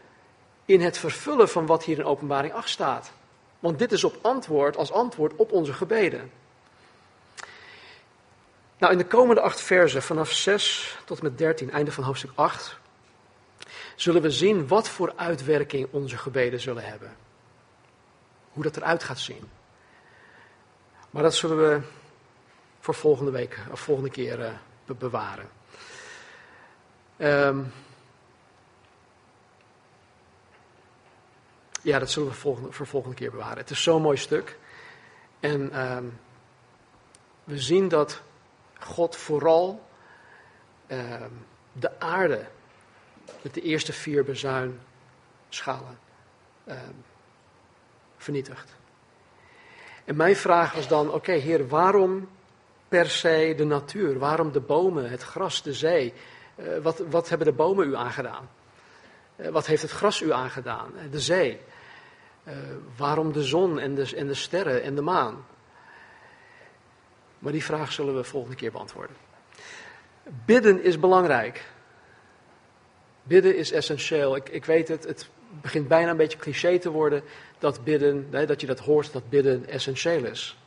in 0.64 0.80
het 0.80 0.98
vervullen 0.98 1.48
van 1.48 1.66
wat 1.66 1.84
hier 1.84 1.98
in 1.98 2.04
Openbaring 2.04 2.52
8 2.52 2.68
staat. 2.68 3.12
Want 3.58 3.78
dit 3.78 3.92
is 3.92 4.04
op 4.04 4.18
antwoord, 4.22 4.76
als 4.76 4.92
antwoord 4.92 5.36
op 5.36 5.52
onze 5.52 5.72
gebeden. 5.72 6.30
Nou, 8.78 8.92
in 8.92 8.98
de 8.98 9.06
komende 9.06 9.40
acht 9.40 9.60
versen, 9.60 10.02
vanaf 10.02 10.32
6 10.32 10.98
tot 11.04 11.22
met 11.22 11.38
13, 11.38 11.70
einde 11.70 11.92
van 11.92 12.04
hoofdstuk 12.04 12.30
8, 12.34 12.78
zullen 13.96 14.22
we 14.22 14.30
zien 14.30 14.68
wat 14.68 14.88
voor 14.88 15.12
uitwerking 15.16 15.88
onze 15.90 16.16
gebeden 16.16 16.60
zullen 16.60 16.84
hebben. 16.84 17.16
Hoe 18.52 18.62
dat 18.62 18.76
eruit 18.76 19.04
gaat 19.04 19.18
zien. 19.18 19.50
Maar 21.10 21.22
dat 21.22 21.34
zullen 21.34 21.56
we 21.56 21.80
voor 22.80 22.94
volgende 22.94 23.30
week, 23.30 23.58
of 23.70 23.80
volgende 23.80 24.10
keer 24.10 24.38
uh, 24.40 24.50
bewaren. 24.98 25.48
Um, 27.18 27.72
Ja, 31.84 31.98
dat 31.98 32.10
zullen 32.10 32.28
we 32.28 32.34
volgende, 32.34 32.72
voor 32.72 32.86
volgende 32.86 33.16
keer 33.16 33.30
bewaren. 33.30 33.58
Het 33.58 33.70
is 33.70 33.82
zo'n 33.82 34.02
mooi 34.02 34.16
stuk. 34.16 34.58
En 35.40 35.80
um, 35.96 36.18
we 37.44 37.58
zien 37.58 37.88
dat 37.88 38.22
God 38.78 39.16
vooral 39.16 39.82
ehm, 40.86 41.30
de 41.72 42.00
aarde 42.00 42.46
met 43.42 43.54
de 43.54 43.60
eerste 43.60 43.92
vier 43.92 44.24
bezuinschalen 44.24 45.98
uh, 46.64 46.74
vernietigt. 48.16 48.74
En 50.04 50.16
mijn 50.16 50.36
vraag 50.36 50.74
was 50.74 50.88
dan: 50.88 51.12
oké, 51.12 51.32
Heer, 51.32 51.68
waarom 51.68 52.28
per 52.88 53.10
se 53.10 53.54
de 53.56 53.64
natuur? 53.64 54.18
Waarom 54.18 54.52
de 54.52 54.60
bomen, 54.60 55.10
het 55.10 55.22
gras, 55.22 55.62
de 55.62 55.72
zee? 55.72 56.12
Uh, 56.56 56.78
wat, 56.78 56.98
wat 56.98 57.28
hebben 57.28 57.46
de 57.46 57.52
bomen 57.52 57.88
u 57.88 57.96
aangedaan? 57.96 58.48
Uh, 59.36 59.48
wat 59.48 59.66
heeft 59.66 59.82
het 59.82 59.90
gras 59.90 60.20
u 60.20 60.32
aangedaan? 60.32 60.92
De 61.10 61.20
zee. 61.20 61.60
Uh, 62.48 62.54
waarom 62.96 63.32
de 63.32 63.42
zon 63.42 63.78
en 63.78 63.94
de, 63.94 64.16
en 64.16 64.26
de 64.26 64.34
sterren 64.34 64.82
en 64.82 64.94
de 64.94 65.00
maan? 65.00 65.46
Maar 67.38 67.52
die 67.52 67.64
vraag 67.64 67.92
zullen 67.92 68.16
we 68.16 68.24
volgende 68.24 68.56
keer 68.56 68.72
beantwoorden. 68.72 69.16
Bidden 70.44 70.82
is 70.82 71.00
belangrijk. 71.00 71.64
Bidden 73.22 73.56
is 73.56 73.72
essentieel. 73.72 74.36
Ik, 74.36 74.48
ik 74.48 74.64
weet 74.64 74.88
het, 74.88 75.04
het 75.04 75.28
begint 75.60 75.88
bijna 75.88 76.10
een 76.10 76.16
beetje 76.16 76.38
cliché 76.38 76.78
te 76.78 76.90
worden 76.90 77.22
dat 77.58 77.84
bidden, 77.84 78.30
dat 78.30 78.60
je 78.60 78.66
dat 78.66 78.78
hoort, 78.78 79.12
dat 79.12 79.28
bidden 79.28 79.68
essentieel 79.68 80.24
is. 80.24 80.58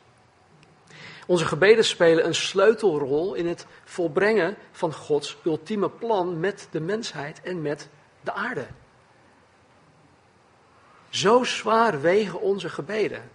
Onze 1.26 1.46
gebeden 1.46 1.84
spelen 1.84 2.26
een 2.26 2.34
sleutelrol 2.34 3.34
in 3.34 3.46
het 3.46 3.66
volbrengen 3.84 4.56
van 4.72 4.92
Gods 4.92 5.36
ultieme 5.44 5.90
plan 5.90 6.40
met 6.40 6.68
de 6.70 6.80
mensheid 6.80 7.40
en 7.42 7.62
met 7.62 7.88
de 8.20 8.32
aarde. 8.32 8.66
Zo 11.08 11.44
zwaar 11.44 12.00
wegen 12.00 12.40
onze 12.40 12.68
gebeden. 12.68 13.30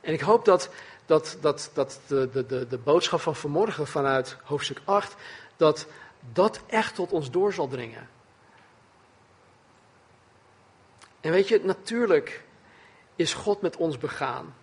En 0.00 0.12
ik 0.12 0.20
hoop 0.20 0.44
dat, 0.44 0.70
dat, 1.06 1.38
dat, 1.40 1.70
dat 1.74 2.00
de, 2.06 2.30
de, 2.32 2.46
de, 2.46 2.66
de 2.66 2.78
boodschap 2.78 3.20
van 3.20 3.36
vanmorgen 3.36 3.86
vanuit 3.86 4.36
hoofdstuk 4.44 4.80
8, 4.84 5.14
dat 5.56 5.86
dat 6.32 6.60
echt 6.66 6.94
tot 6.94 7.12
ons 7.12 7.30
door 7.30 7.52
zal 7.52 7.68
dringen. 7.68 8.08
En 11.20 11.30
weet 11.30 11.48
je, 11.48 11.60
natuurlijk 11.64 12.44
is 13.16 13.34
God 13.34 13.60
met 13.60 13.76
ons 13.76 13.98
begaan. 13.98 14.54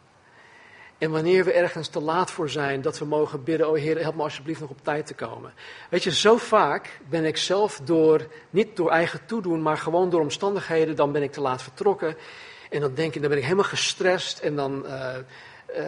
En 1.02 1.12
wanneer 1.12 1.45
we 1.45 1.54
ergens 1.54 1.88
te 1.88 1.99
laat 1.99 2.32
voor 2.32 2.49
zijn, 2.49 2.82
dat 2.82 2.99
we 2.99 3.06
mogen 3.06 3.43
bidden, 3.43 3.70
oh 3.70 3.78
Heer, 3.78 4.02
help 4.02 4.16
me 4.16 4.24
alsjeblieft 4.24 4.60
nog 4.60 4.70
op 4.70 4.84
tijd 4.84 5.06
te 5.06 5.14
komen. 5.14 5.54
Weet 5.89 6.04
je, 6.04 6.12
zo 6.12 6.38
vaak 6.38 6.99
ben 7.10 7.26
ik 7.26 7.38
zelf 7.38 7.80
door, 7.84 8.28
niet 8.49 8.76
door 8.76 8.89
eigen 8.89 9.26
toedoen, 9.26 9.62
maar 9.62 9.78
gewoon 9.78 10.10
door 10.10 10.22
omstandigheden, 10.22 10.95
dan 10.95 11.12
ben 11.12 11.24
ik 11.24 11.32
te 11.32 11.41
laat 11.41 11.64
vertrokken. 11.64 12.18
En 12.70 12.82
dan 12.82 12.93
denk 12.93 13.16
ik, 13.16 13.22
dan 13.22 13.30
ben 13.30 13.38
ik 13.38 13.43
helemaal 13.43 13.66
gestrest 13.66 14.39
en 14.39 14.56
dan, 14.56 14.86
uh, 14.86 15.16
uh, 15.78 15.86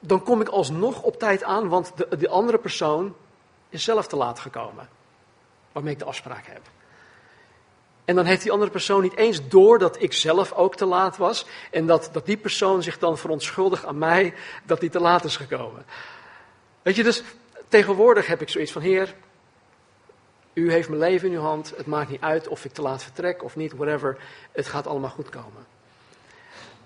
dan 0.00 0.22
kom 0.22 0.40
ik 0.40 0.48
alsnog 0.48 1.02
op 1.02 1.18
tijd 1.18 1.42
aan, 1.42 1.68
want 1.68 1.92
de, 1.96 2.16
de 2.16 2.28
andere 2.28 2.58
persoon 2.58 3.14
is 3.68 3.84
zelf 3.84 4.06
te 4.06 4.16
laat 4.16 4.38
gekomen. 4.38 4.88
Waarmee 5.72 5.92
ik 5.92 5.98
de 5.98 6.04
afspraak 6.04 6.46
heb. 6.46 6.62
En 8.06 8.14
dan 8.14 8.24
heeft 8.24 8.42
die 8.42 8.52
andere 8.52 8.70
persoon 8.70 9.02
niet 9.02 9.16
eens 9.16 9.48
door 9.48 9.78
dat 9.78 10.02
ik 10.02 10.12
zelf 10.12 10.52
ook 10.52 10.76
te 10.76 10.84
laat 10.84 11.16
was. 11.16 11.46
En 11.70 11.86
dat, 11.86 12.08
dat 12.12 12.26
die 12.26 12.36
persoon 12.36 12.82
zich 12.82 12.98
dan 12.98 13.18
verontschuldigt 13.18 13.84
aan 13.84 13.98
mij 13.98 14.34
dat 14.64 14.80
hij 14.80 14.88
te 14.88 15.00
laat 15.00 15.24
is 15.24 15.36
gekomen. 15.36 15.84
Weet 16.82 16.96
je, 16.96 17.02
dus 17.02 17.22
tegenwoordig 17.68 18.26
heb 18.26 18.40
ik 18.40 18.48
zoiets 18.48 18.72
van: 18.72 18.82
Heer, 18.82 19.14
u 20.52 20.72
heeft 20.72 20.88
mijn 20.88 21.00
leven 21.00 21.28
in 21.28 21.34
uw 21.34 21.40
hand. 21.40 21.72
Het 21.76 21.86
maakt 21.86 22.10
niet 22.10 22.20
uit 22.20 22.48
of 22.48 22.64
ik 22.64 22.72
te 22.72 22.82
laat 22.82 23.02
vertrek 23.02 23.42
of 23.42 23.56
niet, 23.56 23.72
whatever. 23.72 24.18
Het 24.52 24.66
gaat 24.66 24.86
allemaal 24.86 25.10
goed 25.10 25.28
komen. 25.28 25.66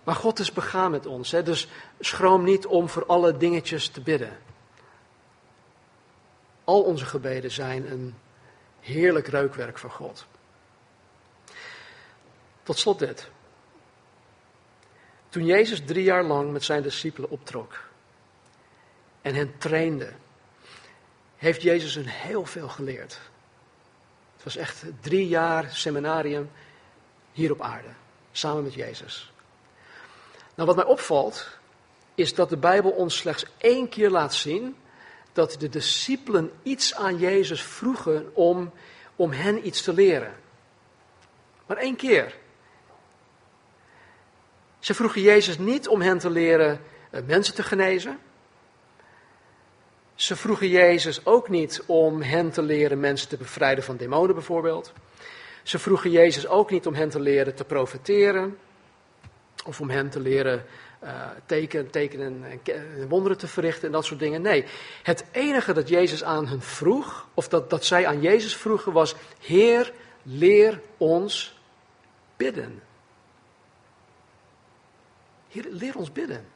Maar 0.04 0.14
God 0.14 0.38
is 0.38 0.52
begaan 0.52 0.90
met 0.90 1.06
ons. 1.06 1.30
Hè? 1.30 1.42
Dus 1.42 1.68
schroom 2.00 2.44
niet 2.44 2.66
om 2.66 2.88
voor 2.88 3.06
alle 3.06 3.36
dingetjes 3.36 3.88
te 3.88 4.00
bidden. 4.00 4.38
Al 6.64 6.82
onze 6.82 7.06
gebeden 7.06 7.50
zijn 7.50 7.90
een 7.90 8.14
heerlijk 8.80 9.26
reukwerk 9.26 9.78
van 9.78 9.90
God. 9.90 10.26
Tot 12.70 12.78
slot 12.78 12.98
dit. 12.98 13.28
Toen 15.28 15.44
Jezus 15.44 15.82
drie 15.84 16.02
jaar 16.02 16.24
lang 16.24 16.52
met 16.52 16.64
zijn 16.64 16.82
discipelen 16.82 17.30
optrok 17.30 17.78
en 19.22 19.34
hen 19.34 19.58
trainde, 19.58 20.12
heeft 21.36 21.62
Jezus 21.62 21.94
hun 21.94 22.06
heel 22.06 22.44
veel 22.44 22.68
geleerd. 22.68 23.18
Het 24.34 24.44
was 24.44 24.56
echt 24.56 24.84
drie 25.00 25.28
jaar 25.28 25.70
seminarium 25.70 26.50
hier 27.32 27.52
op 27.52 27.60
aarde, 27.60 27.88
samen 28.32 28.62
met 28.62 28.74
Jezus. 28.74 29.32
Nou, 30.54 30.68
wat 30.68 30.76
mij 30.76 30.84
opvalt, 30.84 31.48
is 32.14 32.34
dat 32.34 32.48
de 32.48 32.56
Bijbel 32.56 32.90
ons 32.90 33.16
slechts 33.16 33.46
één 33.58 33.88
keer 33.88 34.10
laat 34.10 34.34
zien 34.34 34.76
dat 35.32 35.56
de 35.58 35.68
discipelen 35.68 36.52
iets 36.62 36.94
aan 36.94 37.18
Jezus 37.18 37.62
vroegen 37.62 38.34
om, 38.34 38.72
om 39.16 39.30
hen 39.30 39.66
iets 39.66 39.82
te 39.82 39.92
leren. 39.92 40.34
Maar 41.66 41.76
één 41.76 41.96
keer. 41.96 42.38
Ze 44.80 44.94
vroegen 44.94 45.22
Jezus 45.22 45.58
niet 45.58 45.88
om 45.88 46.00
hen 46.00 46.18
te 46.18 46.30
leren 46.30 46.80
eh, 47.10 47.20
mensen 47.26 47.54
te 47.54 47.62
genezen. 47.62 48.18
Ze 50.14 50.36
vroegen 50.36 50.68
Jezus 50.68 51.26
ook 51.26 51.48
niet 51.48 51.82
om 51.86 52.22
hen 52.22 52.50
te 52.50 52.62
leren 52.62 53.00
mensen 53.00 53.28
te 53.28 53.36
bevrijden 53.36 53.84
van 53.84 53.96
demonen 53.96 54.34
bijvoorbeeld. 54.34 54.92
Ze 55.62 55.78
vroegen 55.78 56.10
Jezus 56.10 56.46
ook 56.46 56.70
niet 56.70 56.86
om 56.86 56.94
hen 56.94 57.08
te 57.08 57.20
leren 57.20 57.54
te 57.54 57.64
profeteren. 57.64 58.58
Of 59.64 59.80
om 59.80 59.90
hen 59.90 60.10
te 60.10 60.20
leren 60.20 60.64
uh, 61.04 61.10
tekenen, 61.46 61.90
tekenen 61.90 62.44
en 62.64 63.08
wonderen 63.08 63.38
te 63.38 63.46
verrichten 63.46 63.86
en 63.86 63.92
dat 63.92 64.04
soort 64.04 64.20
dingen. 64.20 64.42
Nee, 64.42 64.64
het 65.02 65.24
enige 65.32 65.72
dat 65.72 65.88
Jezus 65.88 66.24
aan 66.24 66.46
hen 66.46 66.62
vroeg, 66.62 67.28
of 67.34 67.48
dat, 67.48 67.70
dat 67.70 67.84
zij 67.84 68.06
aan 68.06 68.20
Jezus 68.20 68.56
vroegen, 68.56 68.92
was: 68.92 69.14
Heer, 69.40 69.92
leer 70.22 70.80
ons 70.96 71.60
bidden. 72.36 72.82
Leer 75.52 75.96
ons 75.96 76.12
bidden. 76.12 76.46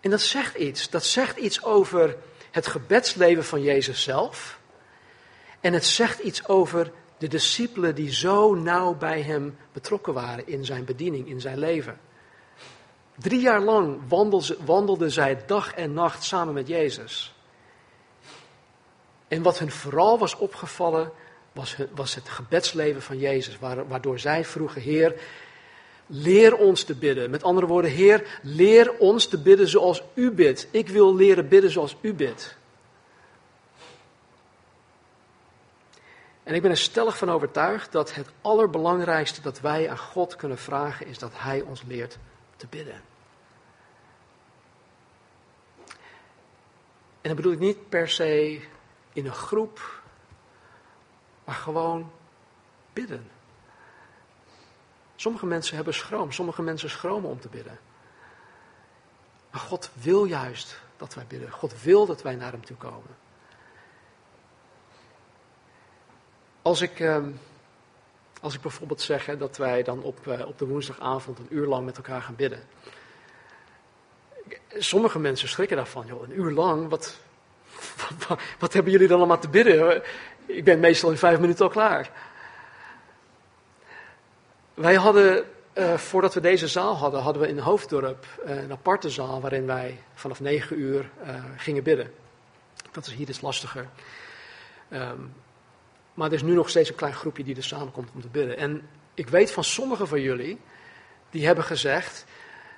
En 0.00 0.10
dat 0.10 0.20
zegt 0.20 0.54
iets. 0.54 0.90
Dat 0.90 1.04
zegt 1.04 1.36
iets 1.36 1.64
over 1.64 2.16
het 2.50 2.66
gebedsleven 2.66 3.44
van 3.44 3.62
Jezus 3.62 4.02
zelf. 4.02 4.60
En 5.60 5.72
het 5.72 5.84
zegt 5.84 6.18
iets 6.18 6.48
over 6.48 6.92
de 7.18 7.28
discipelen 7.28 7.94
die 7.94 8.12
zo 8.12 8.54
nauw 8.54 8.94
bij 8.94 9.22
hem 9.22 9.56
betrokken 9.72 10.12
waren 10.12 10.46
in 10.46 10.64
zijn 10.64 10.84
bediening, 10.84 11.28
in 11.28 11.40
zijn 11.40 11.58
leven. 11.58 12.00
Drie 13.14 13.40
jaar 13.40 13.60
lang 13.60 13.98
wandelden 14.64 15.10
zij 15.10 15.42
dag 15.46 15.74
en 15.74 15.92
nacht 15.92 16.24
samen 16.24 16.54
met 16.54 16.68
Jezus. 16.68 17.34
En 19.28 19.42
wat 19.42 19.58
hun 19.58 19.70
vooral 19.70 20.18
was 20.18 20.36
opgevallen, 20.36 21.12
was 21.94 22.14
het 22.14 22.28
gebedsleven 22.28 23.02
van 23.02 23.18
Jezus, 23.18 23.58
waardoor 23.88 24.18
zij 24.18 24.44
vroegen, 24.44 24.82
Heer, 24.82 25.20
Leer 26.10 26.56
ons 26.56 26.84
te 26.84 26.94
bidden. 26.94 27.30
Met 27.30 27.42
andere 27.42 27.66
woorden, 27.66 27.90
Heer, 27.90 28.40
leer 28.42 28.98
ons 28.98 29.26
te 29.26 29.38
bidden 29.38 29.68
zoals 29.68 30.02
U 30.14 30.30
bidt. 30.30 30.68
Ik 30.70 30.88
wil 30.88 31.14
leren 31.14 31.48
bidden 31.48 31.70
zoals 31.70 31.96
U 32.00 32.14
bidt. 32.14 32.56
En 36.42 36.54
ik 36.54 36.62
ben 36.62 36.70
er 36.70 36.76
stellig 36.76 37.18
van 37.18 37.30
overtuigd 37.30 37.92
dat 37.92 38.14
het 38.14 38.28
allerbelangrijkste 38.40 39.40
dat 39.40 39.60
wij 39.60 39.90
aan 39.90 39.98
God 39.98 40.36
kunnen 40.36 40.58
vragen 40.58 41.06
is 41.06 41.18
dat 41.18 41.32
Hij 41.34 41.60
ons 41.60 41.82
leert 41.86 42.18
te 42.56 42.66
bidden. 42.66 43.02
En 47.20 47.34
dat 47.34 47.36
bedoel 47.36 47.52
ik 47.52 47.58
niet 47.58 47.88
per 47.88 48.08
se 48.08 48.60
in 49.12 49.26
een 49.26 49.32
groep, 49.32 50.02
maar 51.44 51.54
gewoon 51.54 52.10
bidden. 52.92 53.30
Sommige 55.20 55.46
mensen 55.46 55.76
hebben 55.76 55.94
schroom, 55.94 56.32
sommige 56.32 56.62
mensen 56.62 56.90
schromen 56.90 57.30
om 57.30 57.40
te 57.40 57.48
bidden. 57.48 57.78
Maar 59.50 59.60
God 59.60 59.90
wil 59.92 60.24
juist 60.24 60.80
dat 60.96 61.14
wij 61.14 61.24
bidden. 61.28 61.50
God 61.50 61.82
wil 61.82 62.06
dat 62.06 62.22
wij 62.22 62.34
naar 62.34 62.52
Hem 62.52 62.64
toe 62.64 62.76
komen. 62.76 63.16
Als 66.62 66.80
ik, 66.80 67.00
ehm, 67.00 67.30
als 68.40 68.54
ik 68.54 68.60
bijvoorbeeld 68.60 69.00
zeg 69.00 69.38
dat 69.38 69.56
wij 69.56 69.82
dan 69.82 70.02
op, 70.02 70.26
uh, 70.26 70.46
op 70.46 70.58
de 70.58 70.66
woensdagavond 70.66 71.38
een 71.38 71.46
uur 71.50 71.66
lang 71.66 71.84
met 71.84 71.96
elkaar 71.96 72.22
gaan 72.22 72.36
bidden. 72.36 72.62
Sommige 74.68 75.18
mensen 75.18 75.48
schrikken 75.48 75.76
daarvan, 75.76 76.06
joh, 76.06 76.22
een 76.22 76.38
uur 76.38 76.50
lang, 76.50 76.88
wat, 76.88 77.18
wat, 78.28 78.40
wat 78.58 78.72
hebben 78.72 78.92
jullie 78.92 79.08
dan 79.08 79.18
allemaal 79.18 79.38
te 79.38 79.48
bidden? 79.48 80.02
Ik 80.46 80.64
ben 80.64 80.80
meestal 80.80 81.10
in 81.10 81.16
vijf 81.16 81.38
minuten 81.38 81.64
al 81.64 81.70
klaar. 81.70 82.27
Wij 84.78 84.94
hadden, 84.94 85.44
uh, 85.74 85.94
voordat 85.94 86.34
we 86.34 86.40
deze 86.40 86.68
zaal 86.68 86.96
hadden, 86.96 87.20
hadden 87.20 87.42
we 87.42 87.48
in 87.48 87.58
Hoofddorp 87.58 88.26
uh, 88.46 88.62
een 88.62 88.72
aparte 88.72 89.10
zaal 89.10 89.40
waarin 89.40 89.66
wij 89.66 90.02
vanaf 90.14 90.40
negen 90.40 90.78
uur 90.78 91.10
uh, 91.26 91.44
gingen 91.56 91.82
bidden. 91.82 92.12
Dat 92.90 93.06
is 93.06 93.12
hier 93.12 93.26
dus 93.26 93.40
lastiger. 93.40 93.88
Um, 94.92 95.34
maar 96.14 96.26
er 96.26 96.34
is 96.34 96.42
nu 96.42 96.54
nog 96.54 96.68
steeds 96.68 96.88
een 96.88 96.94
klein 96.94 97.14
groepje 97.14 97.44
die 97.44 97.56
er 97.56 97.64
samenkomt 97.64 98.10
om 98.14 98.20
te 98.20 98.28
bidden. 98.28 98.56
En 98.56 98.88
ik 99.14 99.28
weet 99.28 99.50
van 99.50 99.64
sommigen 99.64 100.08
van 100.08 100.20
jullie, 100.20 100.58
die 101.30 101.46
hebben 101.46 101.64
gezegd 101.64 102.24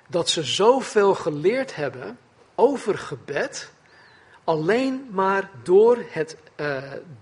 dat 0.07 0.29
ze 0.29 0.43
zoveel 0.43 1.15
geleerd 1.15 1.75
hebben 1.75 2.17
over 2.55 2.97
gebed, 2.97 3.71
alleen 4.43 5.07
maar 5.11 5.49
door, 5.63 5.97
het, 6.09 6.37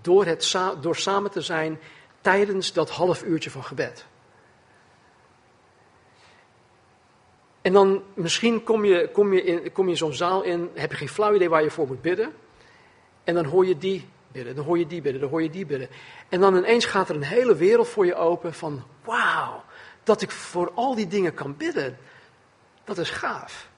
door, 0.00 0.24
het 0.24 0.56
door 0.80 0.96
samen 0.96 1.30
te 1.30 1.40
zijn 1.40 1.78
tijdens 2.20 2.72
dat 2.72 2.90
half 2.90 3.22
uurtje 3.22 3.50
van 3.50 3.64
gebed. 3.64 4.08
En 7.62 7.72
dan 7.72 8.02
misschien 8.14 8.62
kom 8.62 8.84
je, 8.84 9.08
kom 9.12 9.32
je, 9.32 9.42
in, 9.42 9.72
kom 9.72 9.88
je 9.88 9.96
zo'n 9.96 10.12
zaal 10.12 10.42
in, 10.42 10.70
heb 10.74 10.90
je 10.90 10.96
geen 10.96 11.08
flauw 11.08 11.34
idee 11.34 11.48
waar 11.48 11.62
je 11.62 11.70
voor 11.70 11.86
moet 11.86 12.02
bidden. 12.02 12.32
En 13.24 13.34
dan 13.34 13.44
hoor 13.44 13.66
je 13.66 13.78
die 13.78 14.08
bidden, 14.32 14.54
dan 14.54 14.64
hoor 14.64 14.78
je 14.78 14.86
die 14.86 15.00
bidden, 15.00 15.20
dan 15.20 15.30
hoor 15.30 15.42
je 15.42 15.50
die 15.50 15.66
bidden. 15.66 15.88
En 16.28 16.40
dan 16.40 16.56
ineens 16.56 16.84
gaat 16.84 17.08
er 17.08 17.14
een 17.14 17.22
hele 17.22 17.56
wereld 17.56 17.88
voor 17.88 18.06
je 18.06 18.14
open 18.14 18.54
van, 18.54 18.82
wauw, 19.04 19.64
dat 20.02 20.22
ik 20.22 20.30
voor 20.30 20.72
al 20.74 20.94
die 20.94 21.06
dingen 21.06 21.34
kan 21.34 21.56
bidden. 21.56 21.98
Dat 22.84 22.98
is 22.98 23.10
gaaf. 23.10 23.68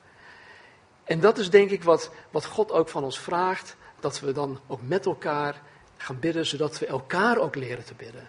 En 1.04 1.20
dat 1.20 1.38
is 1.38 1.50
denk 1.50 1.70
ik 1.70 1.82
wat, 1.82 2.10
wat 2.30 2.46
God 2.46 2.72
ook 2.72 2.88
van 2.88 3.04
ons 3.04 3.18
vraagt, 3.18 3.76
dat 4.00 4.20
we 4.20 4.32
dan 4.32 4.60
ook 4.66 4.80
met 4.82 5.06
elkaar 5.06 5.62
gaan 5.96 6.18
bidden, 6.18 6.46
zodat 6.46 6.78
we 6.78 6.86
elkaar 6.86 7.38
ook 7.38 7.54
leren 7.54 7.84
te 7.84 7.94
bidden. 7.94 8.28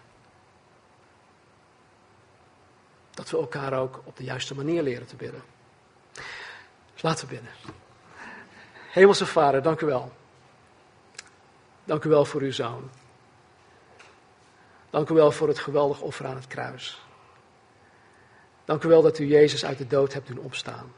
Dat 3.14 3.30
we 3.30 3.38
elkaar 3.38 3.80
ook 3.80 4.02
op 4.04 4.18
de 4.18 4.24
juiste 4.24 4.56
manier 4.56 4.84
leren 4.84 5.08
te 5.08 5.16
bidden. 5.16 5.44
Dus 6.94 7.02
laten 7.02 7.28
we 7.28 7.34
bidden. 7.34 7.52
Hemelse 8.92 9.26
Vader, 9.26 9.62
dank 9.62 9.82
u 9.82 9.86
wel. 9.86 10.12
Dank 11.84 12.04
u 12.04 12.10
wel 12.10 12.26
voor 12.26 12.42
uw 12.42 12.52
zoon. 12.52 12.90
Dank 14.90 15.10
u 15.10 15.14
wel 15.14 15.32
voor 15.32 15.48
het 15.48 15.60
geweldig 15.60 16.02
offer 16.02 16.26
aan 16.26 16.36
het 16.36 16.48
kruis. 16.48 17.02
Dank 18.66 18.84
u 18.84 18.88
wel 18.88 19.02
dat 19.02 19.20
u 19.20 19.26
Jezus 19.26 19.66
uit 19.66 19.78
de 19.78 19.88
dood 19.88 20.14
hebt 20.14 20.28
doen 20.28 20.38
opstaan. 20.38 20.94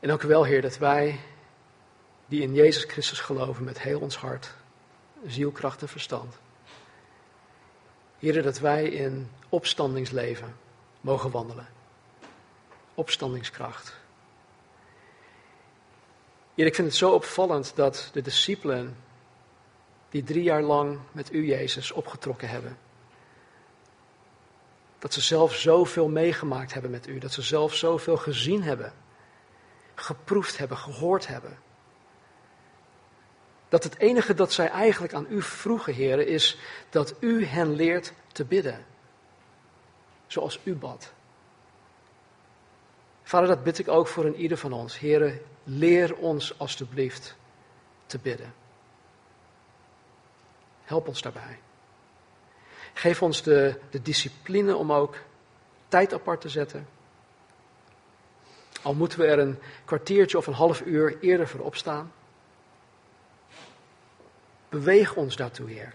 En 0.00 0.08
dank 0.08 0.22
u 0.22 0.28
wel, 0.28 0.44
Heer, 0.44 0.62
dat 0.62 0.78
wij 0.78 1.20
die 2.26 2.42
in 2.42 2.54
Jezus 2.54 2.84
Christus 2.84 3.20
geloven 3.20 3.64
met 3.64 3.80
heel 3.80 4.00
ons 4.00 4.16
hart, 4.16 4.54
ziel, 5.26 5.50
kracht 5.50 5.82
en 5.82 5.88
verstand. 5.88 6.38
Heer, 8.22 8.42
dat 8.42 8.58
wij 8.58 8.84
in 8.84 9.30
opstandingsleven 9.48 10.56
mogen 11.00 11.30
wandelen. 11.30 11.68
Opstandingskracht. 12.94 13.96
Heer, 16.54 16.66
ik 16.66 16.74
vind 16.74 16.88
het 16.88 16.96
zo 16.96 17.12
opvallend 17.12 17.76
dat 17.76 18.10
de 18.12 18.22
discipelen 18.22 18.96
die 20.10 20.22
drie 20.22 20.42
jaar 20.42 20.62
lang 20.62 20.98
met 21.12 21.32
u, 21.32 21.46
Jezus, 21.46 21.92
opgetrokken 21.92 22.48
hebben. 22.48 22.78
Dat 24.98 25.12
ze 25.12 25.20
zelf 25.20 25.54
zoveel 25.54 26.08
meegemaakt 26.08 26.72
hebben 26.72 26.90
met 26.90 27.06
u, 27.06 27.18
dat 27.18 27.32
ze 27.32 27.42
zelf 27.42 27.74
zoveel 27.74 28.16
gezien 28.16 28.62
hebben, 28.62 28.92
geproefd 29.94 30.58
hebben, 30.58 30.76
gehoord 30.76 31.26
hebben. 31.26 31.58
Dat 33.72 33.84
het 33.84 33.98
enige 33.98 34.34
dat 34.34 34.52
zij 34.52 34.68
eigenlijk 34.68 35.14
aan 35.14 35.26
u 35.28 35.42
vroegen, 35.42 35.94
heren, 35.94 36.26
is 36.26 36.58
dat 36.90 37.14
u 37.20 37.44
hen 37.44 37.74
leert 37.74 38.12
te 38.32 38.44
bidden. 38.44 38.84
Zoals 40.26 40.60
u 40.64 40.74
bad. 40.74 41.12
Vader, 43.22 43.48
dat 43.48 43.62
bid 43.62 43.78
ik 43.78 43.88
ook 43.88 44.06
voor 44.06 44.24
een 44.24 44.36
ieder 44.36 44.56
van 44.56 44.72
ons. 44.72 44.98
Heren, 44.98 45.40
leer 45.64 46.16
ons 46.16 46.58
alstublieft 46.58 47.36
te 48.06 48.18
bidden. 48.18 48.54
Help 50.84 51.08
ons 51.08 51.22
daarbij. 51.22 51.58
Geef 52.92 53.22
ons 53.22 53.42
de, 53.42 53.80
de 53.90 54.02
discipline 54.02 54.76
om 54.76 54.92
ook 54.92 55.16
tijd 55.88 56.12
apart 56.14 56.40
te 56.40 56.48
zetten. 56.48 56.88
Al 58.82 58.94
moeten 58.94 59.18
we 59.18 59.26
er 59.26 59.38
een 59.38 59.58
kwartiertje 59.84 60.38
of 60.38 60.46
een 60.46 60.52
half 60.52 60.80
uur 60.80 61.18
eerder 61.20 61.48
voor 61.48 61.60
opstaan. 61.60 62.12
Beweeg 64.72 65.14
ons 65.14 65.36
daartoe, 65.36 65.70
Heer. 65.70 65.94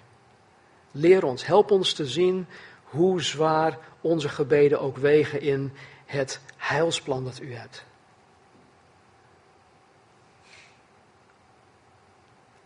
Leer 0.92 1.24
ons, 1.24 1.46
help 1.46 1.72
ons 1.72 1.94
te 1.94 2.06
zien 2.06 2.48
hoe 2.84 3.22
zwaar 3.22 3.78
onze 4.02 4.30
gebeden 4.30 4.82
ook 4.82 4.98
wegen 4.98 5.42
in 5.42 5.74
het 6.06 6.42
heilsplan 6.58 7.24
dat 7.24 7.40
u 7.40 7.56
hebt. 7.56 7.86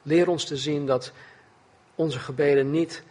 Leer 0.02 0.28
ons 0.28 0.46
te 0.46 0.58
zien 0.58 0.86
dat 0.86 1.12
onze 1.96 2.20
gebeden 2.20 2.72
niet 2.72 3.04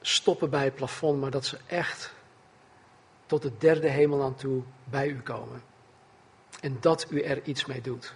stoppen 0.00 0.50
bij 0.50 0.64
het 0.64 0.74
plafond, 0.74 1.20
maar 1.20 1.30
dat 1.30 1.46
ze 1.46 1.58
echt 1.66 2.12
tot 3.26 3.42
de 3.42 3.52
derde 3.58 3.88
hemel 3.88 4.22
aan 4.22 4.34
toe 4.34 4.62
bij 4.84 5.08
u 5.08 5.20
komen. 5.20 5.62
En 6.60 6.76
dat 6.80 7.06
u 7.10 7.22
er 7.22 7.42
iets 7.42 7.64
mee 7.64 7.80
doet. 7.80 8.14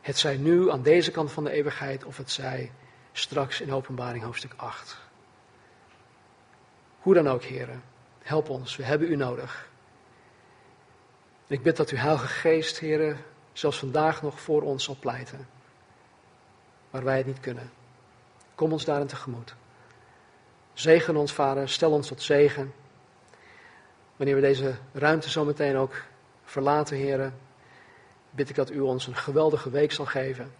Het 0.00 0.18
zij 0.18 0.36
nu 0.36 0.70
aan 0.70 0.82
deze 0.82 1.10
kant 1.10 1.32
van 1.32 1.44
de 1.44 1.50
eeuwigheid 1.50 2.04
of 2.04 2.16
het 2.16 2.30
zij 2.30 2.72
straks 3.12 3.60
in 3.60 3.72
openbaring 3.72 4.24
hoofdstuk 4.24 4.52
8. 4.56 4.98
Hoe 7.00 7.14
dan 7.14 7.28
ook, 7.28 7.42
heren, 7.42 7.82
help 8.22 8.48
ons, 8.48 8.76
we 8.76 8.82
hebben 8.82 9.10
u 9.10 9.16
nodig. 9.16 9.68
Ik 11.46 11.62
bid 11.62 11.76
dat 11.76 11.90
uw 11.90 11.98
Heilige 11.98 12.26
Geest, 12.26 12.78
heren, 12.78 13.18
zelfs 13.52 13.78
vandaag 13.78 14.22
nog 14.22 14.40
voor 14.40 14.62
ons 14.62 14.84
zal 14.84 14.96
pleiten 15.00 15.48
waar 16.90 17.04
wij 17.04 17.16
het 17.16 17.26
niet 17.26 17.40
kunnen. 17.40 17.70
Kom 18.54 18.72
ons 18.72 18.84
daarin 18.84 19.06
tegemoet. 19.06 19.54
Zegen 20.72 21.16
ons, 21.16 21.32
Vader, 21.32 21.68
stel 21.68 21.92
ons 21.92 22.06
tot 22.06 22.22
zegen. 22.22 22.72
Wanneer 24.16 24.34
we 24.34 24.40
deze 24.40 24.74
ruimte 24.92 25.30
zo 25.30 25.44
meteen 25.44 25.76
ook 25.76 26.02
verlaten, 26.44 26.96
heren, 26.96 27.34
bid 28.30 28.48
ik 28.48 28.54
dat 28.54 28.70
u 28.70 28.80
ons 28.80 29.06
een 29.06 29.16
geweldige 29.16 29.70
week 29.70 29.92
zal 29.92 30.06
geven. 30.06 30.52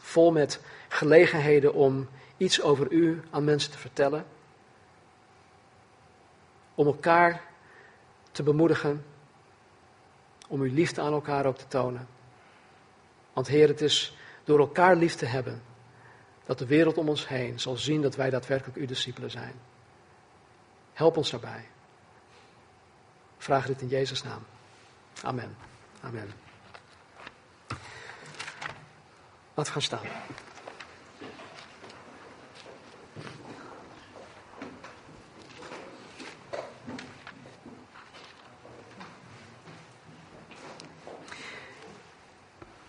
Vol 0.00 0.32
met 0.32 0.60
gelegenheden 0.88 1.74
om 1.74 2.08
iets 2.36 2.62
over 2.62 2.92
u 2.92 3.22
aan 3.30 3.44
mensen 3.44 3.70
te 3.70 3.78
vertellen. 3.78 4.26
Om 6.74 6.86
elkaar 6.86 7.42
te 8.32 8.42
bemoedigen. 8.42 9.04
Om 10.48 10.60
uw 10.60 10.74
liefde 10.74 11.00
aan 11.00 11.12
elkaar 11.12 11.46
ook 11.46 11.58
te 11.58 11.68
tonen. 11.68 12.08
Want 13.32 13.46
Heer, 13.46 13.68
het 13.68 13.80
is 13.80 14.16
door 14.44 14.58
elkaar 14.58 14.96
lief 14.96 15.14
te 15.14 15.26
hebben, 15.26 15.62
dat 16.44 16.58
de 16.58 16.66
wereld 16.66 16.98
om 16.98 17.08
ons 17.08 17.28
heen 17.28 17.60
zal 17.60 17.76
zien 17.76 18.02
dat 18.02 18.16
wij 18.16 18.30
daadwerkelijk 18.30 18.78
uw 18.78 18.86
discipelen 18.86 19.30
zijn. 19.30 19.54
Help 20.92 21.16
ons 21.16 21.30
daarbij. 21.30 21.68
Vraag 23.38 23.66
dit 23.66 23.80
in 23.80 23.88
Jezus' 23.88 24.22
naam. 24.22 24.42
Amen. 25.22 25.56
Amen. 26.00 26.45
We 29.56 29.64
gaan 29.64 29.82
staan. 29.82 30.00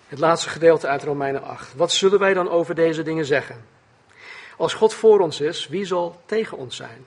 Het 0.08 0.20
laatste 0.20 0.50
gedeelte 0.50 0.88
uit 0.88 1.04
Romeinen 1.04 1.44
8. 1.44 1.76
Wat 1.76 1.92
zullen 1.92 2.20
wij 2.20 2.34
dan 2.34 2.50
over 2.50 2.76
deze 2.76 3.04
dingen 3.04 3.26
zeggen? 3.26 3.66
Als 4.58 4.74
God 4.74 4.94
voor 4.94 5.20
ons 5.20 5.42
is, 5.42 5.68
wie 5.68 5.86
zal 5.86 6.22
tegen 6.26 6.58
ons 6.58 6.76
zijn? 6.76 7.06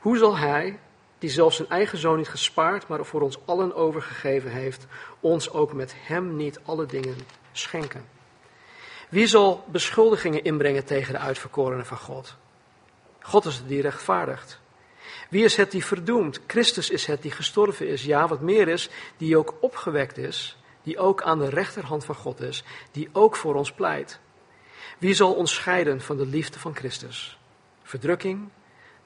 Hoe 0.00 0.18
zal 0.18 0.36
Hij, 0.36 0.78
die 1.18 1.30
zelfs 1.30 1.56
zijn 1.56 1.68
eigen 1.68 1.98
zoon 1.98 2.16
niet 2.16 2.28
gespaard, 2.28 2.88
maar 2.88 3.04
voor 3.04 3.20
ons 3.20 3.38
allen 3.44 3.74
overgegeven 3.74 4.50
heeft, 4.50 4.86
ons 5.20 5.50
ook 5.50 5.72
met 5.72 5.94
Hem 5.96 6.36
niet 6.36 6.60
alle 6.64 6.86
dingen 6.86 7.16
schenken? 7.52 8.14
Wie 9.08 9.26
zal 9.26 9.64
beschuldigingen 9.68 10.44
inbrengen 10.44 10.84
tegen 10.84 11.12
de 11.12 11.18
uitverkorenen 11.18 11.86
van 11.86 11.98
God? 11.98 12.36
God 13.20 13.44
is 13.44 13.56
het 13.56 13.68
die 13.68 13.82
rechtvaardigt. 13.82 14.60
Wie 15.30 15.44
is 15.44 15.56
het 15.56 15.70
die 15.70 15.84
verdoemt? 15.84 16.40
Christus 16.46 16.90
is 16.90 17.06
het 17.06 17.22
die 17.22 17.30
gestorven 17.30 17.88
is. 17.88 18.04
Ja, 18.04 18.28
wat 18.28 18.40
meer 18.40 18.68
is, 18.68 18.88
die 19.16 19.36
ook 19.36 19.54
opgewekt 19.60 20.18
is 20.18 20.56
die 20.86 20.98
ook 20.98 21.22
aan 21.22 21.38
de 21.38 21.48
rechterhand 21.48 22.04
van 22.04 22.14
God 22.14 22.40
is, 22.40 22.64
die 22.90 23.08
ook 23.12 23.36
voor 23.36 23.54
ons 23.54 23.72
pleit. 23.72 24.20
Wie 24.98 25.14
zal 25.14 25.34
ons 25.34 25.54
scheiden 25.54 26.00
van 26.00 26.16
de 26.16 26.26
liefde 26.26 26.58
van 26.58 26.74
Christus? 26.74 27.38
Verdrukking, 27.82 28.48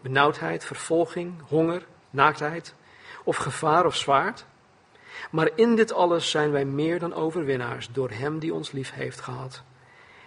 benauwdheid, 0.00 0.64
vervolging, 0.64 1.34
honger, 1.48 1.86
naaktheid 2.10 2.74
of 3.24 3.36
gevaar 3.36 3.86
of 3.86 3.96
zwaard? 3.96 4.46
Maar 5.30 5.50
in 5.54 5.76
dit 5.76 5.92
alles 5.92 6.30
zijn 6.30 6.50
wij 6.50 6.64
meer 6.64 6.98
dan 6.98 7.14
overwinnaars 7.14 7.88
door 7.92 8.10
Hem 8.10 8.38
die 8.38 8.54
ons 8.54 8.72
lief 8.72 8.92
heeft 8.92 9.20
gehad. 9.20 9.62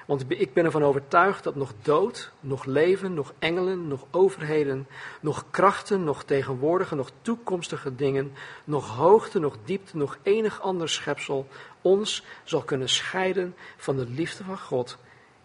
Want 0.06 0.26
ik 0.28 0.54
ben 0.54 0.66
ervan 0.66 0.84
overtuigd 0.84 1.44
dat 1.44 1.56
nog 1.56 1.74
dood, 1.82 2.32
nog 2.40 2.66
leven, 2.66 3.14
nog 3.14 3.34
engelen, 3.40 3.88
nog 3.88 4.06
overheden, 4.12 4.88
nog 5.22 5.46
krachten, 5.52 6.04
nog 6.04 6.24
tegenwoordige, 6.24 6.96
nog 6.96 7.12
toekomstige 7.22 7.96
dingen, 7.96 8.34
nog 8.64 8.96
hoogte, 8.96 9.40
nog 9.40 9.58
diepte, 9.66 9.98
nog 9.98 10.18
enig 10.24 10.62
ander 10.62 10.90
schepsel 10.90 11.48
ons 11.82 12.24
zal 12.44 12.62
kunnen 12.62 12.90
scheiden 12.90 13.56
van 13.78 13.98
de 13.98 14.06
liefde 14.06 14.44
van 14.44 14.60
God 14.60 14.98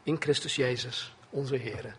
in 0.02 0.16
Christus 0.18 0.56
Jezus, 0.56 1.14
onze 1.30 1.56
Heer. 1.56 1.96